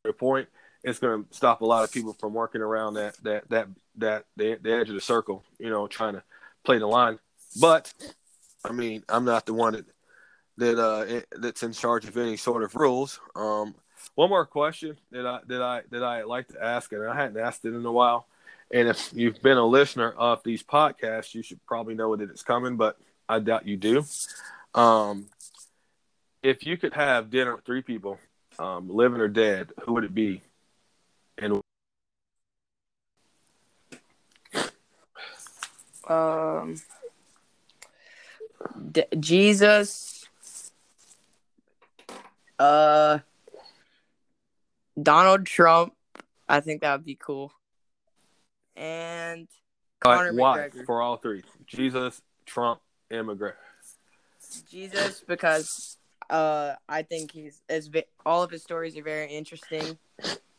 to 0.04 0.10
a 0.10 0.12
point, 0.14 0.48
it's 0.82 0.98
going 0.98 1.24
to 1.24 1.34
stop 1.34 1.60
a 1.60 1.66
lot 1.66 1.84
of 1.84 1.92
people 1.92 2.16
from 2.18 2.32
working 2.32 2.62
around 2.62 2.94
that 2.94 3.16
that 3.22 3.50
that 3.50 3.68
that 3.96 4.24
the, 4.36 4.58
the 4.62 4.72
edge 4.72 4.88
of 4.88 4.94
the 4.94 5.00
circle. 5.00 5.44
You 5.58 5.68
know, 5.68 5.86
trying 5.86 6.14
to 6.14 6.22
play 6.64 6.78
the 6.78 6.86
line. 6.86 7.18
But 7.60 7.92
I 8.64 8.72
mean, 8.72 9.02
I'm 9.10 9.26
not 9.26 9.44
the 9.44 9.52
one 9.52 9.74
that 9.74 9.84
that 10.60 10.78
uh 10.78 11.20
that's 11.38 11.62
in 11.62 11.72
charge 11.72 12.06
of 12.06 12.16
any 12.16 12.36
sort 12.36 12.62
of 12.62 12.74
rules. 12.74 13.18
Um, 13.34 13.74
one 14.14 14.30
more 14.30 14.46
question 14.46 14.96
that 15.10 15.26
I 15.26 15.40
that 15.46 15.62
I 15.62 15.82
that 15.90 16.02
I 16.02 16.22
like 16.22 16.48
to 16.48 16.62
ask, 16.62 16.92
and 16.92 17.06
I 17.06 17.14
hadn't 17.14 17.40
asked 17.40 17.64
it 17.64 17.74
in 17.74 17.84
a 17.84 17.92
while. 17.92 18.26
And 18.70 18.88
if 18.88 19.10
you've 19.12 19.42
been 19.42 19.58
a 19.58 19.66
listener 19.66 20.12
of 20.12 20.42
these 20.44 20.62
podcasts, 20.62 21.34
you 21.34 21.42
should 21.42 21.64
probably 21.66 21.94
know 21.94 22.14
that 22.14 22.30
it's 22.30 22.42
coming, 22.42 22.76
but 22.76 22.96
I 23.28 23.40
doubt 23.40 23.66
you 23.66 23.76
do. 23.76 24.04
Um, 24.74 25.26
if 26.42 26.64
you 26.64 26.76
could 26.76 26.94
have 26.94 27.30
dinner 27.30 27.56
with 27.56 27.64
three 27.64 27.82
people, 27.82 28.18
um, 28.58 28.88
living 28.88 29.20
or 29.20 29.28
dead, 29.28 29.72
who 29.82 29.94
would 29.94 30.04
it 30.04 30.14
be? 30.14 30.42
And 31.36 31.60
um, 36.08 36.76
D- 38.92 39.04
Jesus, 39.18 40.19
uh, 42.60 43.18
Donald 45.02 45.46
Trump. 45.46 45.94
I 46.48 46.60
think 46.60 46.82
that 46.82 46.92
would 46.92 47.06
be 47.06 47.16
cool. 47.16 47.52
And 48.76 49.48
Conor 50.00 50.32
why 50.34 50.58
McGregor. 50.58 50.86
for 50.86 51.00
all 51.00 51.16
three? 51.16 51.42
Jesus, 51.66 52.20
Trump, 52.46 52.80
and 53.10 53.28
McGregor. 53.28 53.54
Jesus, 54.70 55.22
because 55.26 55.96
uh, 56.28 56.74
I 56.88 57.02
think 57.02 57.32
he's 57.32 57.60
as 57.68 57.90
all 58.26 58.42
of 58.42 58.50
his 58.50 58.62
stories 58.62 58.96
are 58.96 59.02
very 59.02 59.32
interesting. 59.32 59.98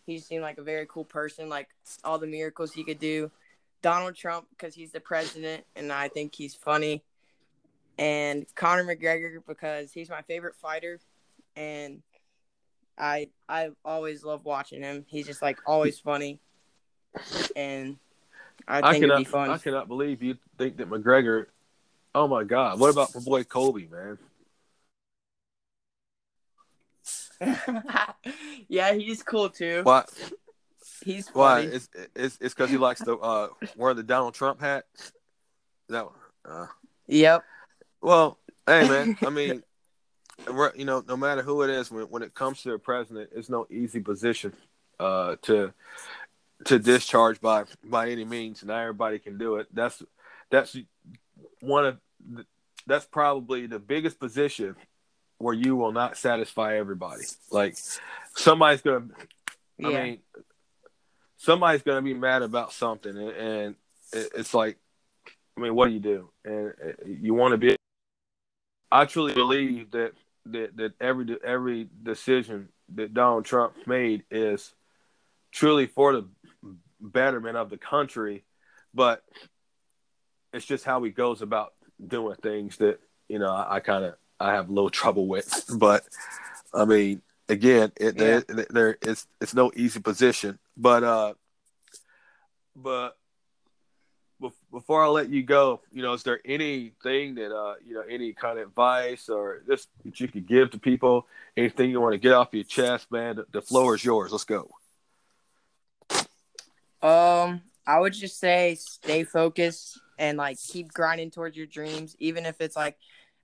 He 0.06 0.20
seemed 0.20 0.42
like 0.42 0.58
a 0.58 0.64
very 0.64 0.88
cool 0.88 1.06
person, 1.06 1.50
like 1.50 1.70
all 2.04 2.18
the 2.18 2.28
miracles 2.28 2.72
he 2.74 2.84
could 2.84 3.00
do. 3.00 3.32
Donald 3.82 4.16
Trump 4.16 4.48
because 4.52 4.74
he's 4.74 4.92
the 4.92 5.00
president, 5.00 5.66
and 5.76 5.92
I 5.92 6.08
think 6.08 6.34
he's 6.36 6.56
funny. 6.56 7.04
And 7.98 8.46
Conor 8.56 8.84
McGregor 8.84 9.42
because 9.46 9.92
he's 9.92 10.10
my 10.10 10.22
favorite 10.22 10.56
fighter, 10.56 11.00
and 11.56 12.02
I 12.98 13.30
I 13.50 13.72
always 13.84 14.24
love 14.24 14.46
watching 14.46 14.82
him. 14.82 15.06
He's 15.08 15.26
just 15.26 15.42
like 15.42 15.60
always 15.66 16.00
funny, 16.00 16.40
and 17.56 17.98
I 18.68 18.82
think 18.82 18.86
I 18.86 19.00
cannot, 19.00 19.14
it'd 19.16 19.18
be 19.18 19.24
fun. 19.32 19.50
I 19.50 19.58
cannot 19.58 19.88
believe 19.88 20.22
you 20.22 20.38
think 20.58 20.78
that 20.78 20.90
McGregor. 20.90 21.48
Oh 22.14 22.28
my 22.28 22.44
God! 22.44 22.80
What 22.80 22.90
about 22.90 23.14
my 23.16 23.22
boy 23.22 23.44
Colby, 23.44 23.88
man? 23.92 24.18
yeah, 28.68 28.94
he's 28.94 29.24
cool 29.24 29.50
too. 29.50 29.82
What? 29.84 30.10
He's 31.04 31.30
funny. 31.30 31.68
why? 31.68 31.74
It's 31.74 31.90
it's 32.16 32.38
it's 32.40 32.54
because 32.54 32.70
he 32.70 32.78
likes 32.78 33.02
to 33.02 33.18
uh, 33.18 33.48
wear 33.76 33.94
the 33.94 34.04
Donald 34.04 34.34
Trump 34.36 34.62
hat. 34.62 34.86
That 35.90 36.06
one. 36.06 36.14
Uh, 36.46 36.68
yep. 37.08 37.44
Well, 38.02 38.38
hey 38.68 38.88
man, 38.88 39.18
I 39.26 39.30
mean, 39.30 39.64
you 40.76 40.86
know, 40.86 41.04
no 41.08 41.18
matter 41.18 41.42
who 41.42 41.62
it 41.64 41.70
is, 41.70 41.92
when 41.92 42.04
when 42.06 42.24
it 42.24 42.34
comes 42.34 42.64
to 42.64 42.72
the 42.72 42.80
president, 42.80 43.30
it's 43.36 43.50
no 43.50 43.68
easy 43.70 44.00
position 44.00 44.54
uh, 45.00 45.36
to 45.44 45.74
to 46.66 46.80
discharge 46.80 47.42
by 47.42 47.66
by 47.84 48.10
any 48.10 48.26
means. 48.26 48.64
Not 48.64 48.82
everybody 48.82 49.20
can 49.20 49.38
do 49.38 49.58
it. 49.58 49.68
That's 49.74 50.02
that's 50.50 50.76
one 51.60 51.86
of 51.86 51.98
the, 52.30 52.46
that's 52.88 53.06
probably 53.06 53.68
the 53.68 53.80
biggest 53.80 54.20
position 54.20 54.76
where 55.38 55.54
you 55.54 55.76
will 55.76 55.92
not 55.92 56.18
satisfy 56.18 56.78
everybody. 56.78 57.24
Like 57.50 57.76
somebody's 58.36 58.82
gonna, 58.82 59.08
yeah. 59.78 59.88
I 59.88 60.04
mean, 60.04 60.20
somebody's 61.38 61.82
gonna 61.82 62.02
be 62.02 62.14
mad 62.14 62.42
about 62.44 62.74
something, 62.74 63.18
and, 63.18 63.32
and 63.32 63.76
it's 64.14 64.54
like, 64.54 64.78
I 65.58 65.62
mean, 65.62 65.76
what 65.76 65.88
do 65.88 65.94
you 65.94 66.00
do? 66.00 66.30
And 66.46 66.70
uh, 66.70 66.92
you 67.06 67.34
want 67.34 67.54
to 67.54 67.58
be. 67.58 67.76
I 68.92 69.06
truly 69.06 69.34
believe 69.34 69.92
that 69.92 70.14
that 70.48 70.76
that 70.78 70.94
every 71.00 71.38
every 71.44 71.90
decision 72.04 72.70
that 72.96 73.14
Donald 73.14 73.46
Trump 73.46 73.74
made 73.86 74.24
is 74.32 74.74
truly 75.52 75.88
for 75.88 76.14
the 76.14 76.28
betterment 77.00 77.58
of 77.58 77.70
the 77.70 77.78
country, 77.78 78.44
but 78.94 79.24
it's 80.54 80.66
just 80.66 80.84
how 80.84 81.02
he 81.04 81.12
goes 81.12 81.42
about 81.42 81.74
doing 82.06 82.36
things 82.36 82.78
that 82.78 83.00
you 83.28 83.40
know 83.40 83.52
I, 83.52 83.76
I 83.76 83.80
kind 83.80 84.06
of 84.06 84.16
I 84.40 84.54
have 84.54 84.70
a 84.70 84.74
little 84.74 84.90
trouble 84.90 85.28
with. 85.28 85.66
But 85.78 86.04
I 86.74 86.86
mean, 86.86 87.22
again, 87.48 87.92
it 87.98 88.16
yeah. 88.18 88.42
there, 88.48 88.68
there 88.70 88.98
it's 89.02 89.28
it's 89.40 89.54
no 89.54 89.72
easy 89.76 90.00
position. 90.00 90.60
But 90.76 91.04
uh, 91.04 91.34
but 92.76 93.18
before 94.72 95.04
I 95.04 95.08
let 95.08 95.30
you 95.30 95.44
go, 95.44 95.82
you 95.92 96.02
know, 96.02 96.14
is 96.14 96.24
there 96.24 96.40
anything 96.46 97.36
that 97.36 97.56
uh, 97.56 97.76
you 97.86 97.94
know, 97.94 98.04
any 98.10 98.34
kind 98.34 98.60
of 98.60 98.68
advice 98.68 99.30
or 99.30 99.62
this 99.68 99.88
that 100.06 100.20
you 100.20 100.28
could 100.28 100.48
give 100.48 100.72
to 100.72 100.80
people? 100.80 101.28
Anything 101.56 101.92
you 101.92 102.02
want 102.02 102.14
to 102.14 102.18
get 102.18 102.34
off 102.34 102.50
your 102.54 102.64
chest, 102.64 103.12
man? 103.12 103.44
The, 103.52 103.62
floor 103.62 103.96
is 103.96 104.04
yours. 104.04 104.32
Let's 104.32 104.46
go. 104.46 104.70
Um, 107.02 107.62
I 107.86 108.00
would 108.00 108.14
just 108.14 108.40
say 108.40 108.76
stay 108.76 109.24
focused 109.24 110.00
and 110.18 110.38
like 110.38 110.58
keep 110.60 110.94
grinding 110.94 111.32
towards 111.32 111.58
your 111.58 111.68
dreams, 111.68 112.16
even 112.20 112.46
if 112.46 112.62
it's 112.62 112.76
like 112.76 112.98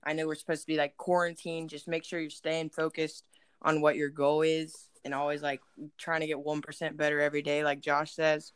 I 0.04 0.12
know 0.12 0.26
we're 0.26 0.34
supposed 0.36 0.62
to 0.62 0.66
be 0.66 0.76
like 0.76 0.96
quarantine. 0.96 1.68
Just 1.68 1.88
make 1.88 2.04
sure 2.04 2.20
you're 2.20 2.30
staying 2.30 2.70
focused 2.70 3.24
on 3.62 3.80
what 3.80 3.96
your 3.96 4.08
goal 4.08 4.42
is 4.42 4.88
and 5.04 5.14
always 5.14 5.42
like 5.42 5.60
trying 5.96 6.20
to 6.20 6.26
get 6.26 6.38
1% 6.38 6.96
better 6.96 7.20
every 7.20 7.42
day, 7.42 7.64
like 7.64 7.80
Josh 7.80 8.12
says. 8.12 8.52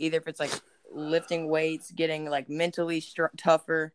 Either 0.00 0.18
if 0.18 0.28
it's 0.28 0.40
like 0.40 0.52
lifting 0.92 1.48
weights, 1.48 1.90
getting 1.90 2.28
like 2.28 2.48
mentally 2.48 3.00
str- 3.00 3.26
tougher, 3.36 3.92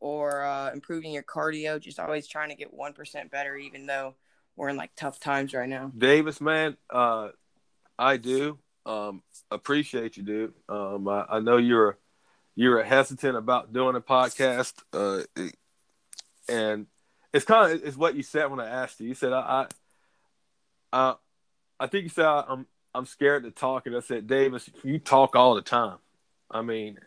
or 0.00 0.42
uh, 0.42 0.70
improving 0.72 1.12
your 1.12 1.22
cardio, 1.22 1.80
just 1.80 1.98
always 1.98 2.26
trying 2.26 2.50
to 2.50 2.54
get 2.54 2.76
1% 2.76 3.30
better, 3.30 3.56
even 3.56 3.86
though 3.86 4.14
we're 4.56 4.68
in 4.68 4.76
like 4.76 4.90
tough 4.96 5.18
times 5.18 5.54
right 5.54 5.68
now. 5.68 5.90
Davis, 5.96 6.40
man, 6.40 6.76
uh, 6.90 7.30
I 7.98 8.16
do 8.16 8.58
um, 8.86 9.22
appreciate 9.50 10.16
you, 10.16 10.22
dude. 10.22 10.54
Um, 10.68 11.08
I, 11.08 11.24
I 11.28 11.40
know 11.40 11.56
you're 11.56 11.98
you're 12.54 12.82
hesitant 12.82 13.36
about 13.36 13.72
doing 13.72 13.94
a 13.94 14.00
podcast. 14.00 14.72
Uh, 14.92 15.22
and 16.48 16.86
it's 17.32 17.44
kind 17.44 17.72
of 17.72 17.84
it's 17.84 17.96
what 17.96 18.16
you 18.16 18.22
said 18.22 18.50
when 18.50 18.58
I 18.58 18.68
asked 18.68 18.98
you. 19.00 19.08
You 19.08 19.14
said 19.14 19.32
I, 19.32 19.66
I, 20.92 21.00
I, 21.10 21.14
I 21.78 21.86
think 21.86 22.04
you 22.04 22.10
said 22.10 22.26
I'm 22.26 22.66
I'm 22.94 23.06
scared 23.06 23.44
to 23.44 23.50
talk, 23.50 23.86
and 23.86 23.96
I 23.96 24.00
said 24.00 24.26
Davis, 24.26 24.68
you 24.82 24.98
talk 24.98 25.36
all 25.36 25.54
the 25.54 25.62
time. 25.62 25.98
I 26.50 26.62
mean, 26.62 26.98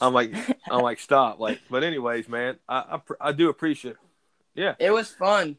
I'm 0.00 0.12
like 0.12 0.34
I'm 0.70 0.82
like 0.82 1.00
stop, 1.00 1.38
like. 1.38 1.60
But 1.70 1.84
anyways, 1.84 2.28
man, 2.28 2.56
I 2.68 2.98
I, 3.20 3.28
I 3.28 3.32
do 3.32 3.48
appreciate. 3.48 3.96
Yeah, 4.54 4.74
it 4.78 4.90
was 4.90 5.10
fun. 5.10 5.56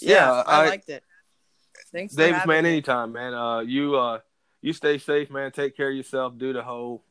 Yeah, 0.00 0.16
yeah 0.16 0.32
I, 0.32 0.64
I, 0.64 0.68
liked 0.68 0.88
it. 0.88 1.04
Thanks, 1.92 2.14
Davis, 2.14 2.46
man. 2.46 2.64
Me. 2.64 2.70
Anytime, 2.70 3.12
man. 3.12 3.34
Uh, 3.34 3.60
you 3.60 3.96
uh, 3.96 4.20
you 4.62 4.72
stay 4.72 4.98
safe, 4.98 5.30
man. 5.30 5.52
Take 5.52 5.76
care 5.76 5.90
of 5.90 5.96
yourself. 5.96 6.38
Do 6.38 6.52
the 6.52 6.62
whole, 6.62 7.02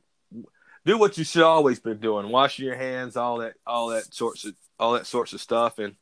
do 0.86 0.97
what 0.97 1.18
you 1.18 1.24
should 1.24 1.43
always 1.43 1.80
been 1.80 2.00
doing. 2.00 2.30
Washing 2.30 2.66
your 2.66 2.76
hands, 2.76 3.16
all 3.16 3.39
that, 3.39 3.54
all 3.66 3.89
that 3.89 4.14
sorts 4.14 4.45
of 4.45 4.56
all 4.80 4.93
that 4.93 5.06
sorts 5.06 5.34
of 5.34 5.41
stuff, 5.41 5.80
and 5.80 5.95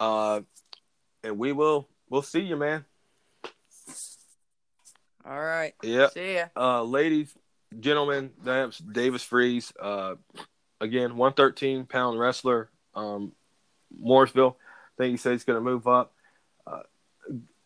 uh, 0.00 0.40
and 1.22 1.38
we 1.38 1.52
will 1.52 1.88
we'll 2.08 2.22
see 2.22 2.40
you, 2.40 2.56
man. 2.56 2.84
All 5.24 5.40
right. 5.40 5.74
Yeah. 5.82 6.08
See 6.10 6.36
ya. 6.36 6.46
Uh, 6.56 6.82
ladies, 6.84 7.34
gentlemen, 7.78 8.30
that's 8.42 8.78
Davis 8.78 9.22
Freeze. 9.22 9.72
Uh, 9.80 10.16
again, 10.80 11.16
113 11.16 11.86
pound 11.86 12.18
wrestler. 12.18 12.70
Um, 12.94 13.32
Mooresville. 14.02 14.54
I 14.54 15.02
think 15.02 15.10
he 15.12 15.16
said 15.16 15.32
he's 15.32 15.44
going 15.44 15.58
to 15.58 15.64
move 15.64 15.86
up. 15.86 16.14
Uh, 16.66 16.82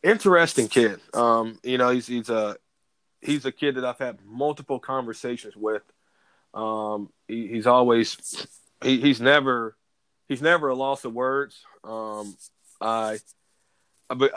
interesting 0.02 0.68
kid. 0.68 1.00
Um, 1.14 1.58
you 1.62 1.78
know, 1.78 1.90
he's 1.90 2.06
he's 2.06 2.28
a 2.28 2.56
he's 3.20 3.44
a 3.44 3.52
kid 3.52 3.76
that 3.76 3.84
I've 3.84 3.98
had 3.98 4.18
multiple 4.24 4.78
conversations 4.78 5.56
with. 5.56 5.82
Um, 6.52 7.10
he, 7.28 7.46
he's 7.46 7.66
always 7.66 8.46
he, 8.82 9.00
he's 9.00 9.20
never 9.20 9.76
he's 10.28 10.42
never 10.42 10.68
a 10.68 10.74
loss 10.74 11.04
of 11.04 11.12
words. 11.12 11.62
Um, 11.84 12.36
I 12.80 13.18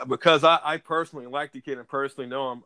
because 0.06 0.44
I, 0.44 0.60
I 0.62 0.76
personally 0.76 1.26
like 1.26 1.52
the 1.52 1.60
kid 1.60 1.78
and 1.78 1.88
personally 1.88 2.28
know 2.28 2.52
him. 2.52 2.62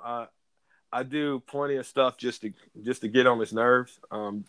I 0.93 1.03
do 1.03 1.41
plenty 1.47 1.77
of 1.77 1.87
stuff 1.87 2.17
just 2.17 2.43
to 2.43 2.53
just 2.83 3.03
to 3.03 3.09
get 3.09 3.27
on 3.27 3.39
his 3.39 3.53
nerves. 3.53 3.99
Um, 4.11 4.45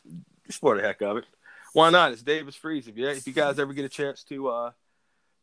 just 0.48 0.60
for 0.60 0.76
the 0.76 0.82
heck 0.82 1.02
of 1.02 1.18
it. 1.18 1.26
Why 1.74 1.90
not? 1.90 2.12
It's 2.12 2.24
Davis 2.24 2.56
Freeze. 2.56 2.88
If 2.88 2.98
you 2.98 3.08
if 3.10 3.28
you 3.28 3.34
guys 3.34 3.60
ever 3.60 3.74
get 3.74 3.86
a 3.86 3.90
chance 3.90 4.24
to 4.26 4.48
uh 4.50 4.72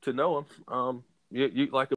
to 0.03 0.13
know 0.13 0.39
him, 0.39 0.47
um, 0.69 1.05
you, 1.31 1.51
you 1.53 1.67
like 1.67 1.91